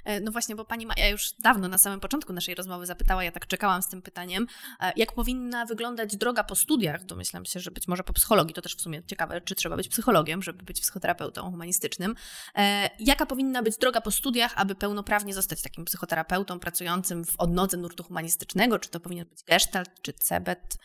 E, 0.08 0.22
no 0.22 0.32
właśnie, 0.32 0.55
bo 0.55 0.66
pani 0.66 0.86
Maja 0.86 1.10
już 1.10 1.34
dawno 1.39 1.68
na 1.68 1.78
samym 1.78 1.99
początku 1.99 2.34
naszej 2.34 2.55
rozmowy 2.55 2.86
zapytała, 2.86 3.24
ja 3.24 3.32
tak 3.32 3.47
czekałam 3.47 3.82
z 3.82 3.88
tym 3.88 4.01
pytaniem, 4.01 4.47
e, 4.80 4.93
jak 4.95 5.14
powinna 5.14 5.66
wyglądać 5.66 6.18
droga 6.18 6.43
po 6.43 6.55
studiach, 6.55 7.05
domyślam 7.05 7.45
się, 7.45 7.60
że 7.60 7.72
być 7.72 7.88
może 7.88 8.03
po 8.03 8.14
psychologii, 8.14 8.53
to 8.53 8.62
też 8.62 8.76
w 8.76 8.82
sumie 8.82 9.03
ciekawe, 9.03 9.41
czy 9.41 9.55
trzeba 9.55 9.76
być 9.76 9.88
psychologiem, 9.88 10.43
żeby 10.43 10.64
być 10.64 10.82
psychoterapeutą 10.82 11.51
humanistycznym. 11.51 12.16
E, 12.55 12.89
jaka 12.99 13.26
powinna 13.26 13.64
być 13.64 13.78
droga 13.78 14.01
po 14.01 14.12
studiach, 14.12 14.53
aby 14.55 14.76
pełnoprawnie 14.76 15.34
zostać 15.34 15.62
takim 15.62 15.86
psychoterapeutą 15.86 16.60
pracującym 16.60 17.26
w 17.26 17.36
odnodze 17.38 17.78
nurtu 17.78 18.03
humanistycznego? 18.03 18.80
Czy 18.80 18.89
to 18.89 18.99
powinien 18.99 19.26
być 19.26 19.43
gestalt, 19.43 19.89
czy 20.01 20.14
cebet? 20.14 20.78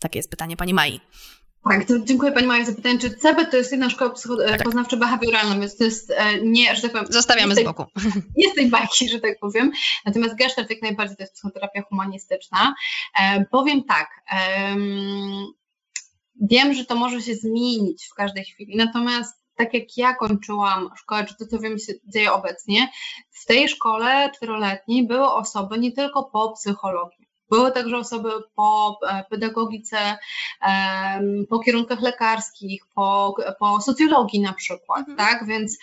Takie 0.00 0.18
jest 0.18 0.30
pytanie 0.30 0.56
pani 0.56 0.74
Mai. 0.74 1.00
Tak, 1.64 1.86
dziękuję 2.04 2.32
Pani 2.32 2.46
Maja 2.46 2.64
za 2.64 2.72
pytanie. 2.72 2.98
Czy 2.98 3.10
CEBET 3.10 3.50
to 3.50 3.56
jest 3.56 3.72
jedna 3.72 3.90
szkoła 3.90 4.14
e, 4.44 4.48
tak. 4.48 4.66
poznawczo-behawioralna, 4.66 5.60
więc 5.60 5.76
to 5.76 5.84
jest 5.84 6.10
e, 6.10 6.40
nie, 6.40 6.76
że 6.76 6.82
tak 6.82 6.92
powiem... 6.92 7.06
Zostawiamy 7.10 7.54
z 7.54 7.64
boku. 7.64 7.84
Jest 8.36 8.54
tej 8.54 8.70
bajki, 8.70 9.08
że 9.08 9.20
tak 9.20 9.38
powiem. 9.38 9.72
Natomiast 10.04 10.36
Gestalt 10.36 10.70
jak 10.70 10.82
najbardziej 10.82 11.16
to 11.16 11.22
jest 11.22 11.34
psychoterapia 11.34 11.82
humanistyczna. 11.82 12.74
E, 13.20 13.44
powiem 13.44 13.84
tak, 13.84 14.10
e, 14.32 14.76
wiem, 16.40 16.74
że 16.74 16.84
to 16.84 16.94
może 16.94 17.22
się 17.22 17.34
zmienić 17.34 18.06
w 18.06 18.14
każdej 18.14 18.44
chwili, 18.44 18.76
natomiast 18.76 19.36
tak 19.56 19.74
jak 19.74 19.96
ja 19.96 20.14
kończyłam 20.14 20.90
szkołę, 20.96 21.24
czy 21.24 21.36
to 21.36 21.46
co 21.46 21.58
wiem 21.58 21.78
się 21.78 21.92
dzieje 22.04 22.32
obecnie, 22.32 22.88
w 23.30 23.46
tej 23.46 23.68
szkole 23.68 24.30
czteroletniej 24.34 25.06
były 25.06 25.32
osoby 25.32 25.78
nie 25.78 25.92
tylko 25.92 26.24
po 26.24 26.52
psychologii, 26.52 27.25
Były 27.50 27.72
także 27.72 27.96
osoby 27.96 28.30
po 28.54 28.98
e, 29.08 29.24
pedagogice, 29.30 30.18
po 31.48 31.58
kierunkach 31.58 32.00
lekarskich, 32.02 32.82
po, 32.94 33.34
po 33.58 33.80
socjologii 33.80 34.40
na 34.40 34.52
przykład, 34.52 35.08
mhm. 35.08 35.16
tak? 35.16 35.46
Więc 35.46 35.78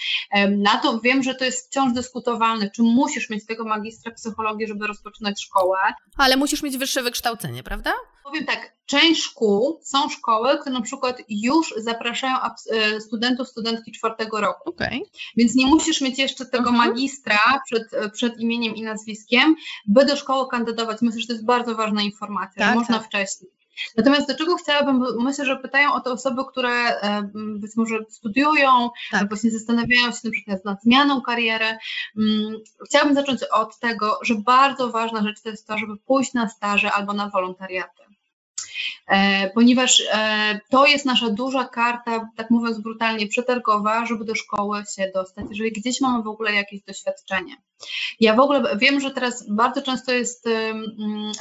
na 0.50 0.78
to 0.78 1.00
wiem, 1.00 1.24
że 1.24 1.36
to 1.36 1.46
jest 1.46 1.68
wciąż 1.68 1.94
dyskutowalne, 1.94 2.72
czy 2.72 2.84
musisz 2.84 3.30
mieć 3.30 3.46
tego 3.46 3.66
magistra 3.66 4.12
psychologii, 4.12 4.68
żeby 4.68 4.88
rozpoczynać 4.88 5.44
szkołę. 5.44 5.78
Ale 6.18 6.38
musisz 6.38 6.64
mieć 6.64 6.78
wyższe 6.78 7.04
wykształcenie, 7.04 7.64
prawda? 7.64 7.94
Powiem 8.24 8.46
tak, 8.46 8.74
część 8.86 9.22
szkół, 9.22 9.80
są 9.84 10.10
szkoły, 10.10 10.58
które 10.58 10.74
na 10.74 10.82
przykład 10.82 11.18
już 11.30 11.74
zapraszają 11.78 12.38
e, 12.72 13.02
studentów, 13.02 13.48
studentki 13.48 13.92
czwartego 13.92 14.42
roku. 14.42 14.70
Okay. 14.70 15.02
Więc 15.38 15.56
nie 15.56 15.68
musisz 15.68 16.02
mieć 16.02 16.20
jeszcze 16.20 16.46
tego 16.46 16.70
uh 16.70 16.76
mhm. 16.76 16.90
-huh. 16.90 16.94
magistra 16.94 17.40
przed, 17.66 18.12
przed 18.14 18.40
imieniem 18.40 18.76
i 18.76 18.82
nazwiskiem, 18.82 19.56
by 19.88 20.06
do 20.06 20.16
szkoły 20.16 20.50
kandydować. 20.52 21.02
Myślę, 21.02 21.22
że 21.22 21.28
to 21.28 21.34
jest 21.34 21.46
bardzo 21.46 21.76
ważna 21.76 22.02
informacja, 22.02 22.66
tak, 22.66 22.74
że 22.74 22.80
można 22.80 23.00
tak. 23.00 23.08
wcześniej. 23.08 23.52
Natomiast 23.98 24.28
do 24.28 24.36
czego 24.36 24.56
chciałabym, 24.56 25.04
myślę, 25.20 25.46
że 25.46 25.58
pytają 25.58 25.94
o 25.94 26.00
te 26.00 26.12
osoby, 26.12 26.42
które 26.52 26.70
e, 26.70 27.30
być 27.34 27.72
może 27.76 28.00
studiują, 28.10 28.90
tak. 29.12 29.30
właśnie 29.30 29.52
zastanawiają 29.52 30.12
się 30.12 30.20
na 30.24 30.32
przykład 30.32 30.66
nad 30.66 30.84
zmianą 30.84 31.22
kariery. 31.22 31.78
Mm, 32.18 32.54
chciałabym 32.86 33.16
zacząć 33.16 33.44
od 33.44 33.80
tego, 33.80 34.20
że 34.22 34.36
bardzo 34.36 34.92
ważna 34.92 35.24
rzecz 35.24 35.42
to 35.42 35.50
jest 35.50 35.68
to, 35.68 35.78
żeby 35.78 35.98
pójść 35.98 36.34
na 36.34 36.50
staże 36.50 36.92
albo 36.92 37.14
na 37.14 37.30
wolontariaty. 37.30 38.04
E, 39.08 39.50
ponieważ 39.50 40.04
e, 40.12 40.60
to 40.70 40.86
jest 40.86 41.06
nasza 41.06 41.30
duża 41.30 41.66
karta, 41.66 42.30
tak 42.36 42.50
mówiąc 42.50 42.80
brutalnie, 42.80 43.28
przetargowa, 43.28 44.06
żeby 44.06 44.26
do 44.26 44.36
szkoły 44.36 44.84
się 44.96 45.12
dostać, 45.14 45.46
jeżeli 45.50 45.72
gdzieś 45.72 46.02
mamy 46.02 46.24
w 46.24 46.28
ogóle 46.28 46.54
jakieś 46.54 46.82
doświadczenie. 46.82 47.56
Ja 48.20 48.36
w 48.36 48.40
ogóle 48.40 48.78
wiem, 48.78 49.00
że 49.00 49.12
teraz 49.12 49.50
bardzo 49.50 49.82
często 49.82 50.12
jest 50.12 50.46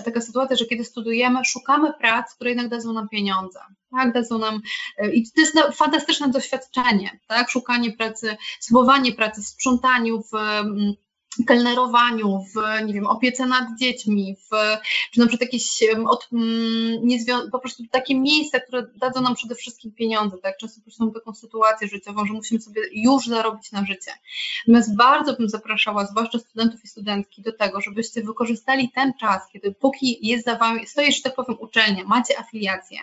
taka 0.05 0.21
sytuacja, 0.21 0.57
że 0.57 0.65
kiedy 0.65 0.85
studujemy, 0.85 1.45
szukamy 1.45 1.93
prac, 1.93 2.35
które 2.35 2.51
jednak 2.51 2.69
dadzą 2.69 2.93
nam 2.93 3.09
pieniądze. 3.09 3.61
Tak, 3.91 4.13
dadzą 4.13 4.39
nam, 4.39 4.61
e, 4.99 5.11
i 5.11 5.31
to 5.31 5.41
jest 5.41 5.77
fantastyczne 5.77 6.29
doświadczenie, 6.29 7.19
tak, 7.27 7.51
szukanie 7.51 7.93
pracy, 7.93 8.37
spróbowanie 8.61 9.13
pracy, 9.13 9.43
sprzątaniu 9.43 10.23
w 10.23 10.33
kelnerowaniu, 11.47 12.45
w 12.55 12.85
nie 12.87 12.95
wiem, 12.95 13.07
opiece 13.07 13.47
nad 13.47 13.65
dziećmi, 13.79 14.37
w, 14.37 14.51
czy 15.13 15.21
na 15.21 15.27
przykład 15.27 15.41
jakieś 15.41 15.83
od, 16.07 16.29
mm, 16.33 17.51
po 17.53 17.59
prostu 17.59 17.83
takie 17.91 18.21
miejsca, 18.21 18.61
które 18.61 18.87
dadzą 18.97 19.21
nam 19.21 19.35
przede 19.35 19.55
wszystkim 19.55 19.93
pieniądze, 19.93 20.39
tak? 20.39 20.57
Często 20.57 20.81
mamy 20.99 21.13
taką 21.13 21.35
sytuację 21.35 21.89
życiową, 21.89 22.27
że 22.27 22.33
musimy 22.33 22.61
sobie 22.61 22.83
już 22.93 23.27
zarobić 23.27 23.73
na 23.73 23.87
życie. 23.87 24.13
Natomiast 24.67 24.97
bardzo 24.97 25.37
bym 25.37 25.49
zapraszała, 25.49 26.07
zwłaszcza 26.07 26.39
studentów 26.39 26.85
i 26.85 26.89
studentki, 26.89 27.43
do 27.43 27.53
tego, 27.53 27.81
żebyście 27.81 28.23
wykorzystali 28.23 28.91
ten 28.95 29.13
czas, 29.21 29.43
kiedy 29.53 29.75
póki 29.75 30.19
jest 30.27 30.45
za 30.45 30.57
wami, 30.57 30.87
stoi, 30.87 31.13
że 31.13 31.23
tak 31.23 31.35
powiem, 31.35 31.57
uczelnia, 31.61 32.05
macie 32.05 32.39
afiliację, 32.39 32.99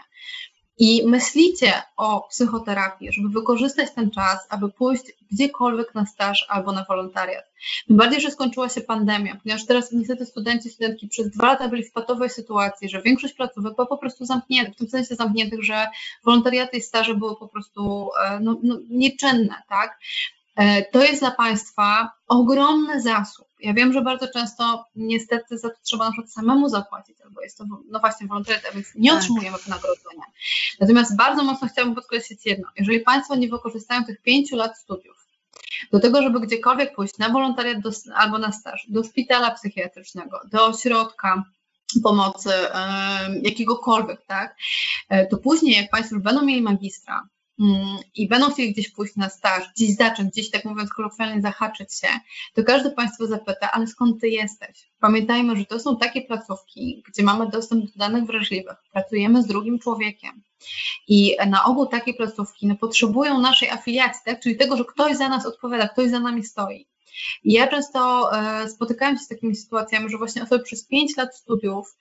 i 0.79 1.03
myślicie 1.05 1.73
o 1.97 2.21
psychoterapii, 2.21 3.11
żeby 3.11 3.29
wykorzystać 3.29 3.91
ten 3.91 4.11
czas, 4.11 4.47
aby 4.49 4.69
pójść 4.69 5.03
gdziekolwiek 5.31 5.95
na 5.95 6.05
staż 6.05 6.45
albo 6.49 6.71
na 6.71 6.85
wolontariat. 6.89 7.45
Tym 7.87 7.97
bardziej, 7.97 8.21
że 8.21 8.31
skończyła 8.31 8.69
się 8.69 8.81
pandemia, 8.81 9.37
ponieważ 9.43 9.65
teraz 9.65 9.91
niestety 9.91 10.25
studenci, 10.25 10.69
studentki 10.69 11.07
przez 11.07 11.29
dwa 11.29 11.47
lata 11.47 11.69
byli 11.69 11.83
w 11.83 11.91
patowej 11.91 12.29
sytuacji, 12.29 12.89
że 12.89 13.01
większość 13.01 13.33
placówek 13.33 13.75
była 13.75 13.87
po 13.87 13.97
prostu 13.97 14.25
zamkniętych, 14.25 14.75
w 14.75 14.77
tym 14.77 14.89
sensie 14.89 15.15
zamkniętych, 15.15 15.63
że 15.63 15.87
wolontariaty 16.23 16.77
i 16.77 16.81
staże 16.81 17.15
były 17.15 17.35
po 17.35 17.47
prostu 17.47 18.09
e, 18.23 18.39
no, 18.39 18.57
no, 18.63 18.79
nieczynne, 18.89 19.55
tak? 19.69 19.99
E, 20.55 20.85
to 20.85 21.03
jest 21.03 21.21
dla 21.21 21.31
Państwa 21.31 22.11
ogromny 22.27 23.01
zasób. 23.01 23.47
Ja 23.59 23.73
wiem, 23.73 23.93
że 23.93 24.01
bardzo 24.01 24.27
często 24.33 24.85
niestety 24.95 25.57
za 25.57 25.69
to 25.69 25.75
trzeba 25.83 26.05
na 26.05 26.11
przykład 26.11 26.31
samemu 26.31 26.69
zapłacić, 26.69 27.21
albo 27.21 27.41
jest 27.41 27.57
to, 27.57 27.63
no 27.91 27.99
właśnie, 27.99 28.27
wolontariat, 28.27 28.63
więc 28.73 28.87
nie 28.95 29.09
tak. 29.09 29.19
otrzymujemy 29.19 29.57
wynagrodzenia. 29.65 30.23
Natomiast 30.79 31.15
bardzo 31.15 31.43
mocno 31.43 31.67
chciałabym 31.67 31.95
podkreślić 31.95 32.45
jedno. 32.45 32.67
Jeżeli 32.77 32.99
Państwo 32.99 33.35
nie 33.35 33.47
wykorzystają 33.47 34.03
tych 34.03 34.21
pięciu 34.21 34.55
lat 34.55 34.77
studiów 34.77 35.27
do 35.91 35.99
tego, 35.99 36.21
żeby 36.21 36.39
gdziekolwiek 36.39 36.95
pójść 36.95 37.17
na 37.17 37.29
wolontariat 37.29 37.79
do, 37.79 37.89
albo 38.15 38.37
na 38.37 38.51
staż, 38.51 38.85
do 38.89 39.03
szpitala 39.03 39.51
psychiatrycznego, 39.51 40.41
do 40.51 40.65
ośrodka, 40.65 41.43
pomocy 42.03 42.49
jakiegokolwiek, 43.41 44.25
tak, 44.25 44.55
e, 45.09 45.27
to 45.27 45.37
później 45.37 45.75
jak 45.75 45.89
Państwo 45.89 46.15
już 46.15 46.23
będą 46.23 46.45
mieli 46.45 46.61
magistra, 46.61 47.27
i 48.15 48.27
będą 48.27 48.51
chcieli 48.51 48.73
gdzieś 48.73 48.91
pójść 48.91 49.15
na 49.15 49.29
staż, 49.29 49.63
gdzieś 49.75 49.95
zacząć, 49.95 50.29
gdzieś 50.29 50.51
tak 50.51 50.65
mówiąc 50.65 50.89
kolokwialnie 50.89 51.41
zahaczyć 51.41 51.99
się, 51.99 52.07
to 52.53 52.63
każdy 52.63 52.91
Państwo 52.91 53.27
zapyta, 53.27 53.71
ale 53.71 53.87
skąd 53.87 54.21
Ty 54.21 54.29
jesteś? 54.29 54.89
Pamiętajmy, 54.99 55.55
że 55.55 55.65
to 55.65 55.79
są 55.79 55.97
takie 55.97 56.21
placówki, 56.21 57.03
gdzie 57.07 57.23
mamy 57.23 57.49
dostęp 57.49 57.85
do 57.85 57.91
danych 57.95 58.23
wrażliwych, 58.23 58.75
pracujemy 58.91 59.43
z 59.43 59.47
drugim 59.47 59.79
człowiekiem 59.79 60.43
i 61.07 61.37
na 61.47 61.65
ogół 61.65 61.85
takie 61.85 62.13
placówki 62.13 62.67
no, 62.67 62.75
potrzebują 62.75 63.39
naszej 63.39 63.69
afiliacji, 63.69 64.21
tak? 64.25 64.39
czyli 64.39 64.57
tego, 64.57 64.77
że 64.77 64.85
ktoś 64.85 65.17
za 65.17 65.29
nas 65.29 65.45
odpowiada, 65.45 65.87
ktoś 65.87 66.09
za 66.09 66.19
nami 66.19 66.43
stoi. 66.43 66.87
I 67.43 67.53
ja 67.53 67.67
często 67.67 68.29
e, 68.37 68.69
spotykałem 68.69 69.17
się 69.17 69.23
z 69.23 69.27
takimi 69.27 69.55
sytuacjami, 69.55 70.09
że 70.09 70.17
właśnie 70.17 70.43
osoby 70.43 70.63
przez 70.63 70.87
5 70.87 71.17
lat 71.17 71.35
studiów 71.35 71.95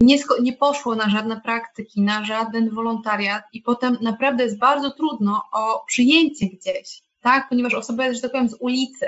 nie, 0.00 0.18
nie 0.42 0.52
poszło 0.52 0.94
na 0.94 1.10
żadne 1.10 1.40
praktyki, 1.40 2.00
na 2.02 2.24
żaden 2.24 2.70
wolontariat 2.70 3.44
i 3.52 3.62
potem 3.62 3.98
naprawdę 4.00 4.44
jest 4.44 4.58
bardzo 4.58 4.90
trudno 4.90 5.42
o 5.52 5.84
przyjęcie 5.86 6.46
gdzieś, 6.46 7.02
tak? 7.20 7.48
ponieważ 7.48 7.74
osoba 7.74 8.06
jest, 8.06 8.16
że 8.16 8.22
tak 8.22 8.32
powiem, 8.32 8.48
z 8.48 8.56
ulicy. 8.60 9.06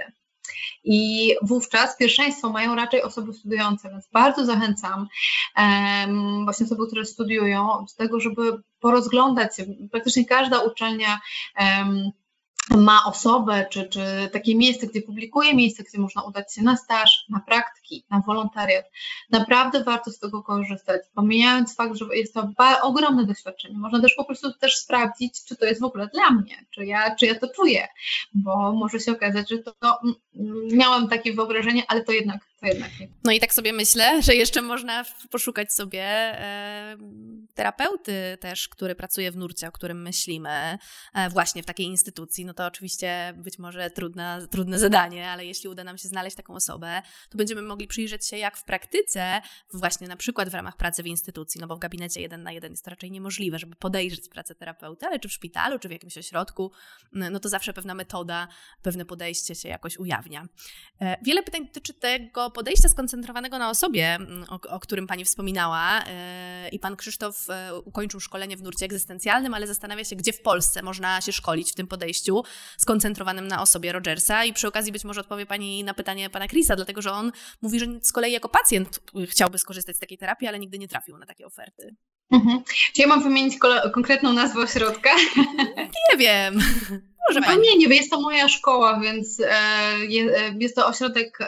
I 0.85 1.31
wówczas 1.43 1.97
pierwszeństwo 1.97 2.51
mają 2.51 2.75
raczej 2.75 3.03
osoby 3.03 3.33
studiujące, 3.33 3.91
więc 3.91 4.09
bardzo 4.13 4.45
zachęcam 4.45 5.09
um, 5.57 6.45
właśnie 6.45 6.67
osoby, 6.67 6.87
które 6.87 7.05
studiują, 7.05 7.67
do 7.67 7.95
tego, 7.97 8.21
żeby 8.21 8.63
porozglądać 8.81 9.57
się. 9.57 9.65
Praktycznie 9.91 10.25
każda 10.25 10.59
uczelnia 10.59 11.21
um, 11.61 12.11
ma 12.71 13.05
osobę, 13.05 13.67
czy, 13.71 13.89
czy 13.89 14.31
takie 14.33 14.57
miejsce, 14.57 14.87
gdzie 14.87 15.03
publikuje, 15.03 15.55
miejsce, 15.55 15.83
gdzie 15.83 15.99
można 15.99 16.23
udać 16.23 16.55
się 16.55 16.63
na 16.63 16.77
staż, 16.77 17.25
na 17.29 17.41
praktyki, 17.41 18.05
na 18.11 18.23
wolontariat. 18.27 18.85
Naprawdę 19.31 19.85
warto 19.85 20.11
z 20.11 20.19
tego 20.19 20.43
korzystać, 20.43 21.03
pomijając 21.15 21.77
fakt, 21.77 21.95
że 21.95 22.05
jest 22.13 22.35
to 22.35 22.49
ogromne 22.83 23.27
doświadczenie. 23.27 23.79
Można 23.79 24.01
też 24.01 24.15
po 24.15 24.25
prostu 24.25 24.53
też 24.53 24.79
sprawdzić, 24.79 25.45
czy 25.45 25.57
to 25.57 25.67
jest 25.67 25.81
w 25.81 25.85
ogóle 25.85 26.09
dla 26.15 26.31
mnie, 26.31 26.65
czy 26.71 26.87
ja, 26.87 27.17
czy 27.17 27.27
ja 27.27 27.35
to 27.35 27.49
czuję, 27.49 27.89
bo 28.35 28.73
może 28.73 29.01
się 29.01 29.13
okazać, 29.13 29.51
że 29.51 29.59
to, 29.59 29.73
to 29.81 30.01
miałam 30.73 31.09
takie 31.09 31.33
wyobrażenie, 31.33 31.83
ale 31.89 32.05
to 32.05 32.13
jednak 32.13 32.47
No 33.25 33.33
i 33.33 33.41
tak 33.41 33.55
sobie 33.55 33.73
myślę, 33.73 34.23
że 34.23 34.35
jeszcze 34.35 34.63
można 34.63 35.05
poszukać 35.31 35.73
sobie 35.73 36.05
terapeuty 37.55 38.39
też, 38.41 38.69
który 38.69 38.95
pracuje 38.95 39.31
w 39.31 39.37
nurcie, 39.37 39.69
o 39.69 39.73
którym 39.73 40.03
myślimy, 40.03 40.79
e, 41.15 41.31
właśnie 41.31 41.63
w 41.63 41.67
takiej 41.67 41.87
instytucji. 41.87 42.45
No 42.45 42.55
to 42.55 42.67
oczywiście 42.67 43.35
być 43.37 43.59
może 43.59 43.91
trudne, 43.91 44.47
trudne 44.51 44.79
zadanie, 44.79 45.31
ale 45.31 45.47
jeśli 45.47 45.69
uda 45.69 45.85
nam 45.85 45.99
się 45.99 46.09
znaleźć 46.09 46.37
taką 46.37 46.55
osobę, 46.55 47.03
to 47.31 47.39
będziemy 47.39 47.63
mogli 47.63 47.87
przyjrzeć 47.87 48.27
się, 48.27 48.37
jak 48.37 48.57
w 48.57 48.65
praktyce, 48.65 49.43
właśnie 49.73 50.09
na 50.09 50.17
przykład 50.17 50.49
w 50.49 50.55
ramach 50.55 50.77
pracy 50.77 51.03
w 51.03 51.07
instytucji, 51.07 51.61
no 51.61 51.67
bo 51.67 51.77
w 51.77 51.79
gabinecie 51.79 52.21
jeden 52.21 52.43
na 52.43 52.53
jeden 52.53 52.73
jest 52.73 52.85
to 52.85 52.91
raczej 52.91 53.11
niemożliwe, 53.11 53.59
żeby 53.59 53.77
podejrzeć 53.77 54.29
pracę 54.29 54.55
terapeuty, 54.55 55.07
ale 55.07 55.19
czy 55.19 55.29
w 55.29 55.33
szpitalu, 55.33 55.79
czy 55.79 55.89
w 55.89 55.93
jakimś 55.93 56.19
ośrodku, 56.19 56.73
no 57.13 57.41
to 57.41 57.49
zawsze 57.49 57.73
pewna 57.73 57.95
metoda, 57.95 58.49
pewne 58.83 59.05
podejście 59.05 59.55
się 59.55 59.69
jakoś 59.69 59.97
ujawnia. 59.97 60.47
E, 61.01 61.17
wiele 61.23 61.43
pytań 61.43 61.67
dotyczy 61.67 61.95
tego, 61.95 62.44
podejścia 62.51 62.89
skoncentrowanego 62.89 63.59
na 63.59 63.71
osobie, 63.71 64.15
mm, 64.15 64.45
o, 64.49 64.61
o 64.71 64.81
którym 64.81 65.07
Pani 65.07 65.25
wspominała, 65.25 65.99
yy, 65.99 66.69
i 66.69 66.79
Pan 66.79 66.97
Krzysztof 66.97 67.47
yy, 67.49 67.81
ukończył 67.81 68.21
szkolenie 68.21 68.57
w 68.57 68.63
nurcie 68.63 68.85
egzystencjalnym, 68.85 69.55
ale 69.55 69.67
zastanawia 69.67 70.05
się, 70.05 70.17
gdzie 70.17 70.33
w 70.33 70.43
Polsce 70.43 70.83
można 70.83 71.21
się 71.21 71.33
szkolić 71.33 71.73
w 71.73 71.75
tym 71.75 71.87
podejściu 71.87 72.43
skoncentrowanym 72.79 73.49
na 73.49 73.63
osobie 73.63 73.93
Rogersa. 73.93 74.45
I 74.45 74.53
przy 74.53 74.69
okazji 74.69 74.93
być 74.93 75.05
może 75.05 75.21
odpowie 75.21 75.47
Pani 75.47 75.85
na 75.85 75.95
pytanie 75.95 76.31
Pana 76.31 76.49
Chrisa, 76.49 76.77
dlatego 76.77 77.03
że 77.03 77.13
on 77.13 77.33
mówi, 77.63 77.81
że 77.81 77.87
z 78.03 78.13
kolei 78.13 78.33
jako 78.33 78.49
pacjent 78.49 79.01
chciałby 79.29 79.59
skorzystać 79.59 79.97
z 79.97 79.99
takiej 79.99 80.19
terapii, 80.19 80.49
ale 80.49 80.59
nigdy 80.59 80.79
nie 80.79 80.89
trafił 80.89 81.19
na 81.19 81.27
takie 81.27 81.47
oferty. 81.47 81.97
Mhm. 82.31 82.63
Czy 82.93 83.03
ja 83.03 83.07
mam 83.07 83.23
wymienić 83.23 83.59
konkretną 83.93 84.33
nazwę 84.33 84.61
ośrodka? 84.61 85.11
Nie 86.13 86.19
wiem. 86.19 86.61
Może 87.29 87.41
no, 87.41 87.55
nie, 87.55 87.77
nie, 87.77 87.97
jest 87.97 88.11
to 88.11 88.21
moja 88.21 88.49
szkoła, 88.49 89.01
więc 89.01 89.41
e, 89.41 89.47
e, 89.47 90.55
jest 90.59 90.77
to 90.77 90.87
ośrodek 90.87 91.39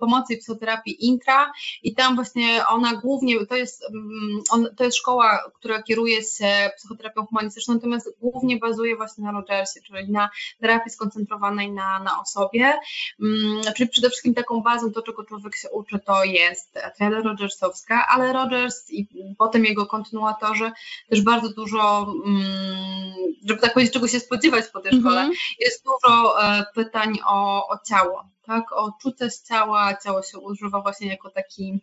pomocy 0.00 0.34
i 0.34 0.38
psychoterapii 0.38 1.06
Intra 1.06 1.52
i 1.82 1.94
tam 1.94 2.14
właśnie 2.14 2.66
ona 2.68 2.94
głównie, 2.94 3.46
to 3.46 3.56
jest, 3.56 3.84
mm, 3.84 4.74
to 4.76 4.84
jest 4.84 4.96
szkoła, 4.96 5.50
która 5.54 5.82
kieruje 5.82 6.22
się 6.22 6.70
psychoterapią 6.76 7.26
humanistyczną, 7.26 7.74
natomiast 7.74 8.10
głównie 8.20 8.58
bazuje 8.58 8.96
właśnie 8.96 9.24
na 9.24 9.32
Rogersie, 9.32 9.80
czyli 9.82 10.12
na 10.12 10.30
terapii 10.60 10.92
skoncentrowanej 10.92 11.72
na, 11.72 11.98
na 11.98 12.20
osobie, 12.20 12.72
mm, 13.22 13.62
czyli 13.76 13.88
przede 13.88 14.08
wszystkim 14.08 14.34
taką 14.34 14.60
bazą, 14.60 14.92
to 14.92 15.02
czego 15.02 15.24
człowiek 15.24 15.56
się 15.56 15.70
uczy, 15.70 15.98
to 16.06 16.24
jest 16.24 16.78
triada 16.96 17.20
Rogersowska, 17.20 18.06
ale 18.08 18.32
Rogers 18.32 18.90
i 18.90 19.06
potem 19.38 19.64
jego 19.64 19.86
kontynuatorzy 19.86 20.72
też 21.10 21.22
bardzo 21.22 21.48
dużo, 21.48 22.14
mm, 22.26 22.44
żeby 23.48 23.60
tak 23.60 23.74
powiedzieć, 23.74 23.94
czego 23.94 24.08
się 24.08 24.20
spodziewać 24.20 24.64
po 24.74 24.80
tej 24.80 25.00
szkole, 25.00 25.20
mm 25.20 25.32
-hmm. 25.32 25.36
jest 25.58 25.84
dużo 25.84 26.42
e, 26.42 26.64
pytań 26.74 27.18
o, 27.26 27.68
o 27.68 27.78
ciało, 27.88 28.24
tak, 28.46 28.72
o 28.72 28.92
czucie 29.02 29.30
z 29.30 29.42
ciała, 29.42 29.96
ciało 30.04 30.22
się 30.22 30.38
używa 30.38 30.80
właśnie 30.80 31.08
jako 31.08 31.30
taki 31.30 31.80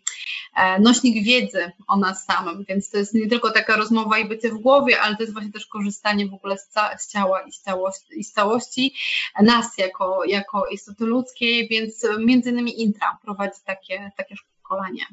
e, 0.55 0.79
nośnik 0.79 1.25
wiedzy 1.25 1.71
o 1.87 1.97
nas 1.97 2.25
samym, 2.25 2.65
więc 2.69 2.89
to 2.89 2.97
jest 2.97 3.13
nie 3.13 3.27
tylko 3.27 3.51
taka 3.51 3.75
rozmowa 3.75 4.17
i 4.17 4.27
bycie 4.27 4.49
w 4.49 4.57
głowie, 4.57 5.01
ale 5.01 5.15
to 5.15 5.23
jest 5.23 5.33
właśnie 5.33 5.51
też 5.51 5.65
korzystanie 5.65 6.27
w 6.27 6.33
ogóle 6.33 6.57
z, 6.57 6.67
ca 6.67 6.97
z 6.97 7.11
ciała 7.11 7.41
i 7.41 7.51
z 7.51 7.61
całości, 7.61 8.19
i 8.19 8.23
z 8.23 8.33
całości 8.33 8.95
nas 9.41 9.77
jako, 9.77 10.25
jako 10.25 10.65
istoty 10.67 11.05
ludzkiej, 11.05 11.67
więc 11.67 12.07
między 12.19 12.49
innymi 12.49 12.81
Intra 12.81 13.17
prowadzi 13.21 13.59
takie, 13.65 14.11
takie 14.17 14.35
szkolenie. 14.35 15.05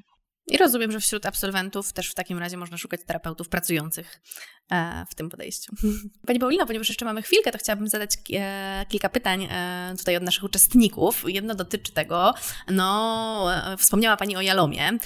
I 0.49 0.57
rozumiem, 0.57 0.93
że 0.93 1.01
wśród 1.01 1.27
absolwentów 1.27 1.93
też 1.93 2.11
w 2.11 2.15
takim 2.15 2.39
razie 2.39 2.57
można 2.57 2.77
szukać 2.77 3.01
terapeutów 3.07 3.49
pracujących 3.49 4.21
e, 4.71 5.07
w 5.11 5.15
tym 5.15 5.31
podejściu. 5.31 5.73
Pani 6.27 6.39
Paulino, 6.39 6.67
ponieważ 6.67 6.89
jeszcze 6.89 7.05
mamy 7.05 7.23
chwilkę, 7.23 7.53
to 7.53 7.59
chciałabym 7.59 7.89
zadać 7.89 8.11
e, 8.33 8.87
kilka 8.89 9.09
pytań 9.09 9.49
e, 9.51 9.95
tutaj 9.99 10.17
od 10.17 10.23
naszych 10.23 10.45
uczestników. 10.45 11.25
Jedno 11.27 11.55
dotyczy 11.55 11.93
tego, 11.93 12.35
no, 12.69 13.47
wspomniała 13.79 14.17
Pani 14.17 14.37
o 14.37 14.41
Jalomie 14.41 14.99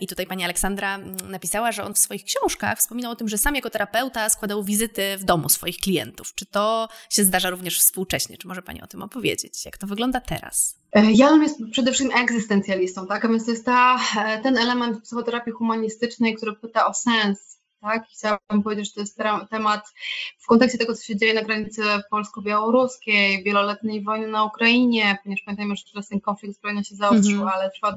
i 0.00 0.06
tutaj 0.06 0.26
Pani 0.26 0.44
Aleksandra 0.44 0.98
napisała, 1.28 1.72
że 1.72 1.84
on 1.84 1.94
w 1.94 1.98
swoich 1.98 2.24
książkach 2.24 2.78
wspominał 2.78 3.12
o 3.12 3.16
tym, 3.16 3.28
że 3.28 3.38
sam 3.38 3.54
jako 3.54 3.70
terapeuta 3.70 4.28
składał 4.28 4.64
wizyty 4.64 5.16
w 5.18 5.24
domu 5.24 5.48
swoich 5.48 5.76
klientów. 5.76 6.34
Czy 6.34 6.46
to 6.46 6.88
się 7.10 7.24
zdarza 7.24 7.50
również 7.50 7.78
współcześnie? 7.78 8.38
Czy 8.38 8.48
może 8.48 8.62
Pani 8.62 8.82
o 8.82 8.86
tym 8.86 9.02
opowiedzieć? 9.02 9.64
Jak 9.64 9.78
to 9.78 9.86
wygląda 9.86 10.20
teraz? 10.20 10.81
Jalom 10.94 11.42
jest 11.42 11.58
przede 11.70 11.92
wszystkim 11.92 12.18
egzystencjalistą, 12.18 13.06
tak? 13.06 13.24
A 13.24 13.28
więc 13.28 13.44
to 13.44 13.50
jest 13.50 13.64
ta, 13.64 13.98
ten 14.42 14.58
element 14.58 15.02
psychoterapii 15.02 15.52
humanistycznej, 15.52 16.34
który 16.34 16.52
pyta 16.52 16.86
o 16.86 16.94
sens, 16.94 17.58
tak? 17.80 18.02
I 18.10 18.14
chciałabym 18.14 18.62
powiedzieć, 18.62 18.86
że 18.86 18.92
to 18.94 19.00
jest 19.00 19.18
temat 19.50 19.92
w 20.38 20.46
kontekście 20.46 20.78
tego, 20.78 20.94
co 20.94 21.04
się 21.04 21.16
dzieje 21.16 21.34
na 21.34 21.42
granicy 21.42 21.82
polsko-białoruskiej, 22.10 23.42
wieloletniej 23.44 24.02
wojny 24.02 24.28
na 24.28 24.44
Ukrainie, 24.44 25.18
ponieważ 25.22 25.42
pamiętajmy, 25.42 25.76
że 25.76 25.82
teraz 25.92 26.08
ten 26.08 26.20
konflikt 26.20 26.56
zbrojny 26.56 26.84
się 26.84 26.94
zaostrzył, 26.94 27.34
mm 27.34 27.46
-hmm. 27.46 27.52
ale 27.54 27.70
trwa 27.70 27.96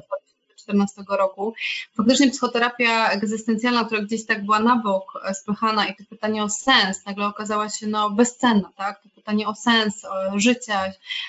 2014 0.74 1.18
roku. 1.18 1.54
Faktycznie 1.96 2.30
psychoterapia 2.30 3.10
egzystencjalna, 3.10 3.84
która 3.84 4.02
gdzieś 4.02 4.26
tak 4.26 4.44
była 4.44 4.60
na 4.60 4.76
bok 4.76 5.12
e, 5.24 5.34
spychana 5.34 5.86
i 5.86 5.96
to 5.96 6.04
pytanie 6.10 6.44
o 6.44 6.48
sens 6.48 7.06
nagle 7.06 7.26
okazała 7.26 7.68
się 7.68 7.86
no, 7.86 8.10
bezcenna, 8.10 8.70
tak? 8.76 9.02
To 9.02 9.08
pytanie 9.14 9.48
o 9.48 9.54
sens 9.54 10.04
o 10.04 10.38
życia, 10.38 10.84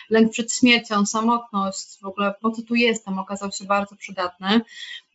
lęk 0.09 0.31
przed 0.31 0.53
śmiercią, 0.53 1.05
samotność, 1.05 1.99
w 2.01 2.05
ogóle 2.05 2.33
po 2.41 2.51
co 2.51 2.61
tu 2.61 2.75
jestem, 2.75 3.19
okazał 3.19 3.51
się 3.51 3.65
bardzo 3.65 3.95
przydatny. 3.95 4.61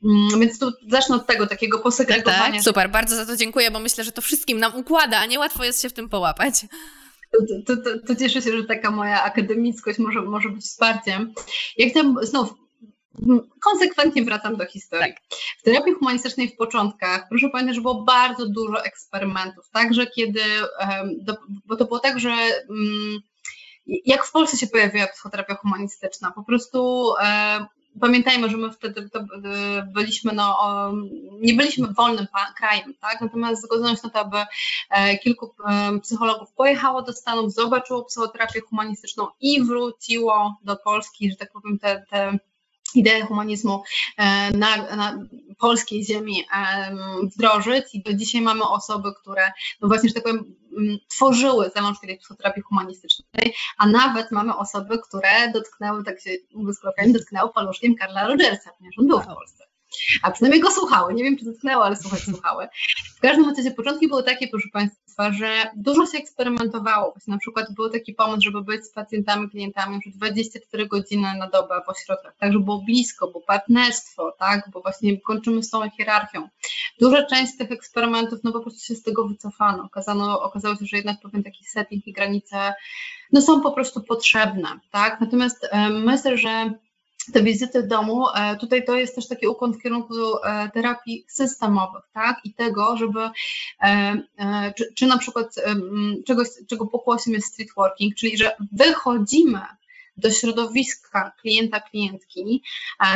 Mm, 0.04 0.40
więc 0.40 0.58
tu 0.58 0.72
zacznę 0.88 1.16
od 1.16 1.26
tego 1.26 1.46
takiego 1.46 1.78
posegregowania. 1.78 2.42
Tak, 2.42 2.52
tak, 2.52 2.62
super, 2.62 2.90
bardzo 2.90 3.16
za 3.16 3.26
to 3.26 3.36
dziękuję, 3.36 3.70
bo 3.70 3.78
myślę, 3.78 4.04
że 4.04 4.12
to 4.12 4.22
wszystkim 4.22 4.58
nam 4.58 4.76
układa, 4.76 5.18
a 5.18 5.26
nie 5.26 5.38
łatwo 5.38 5.64
jest 5.64 5.82
się 5.82 5.88
w 5.88 5.92
tym 5.92 6.08
połapać. 6.08 6.54
To, 7.66 7.76
to, 7.76 7.98
to, 8.06 8.16
cieszę 8.16 8.42
się, 8.42 8.56
że 8.56 8.64
taka 8.64 8.90
moja 8.90 9.22
akademickość 9.22 9.98
może, 9.98 10.22
może 10.22 10.48
być 10.48 10.64
wsparciem. 10.64 11.34
Ja 11.76 11.88
chciałam 11.88 12.16
znów 12.22 12.54
konsekwentnie 13.60 14.24
wracam 14.24 14.56
do 14.56 14.66
historii. 14.66 15.14
Tak. 15.14 15.22
W 15.58 15.62
terapii 15.62 15.94
humanistycznej 15.94 16.48
w 16.48 16.56
początkach, 16.56 17.28
proszę 17.28 17.48
pamiętać, 17.48 17.76
że 17.76 17.82
było 17.82 18.02
bardzo 18.02 18.48
dużo 18.48 18.84
eksperymentów, 18.84 19.70
także 19.70 20.06
kiedy, 20.06 20.42
bo 21.66 21.76
to 21.76 21.84
było 21.84 21.98
tak, 21.98 22.20
że 22.20 22.30
mm, 22.70 23.20
jak 23.86 24.26
w 24.26 24.32
Polsce 24.32 24.56
się 24.56 24.66
pojawiła 24.66 25.06
psychoterapia 25.06 25.54
humanistyczna, 25.54 26.30
po 26.30 26.42
prostu 26.42 27.12
pamiętajmy, 28.00 28.48
że 28.48 28.56
my 28.56 28.72
wtedy 28.72 29.10
byliśmy, 29.94 30.32
no, 30.32 30.58
nie 31.40 31.54
byliśmy 31.54 31.88
wolnym 31.92 32.26
krajem, 32.56 32.94
tak? 33.00 33.20
Natomiast 33.20 33.62
zgodzono 33.62 33.96
się 33.96 34.00
na 34.04 34.10
to, 34.10 34.20
aby 34.20 34.36
e, 34.90 35.18
kilku 35.18 35.54
psychologów 36.02 36.52
pojechało 36.52 37.02
do 37.02 37.12
Stanów, 37.12 37.52
zobaczyło 37.52 38.04
psychoterapię 38.04 38.60
humanistyczną 38.60 39.26
i 39.40 39.64
wróciło 39.64 40.56
do 40.64 40.76
Polski, 40.76 41.30
że 41.30 41.36
tak 41.36 41.52
powiem, 41.52 41.78
te, 41.78 42.04
te 42.10 42.38
ideę 42.94 43.22
humanizmu 43.22 43.82
e, 44.16 44.50
na, 44.50 44.96
na, 44.96 45.18
polskiej 45.58 46.04
ziemi 46.04 46.44
wdrożyć. 47.34 47.84
I 47.92 48.02
do 48.02 48.14
dzisiaj 48.14 48.40
mamy 48.40 48.64
osoby, 48.64 49.08
które 49.20 49.52
no 49.80 49.88
właśnie, 49.88 50.08
że 50.08 50.14
tak 50.14 50.22
powiem, 50.22 50.54
tworzyły 51.08 51.70
zalążki 51.74 52.06
tej 52.06 52.18
psychoterapii 52.18 52.62
humanistycznej, 52.62 53.54
a 53.78 53.86
nawet 53.86 54.30
mamy 54.30 54.56
osoby, 54.56 54.98
które 54.98 55.52
dotknęły, 55.52 56.04
tak 56.04 56.20
się 56.20 56.30
mówi 56.54 56.74
skropem, 56.74 57.12
dotknęły 57.12 57.52
paluszkiem 57.52 57.94
Karla 57.94 58.26
Rogersa, 58.26 58.70
ponieważ 58.78 58.98
on 58.98 59.08
był 59.08 59.20
w 59.20 59.26
Polsce 59.26 59.71
a 60.22 60.30
przynajmniej 60.30 60.62
go 60.62 60.70
słuchały. 60.70 61.14
Nie 61.14 61.24
wiem, 61.24 61.38
czy 61.38 61.44
dotknęły, 61.44 61.84
ale 61.84 61.96
słuchać 61.96 62.20
słuchały. 62.20 62.68
W 63.16 63.20
każdym 63.20 63.48
razie 63.48 63.70
początki 63.70 64.08
były 64.08 64.22
takie, 64.22 64.48
proszę 64.48 64.68
Państwa, 64.72 65.32
że 65.32 65.70
dużo 65.76 66.06
się 66.06 66.18
eksperymentowało. 66.18 67.14
Na 67.26 67.38
przykład 67.38 67.66
był 67.74 67.90
taki 67.90 68.14
pomysł, 68.14 68.40
żeby 68.40 68.62
być 68.62 68.84
z 68.84 68.92
pacjentami, 68.92 69.50
klientami 69.50 70.00
już 70.06 70.14
24 70.14 70.88
godziny 70.88 71.28
na 71.38 71.50
dobę 71.50 71.80
w 71.86 71.88
ośrodkach, 71.88 72.36
tak, 72.38 72.52
żeby 72.52 72.64
było 72.64 72.82
blisko, 72.82 73.30
bo 73.30 73.40
partnerstwo, 73.40 74.34
tak, 74.38 74.70
bo 74.72 74.80
właśnie 74.80 75.20
kończymy 75.20 75.62
z 75.62 75.70
tą 75.70 75.90
hierarchią. 75.90 76.48
Duża 77.00 77.26
część 77.26 77.52
z 77.52 77.56
tych 77.56 77.72
eksperymentów, 77.72 78.38
no 78.44 78.52
po 78.52 78.60
prostu 78.60 78.80
się 78.86 78.94
z 78.94 79.02
tego 79.02 79.28
wycofano. 79.28 79.84
Okazano, 79.84 80.40
okazało 80.40 80.76
się, 80.76 80.84
że 80.86 80.96
jednak 80.96 81.20
pewien 81.20 81.42
taki 81.42 81.64
setting 81.64 82.06
i 82.06 82.12
granice 82.12 82.74
no 83.32 83.42
są 83.42 83.60
po 83.60 83.72
prostu 83.72 84.00
potrzebne, 84.00 84.68
tak. 84.90 85.20
Natomiast 85.20 85.68
myślę, 85.90 86.38
że 86.38 86.72
te 87.32 87.42
wizyty 87.42 87.82
w 87.82 87.86
domu, 87.86 88.26
e, 88.28 88.56
tutaj 88.56 88.84
to 88.84 88.94
jest 88.94 89.14
też 89.14 89.28
taki 89.28 89.46
ukłon 89.46 89.72
w 89.72 89.82
kierunku 89.82 90.14
e, 90.44 90.70
terapii 90.74 91.24
systemowych, 91.28 92.02
tak? 92.12 92.36
I 92.44 92.54
tego, 92.54 92.96
żeby, 92.96 93.20
e, 93.82 94.72
czy, 94.76 94.92
czy 94.94 95.06
na 95.06 95.18
przykład 95.18 95.54
czegoś, 96.26 96.48
czego 96.68 96.86
pokłosiem 96.86 97.34
jest 97.34 97.52
street 97.52 97.74
working, 97.76 98.14
czyli 98.14 98.38
że 98.38 98.56
wychodzimy 98.72 99.60
do 100.16 100.30
środowiska 100.30 101.32
klienta, 101.40 101.80
klientki, 101.80 102.62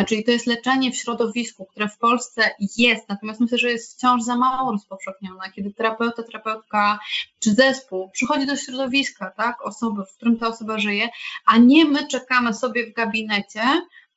czyli 0.09 0.25
to 0.25 0.31
jest 0.31 0.47
leczenie 0.47 0.93
w 0.93 0.97
środowisku, 0.97 1.67
które 1.67 1.89
w 1.89 1.99
Polsce 1.99 2.51
jest, 2.77 3.09
natomiast 3.09 3.41
myślę, 3.41 3.59
że 3.59 3.71
jest 3.71 3.95
wciąż 3.95 4.23
za 4.23 4.37
mało 4.37 4.73
rozpowszechnione, 4.73 5.53
kiedy 5.55 5.71
terapeuta, 5.71 6.23
terapeutka 6.23 6.99
czy 7.39 7.55
zespół 7.55 8.11
przychodzi 8.11 8.47
do 8.47 8.57
środowiska, 8.57 9.31
tak, 9.37 9.63
osoby, 9.63 10.03
w 10.05 10.17
którym 10.17 10.39
ta 10.39 10.49
osoba 10.49 10.79
żyje, 10.79 11.09
a 11.47 11.57
nie 11.57 11.85
my 11.85 12.09
czekamy 12.09 12.55
sobie 12.55 12.91
w 12.91 12.93
gabinecie, 12.93 13.63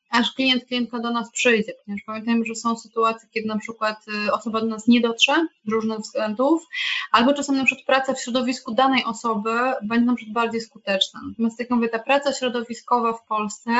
aż 0.09 0.33
klient, 0.33 0.65
klientka 0.65 0.99
do 0.99 1.11
nas 1.11 1.31
przyjdzie, 1.31 1.73
ponieważ 1.85 2.03
pamiętajmy, 2.05 2.45
że 2.45 2.55
są 2.55 2.77
sytuacje, 2.77 3.29
kiedy 3.31 3.47
na 3.47 3.57
przykład 3.57 4.05
y, 4.27 4.33
osoba 4.33 4.61
do 4.61 4.67
nas 4.67 4.87
nie 4.87 5.01
dotrze 5.01 5.47
z 5.65 5.71
różnych 5.71 5.99
względów, 5.99 6.63
albo 7.11 7.33
czasem 7.33 7.55
na 7.55 7.65
przykład 7.65 7.85
praca 7.85 8.13
w 8.13 8.21
środowisku 8.21 8.73
danej 8.73 9.03
osoby 9.03 9.49
będzie 9.83 10.05
na 10.05 10.15
przykład 10.15 10.33
bardziej 10.33 10.61
skuteczna. 10.61 11.21
Natomiast 11.29 11.57
tak 11.57 11.69
jak 11.69 11.75
mówię, 11.75 11.89
ta 11.89 11.99
praca 11.99 12.33
środowiskowa 12.33 13.13
w 13.13 13.25
Polsce 13.25 13.71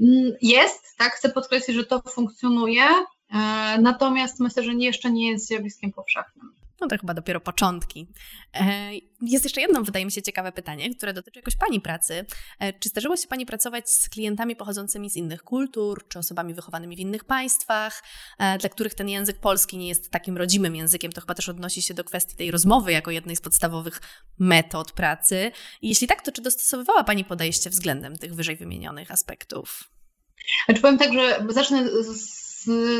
mm, 0.00 0.32
jest, 0.42 0.96
tak, 0.98 1.12
chcę 1.12 1.28
podkreślić, 1.28 1.76
że 1.76 1.84
to 1.84 2.00
funkcjonuje, 2.00 2.84
y, 2.84 3.34
natomiast 3.80 4.40
myślę, 4.40 4.62
że 4.62 4.72
jeszcze 4.74 5.10
nie 5.10 5.30
jest 5.30 5.46
zjawiskiem 5.46 5.92
powszechnym. 5.92 6.59
No 6.80 6.88
to 6.88 6.98
chyba 6.98 7.14
dopiero 7.14 7.40
początki. 7.40 8.06
E, 8.54 8.90
jest 9.22 9.44
jeszcze 9.44 9.60
jedno, 9.60 9.82
wydaje 9.82 10.04
mi 10.04 10.12
się, 10.12 10.22
ciekawe 10.22 10.52
pytanie, 10.52 10.94
które 10.94 11.12
dotyczy 11.14 11.38
jakoś 11.38 11.56
Pani 11.56 11.80
pracy. 11.80 12.26
E, 12.58 12.72
czy 12.72 12.88
zdarzyło 12.88 13.16
się 13.16 13.28
Pani 13.28 13.46
pracować 13.46 13.90
z 13.90 14.08
klientami 14.08 14.56
pochodzącymi 14.56 15.10
z 15.10 15.16
innych 15.16 15.42
kultur, 15.42 16.08
czy 16.08 16.18
osobami 16.18 16.54
wychowanymi 16.54 16.96
w 16.96 16.98
innych 16.98 17.24
państwach, 17.24 18.02
e, 18.38 18.58
dla 18.58 18.68
których 18.68 18.94
ten 18.94 19.08
język 19.08 19.38
polski 19.38 19.78
nie 19.78 19.88
jest 19.88 20.10
takim 20.10 20.36
rodzimym 20.36 20.76
językiem? 20.76 21.12
To 21.12 21.20
chyba 21.20 21.34
też 21.34 21.48
odnosi 21.48 21.82
się 21.82 21.94
do 21.94 22.04
kwestii 22.04 22.36
tej 22.36 22.50
rozmowy 22.50 22.92
jako 22.92 23.10
jednej 23.10 23.36
z 23.36 23.40
podstawowych 23.40 24.00
metod 24.38 24.92
pracy. 24.92 25.52
I 25.82 25.88
jeśli 25.88 26.06
tak, 26.06 26.22
to 26.22 26.32
czy 26.32 26.42
dostosowywała 26.42 27.04
Pani 27.04 27.24
podejście 27.24 27.70
względem 27.70 28.18
tych 28.18 28.34
wyżej 28.34 28.56
wymienionych 28.56 29.10
aspektów? 29.10 29.90
Znaczy 30.64 30.80
powiem 30.80 30.98
tak, 30.98 31.12
że 31.12 31.46
zacznę 31.48 31.88
z 32.14 32.49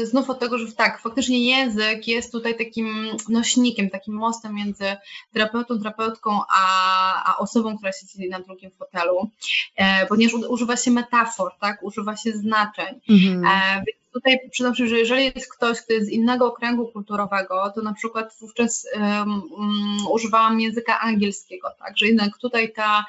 znów 0.04 0.30
od 0.30 0.38
tego, 0.38 0.58
że 0.58 0.72
tak, 0.72 1.00
faktycznie 1.00 1.50
język 1.50 2.08
jest 2.08 2.32
tutaj 2.32 2.58
takim 2.58 3.16
nośnikiem, 3.28 3.90
takim 3.90 4.14
mostem 4.14 4.54
między 4.54 4.96
terapeutą, 5.32 5.78
terapeutką, 5.78 6.40
a, 6.56 7.32
a 7.32 7.38
osobą, 7.38 7.76
która 7.76 7.92
siedzi 7.92 8.28
na 8.28 8.40
drugim 8.40 8.70
fotelu, 8.70 9.30
e, 9.76 10.06
ponieważ 10.06 10.34
używa 10.34 10.76
się 10.76 10.90
metafor, 10.90 11.52
tak, 11.60 11.82
używa 11.82 12.16
się 12.16 12.32
znaczeń. 12.32 13.00
Mhm. 13.08 13.44
E, 13.44 13.76
więc 13.86 14.00
tutaj 14.12 14.38
przyznam 14.50 14.74
że 14.74 14.98
jeżeli 14.98 15.24
jest 15.34 15.52
ktoś, 15.52 15.80
kto 15.80 15.92
jest 15.92 16.06
z 16.06 16.10
innego 16.10 16.46
okręgu 16.46 16.86
kulturowego, 16.86 17.72
to 17.74 17.82
na 17.82 17.92
przykład 17.92 18.36
wówczas 18.40 18.86
um, 18.94 19.42
um, 19.52 20.06
używałam 20.12 20.60
języka 20.60 21.00
angielskiego, 21.00 21.68
tak, 21.78 21.98
że 21.98 22.06
jednak 22.06 22.38
tutaj 22.38 22.72
ta 22.72 23.04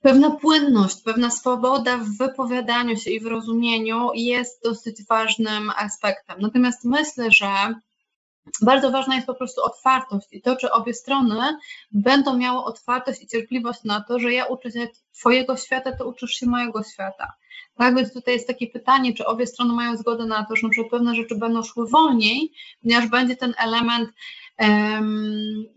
pewna 0.00 0.30
płynność, 0.30 1.02
pewna 1.02 1.30
swoboda 1.30 1.98
w 1.98 2.16
wypowiadaniu 2.18 2.96
się 2.96 3.10
i 3.10 3.20
w 3.20 3.26
rozumieniu 3.26 4.10
jest 4.14 4.62
dosyć 4.64 5.06
ważnym 5.08 5.70
aspektem. 5.76 6.36
Natomiast 6.40 6.84
myślę, 6.84 7.30
że 7.30 7.74
bardzo 8.62 8.90
ważna 8.90 9.14
jest 9.14 9.26
po 9.26 9.34
prostu 9.34 9.62
otwartość 9.62 10.26
i 10.32 10.42
to, 10.42 10.56
czy 10.56 10.70
obie 10.70 10.94
strony 10.94 11.58
będą 11.92 12.36
miały 12.36 12.64
otwartość 12.64 13.22
i 13.22 13.26
cierpliwość 13.26 13.84
na 13.84 14.00
to, 14.00 14.18
że 14.18 14.32
ja 14.32 14.46
uczę 14.46 14.70
się 14.70 14.88
Twojego 15.18 15.56
świata, 15.56 15.96
to 15.96 16.08
uczysz 16.08 16.30
się 16.30 16.46
mojego 16.46 16.82
świata. 16.82 17.32
Tak, 17.76 17.96
więc 17.96 18.12
tutaj 18.12 18.34
jest 18.34 18.46
takie 18.46 18.66
pytanie, 18.66 19.14
czy 19.14 19.26
obie 19.26 19.46
strony 19.46 19.74
mają 19.74 19.96
zgodę 19.96 20.26
na 20.26 20.44
to, 20.44 20.56
że 20.56 20.84
pewne 20.90 21.14
rzeczy 21.14 21.36
będą 21.36 21.62
szły 21.62 21.88
wolniej, 21.88 22.52
ponieważ 22.82 23.06
będzie 23.06 23.36
ten 23.36 23.54
element 23.58 24.10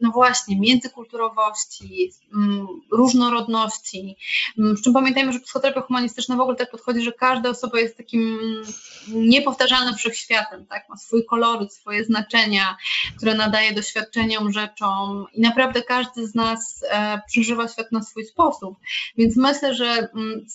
no 0.01 0.11
właśnie, 0.13 0.59
międzykulturowości, 0.59 2.11
mm, 2.33 2.67
różnorodności. 2.91 4.17
Mm, 4.57 4.75
przy 4.75 4.83
czym 4.83 4.93
pamiętajmy, 4.93 5.33
że 5.33 5.39
psychoterapia 5.39 5.81
humanistyczna 5.81 6.35
w 6.35 6.39
ogóle 6.39 6.57
tak 6.57 6.71
podchodzi, 6.71 7.01
że 7.01 7.11
każda 7.11 7.49
osoba 7.49 7.79
jest 7.79 7.97
takim 7.97 8.39
niepowtarzalnym 9.07 9.95
wszechświatem, 9.95 10.65
tak? 10.65 10.89
ma 10.89 10.97
swój 10.97 11.25
koloryt, 11.25 11.73
swoje 11.73 12.03
znaczenia, 12.03 12.77
które 13.17 13.35
nadaje 13.35 13.73
doświadczeniom, 13.73 14.51
rzeczom 14.51 15.25
i 15.33 15.41
naprawdę 15.41 15.81
każdy 15.81 16.27
z 16.27 16.35
nas 16.35 16.85
e, 16.89 17.21
przeżywa 17.27 17.67
świat 17.67 17.91
na 17.91 18.03
swój 18.03 18.25
sposób. 18.25 18.77
Więc 19.17 19.37
myślę, 19.37 19.75
że 19.75 19.85
mm, 19.85 20.45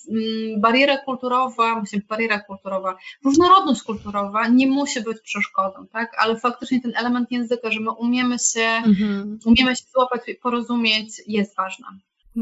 bariera 0.61 0.97
kulturowa, 0.97 1.75
właśnie 1.75 2.01
bariera 2.09 2.39
kulturowa, 2.39 2.97
różnorodność 3.23 3.83
kulturowa 3.83 4.47
nie 4.47 4.67
musi 4.67 5.01
być 5.01 5.21
przeszkodą, 5.21 5.87
tak? 5.91 6.11
ale 6.17 6.39
faktycznie 6.39 6.81
ten 6.81 6.93
element 6.95 7.31
języka, 7.31 7.71
że 7.71 7.79
my 7.79 7.91
umiemy 7.91 8.16
się, 8.53 8.61
mhm. 8.61 9.39
umiemy 9.45 9.75
się 9.75 9.83
złapać 9.93 10.21
i 10.27 10.35
porozumieć, 10.35 11.21
jest 11.27 11.55
ważna. 11.55 11.87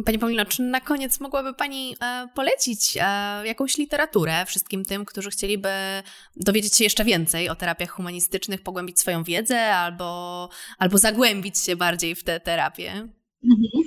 Pani 0.05 0.19
Paulino, 0.19 0.45
czy 0.45 0.61
na 0.61 0.81
koniec 0.81 1.19
mogłaby 1.19 1.53
Pani 1.53 1.95
e, 2.01 2.27
polecić 2.35 2.97
e, 2.97 3.01
jakąś 3.47 3.77
literaturę 3.77 4.45
wszystkim 4.45 4.85
tym, 4.85 5.05
którzy 5.05 5.29
chcieliby 5.29 5.69
dowiedzieć 6.35 6.75
się 6.75 6.83
jeszcze 6.83 7.05
więcej 7.05 7.49
o 7.49 7.55
terapiach 7.55 7.89
humanistycznych, 7.89 8.61
pogłębić 8.61 8.99
swoją 8.99 9.23
wiedzę 9.23 9.75
albo, 9.75 10.49
albo 10.77 10.97
zagłębić 10.97 11.59
się 11.59 11.75
bardziej 11.75 12.15
w 12.15 12.23
tę 12.23 12.39
terapię? 12.39 13.07
Mhm. 13.45 13.83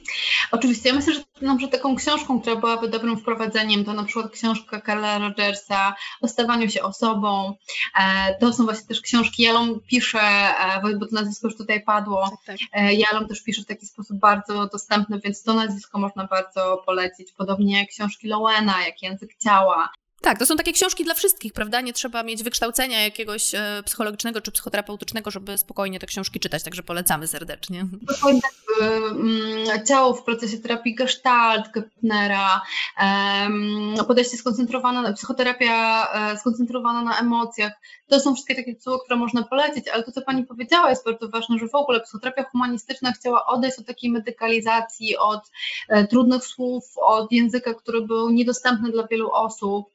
Oczywiście, 0.51 0.89
ja 0.89 0.95
myślę, 0.95 1.15
że 1.15 1.21
no, 1.41 1.59
że 1.61 1.69
taką 1.69 1.97
książką, 1.97 2.41
która 2.41 2.57
byłaby 2.57 2.89
dobrym 2.89 3.17
wprowadzeniem, 3.17 3.85
to 3.85 3.93
na 3.93 4.05
przykład 4.05 4.33
książka 4.33 4.81
Karla 4.81 5.19
Rogersa 5.19 5.95
o 6.21 6.29
stawaniu 6.29 6.71
się 6.71 6.83
osobą. 6.83 7.55
E, 8.01 8.35
to 8.41 8.53
są 8.53 8.65
właśnie 8.65 8.87
też 8.89 9.01
książki, 9.01 9.43
Jalom 9.43 9.81
pisze, 9.81 10.21
e, 10.21 10.81
bo 10.83 11.07
to 11.07 11.15
nazwisko 11.15 11.49
już 11.49 11.57
tutaj 11.57 11.83
padło, 11.83 12.31
tak, 12.31 12.39
tak. 12.47 12.57
E, 12.73 12.95
Jalom 12.95 13.29
też 13.29 13.43
pisze 13.43 13.63
w 13.63 13.67
taki 13.67 13.87
sposób 13.87 14.19
bardzo 14.19 14.67
dostępny, 14.67 15.21
więc 15.25 15.43
to 15.43 15.55
nazwisko 15.55 15.99
można 15.99 16.27
bardzo 16.27 16.83
polecić. 16.87 17.33
Podobnie 17.33 17.79
jak 17.79 17.89
książki 17.89 18.29
Lowena, 18.29 18.87
jak 18.87 19.03
Język 19.03 19.37
Ciała. 19.37 19.89
Tak, 20.21 20.39
to 20.39 20.47
są 20.47 20.57
takie 20.57 20.73
książki 20.73 21.05
dla 21.05 21.14
wszystkich, 21.14 21.53
prawda? 21.53 21.81
Nie 21.81 21.93
trzeba 21.93 22.23
mieć 22.23 22.43
wykształcenia 22.43 23.03
jakiegoś 23.03 23.55
e, 23.55 23.83
psychologicznego 23.85 24.41
czy 24.41 24.53
psychoterapeutycznego, 24.53 25.31
żeby 25.31 25.59
spokojnie 25.59 25.99
te 25.99 26.07
książki 26.07 26.41
czytać, 26.41 26.62
także 26.62 26.83
polecamy 26.83 27.27
serdecznie. 27.27 27.87
Mm, 28.81 29.87
ciało 29.87 30.14
w 30.14 30.25
procesie 30.25 30.59
terapii 30.59 30.95
gestalt, 30.95 31.71
Gepnera, 31.73 32.62
podejście 34.09 34.37
skoncentrowane, 34.37 35.03
na, 35.03 35.12
psychoterapia 35.12 36.09
e, 36.12 36.39
skoncentrowana 36.39 37.03
na 37.03 37.19
emocjach. 37.19 37.73
To 38.09 38.21
są 38.21 38.35
wszystkie 38.35 38.55
takie 38.55 38.77
cuły, 38.77 38.99
które 39.05 39.16
można 39.16 39.43
polecić, 39.43 39.89
ale 39.89 40.03
to, 40.03 40.12
co 40.12 40.23
Pani 40.23 40.45
powiedziała, 40.45 40.91
jest 40.91 41.05
bardzo 41.05 41.29
ważne, 41.29 41.59
że 41.59 41.69
w 41.69 41.75
ogóle 41.75 42.01
psychoterapia 42.01 42.45
humanistyczna 42.45 43.12
chciała 43.12 43.47
odejść 43.47 43.79
od 43.79 43.87
takiej 43.87 44.11
medykalizacji, 44.11 45.16
od 45.16 45.51
e, 45.89 46.07
trudnych 46.07 46.45
słów, 46.45 46.85
od 46.97 47.33
języka, 47.33 47.75
który 47.75 48.01
był 48.01 48.31
niedostępny 48.31 48.91
dla 48.91 49.07
wielu 49.07 49.31
osób. 49.33 49.91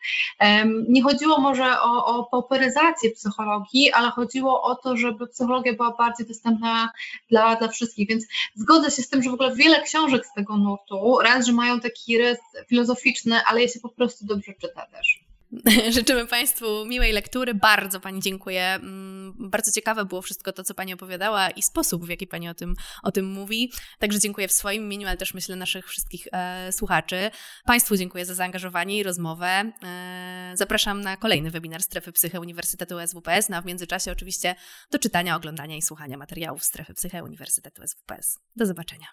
Nie 0.88 1.04
chodziło 1.04 1.38
może 1.40 1.82
o, 1.82 2.06
o 2.06 2.24
pauperyzację 2.24 3.12
psychologii, 3.12 3.92
ale 3.92 4.10
chodziło 4.10 4.64
o 4.64 4.76
to, 4.76 4.98
żeby 4.98 5.28
psychologia 5.28 5.74
była 5.74 5.92
bardziej 5.98 6.28
dostępna 6.28 6.90
dla, 7.30 7.56
dla 7.56 7.68
wszystkich, 7.68 8.08
więc 8.08 8.26
zgodzę 8.56 8.92
się 8.92 9.02
z 9.02 9.10
tym, 9.10 9.24
że 9.24 9.30
w 9.30 9.34
ogóle 9.34 9.56
wiele 9.56 9.82
książek 9.82 10.26
z 10.26 10.34
tego 10.34 10.58
nurtu, 10.58 11.20
raz, 11.24 11.46
że 11.46 11.54
mają 11.54 11.80
taki 11.80 12.18
rys 12.18 12.40
filozoficzny, 12.68 13.42
ale 13.46 13.62
je 13.62 13.70
się 13.70 13.80
po 13.80 13.90
prostu 13.90 14.26
dobrze 14.26 14.54
czyta 14.54 14.86
też. 14.86 15.33
Życzymy 15.98 16.28
Państwu 16.28 16.86
miłej 16.86 17.12
lektury. 17.12 17.54
Bardzo 17.54 18.00
Pani 18.00 18.22
dziękuję. 18.22 18.64
Mm, 18.64 19.34
bardzo 19.38 19.72
ciekawe 19.72 20.06
było 20.06 20.22
wszystko 20.22 20.54
to, 20.54 20.64
co 20.64 20.74
Pani 20.74 20.94
opowiadała 20.94 21.50
i 21.50 21.62
sposób, 21.62 22.06
w 22.06 22.10
jaki 22.10 22.28
Pani 22.28 22.50
o 22.50 22.54
tym, 22.54 22.76
o 23.04 23.12
tym 23.12 23.26
mówi. 23.26 23.72
Także 24.00 24.20
dziękuję 24.20 24.48
w 24.48 24.52
swoim 24.52 24.84
imieniu, 24.84 25.08
ale 25.08 25.18
też 25.18 25.34
myślę 25.34 25.56
naszych 25.56 25.88
wszystkich 25.88 26.28
e, 26.32 26.72
słuchaczy. 26.72 27.32
Państwu 27.66 27.98
dziękuję 27.98 28.26
za 28.26 28.36
zaangażowanie 28.36 28.98
i 28.98 29.04
rozmowę. 29.04 29.72
E, 29.84 30.52
zapraszam 30.56 31.02
na 31.02 31.18
kolejny 31.18 31.52
webinar 31.52 31.84
Strefy 31.84 32.12
Psyche 32.12 32.40
Uniwersytetu 32.40 32.96
SWPS, 33.08 33.50
no 33.50 33.58
a 33.58 33.62
w 33.62 33.66
międzyczasie 33.66 34.12
oczywiście 34.12 34.56
do 34.92 35.00
czytania, 35.00 35.36
oglądania 35.36 35.78
i 35.78 35.82
słuchania 35.82 36.18
materiałów 36.18 36.64
Strefy 36.64 36.94
Psyche 36.94 37.24
Uniwersytetu 37.24 37.82
SWPS. 37.88 38.40
Do 38.56 38.66
zobaczenia. 38.66 39.08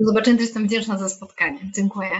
Do 0.00 0.06
zobaczenia, 0.06 0.40
jestem 0.40 0.66
wdzięczna 0.66 0.98
za 0.98 1.08
spotkanie. 1.08 1.60
Dziękuję. 1.74 2.10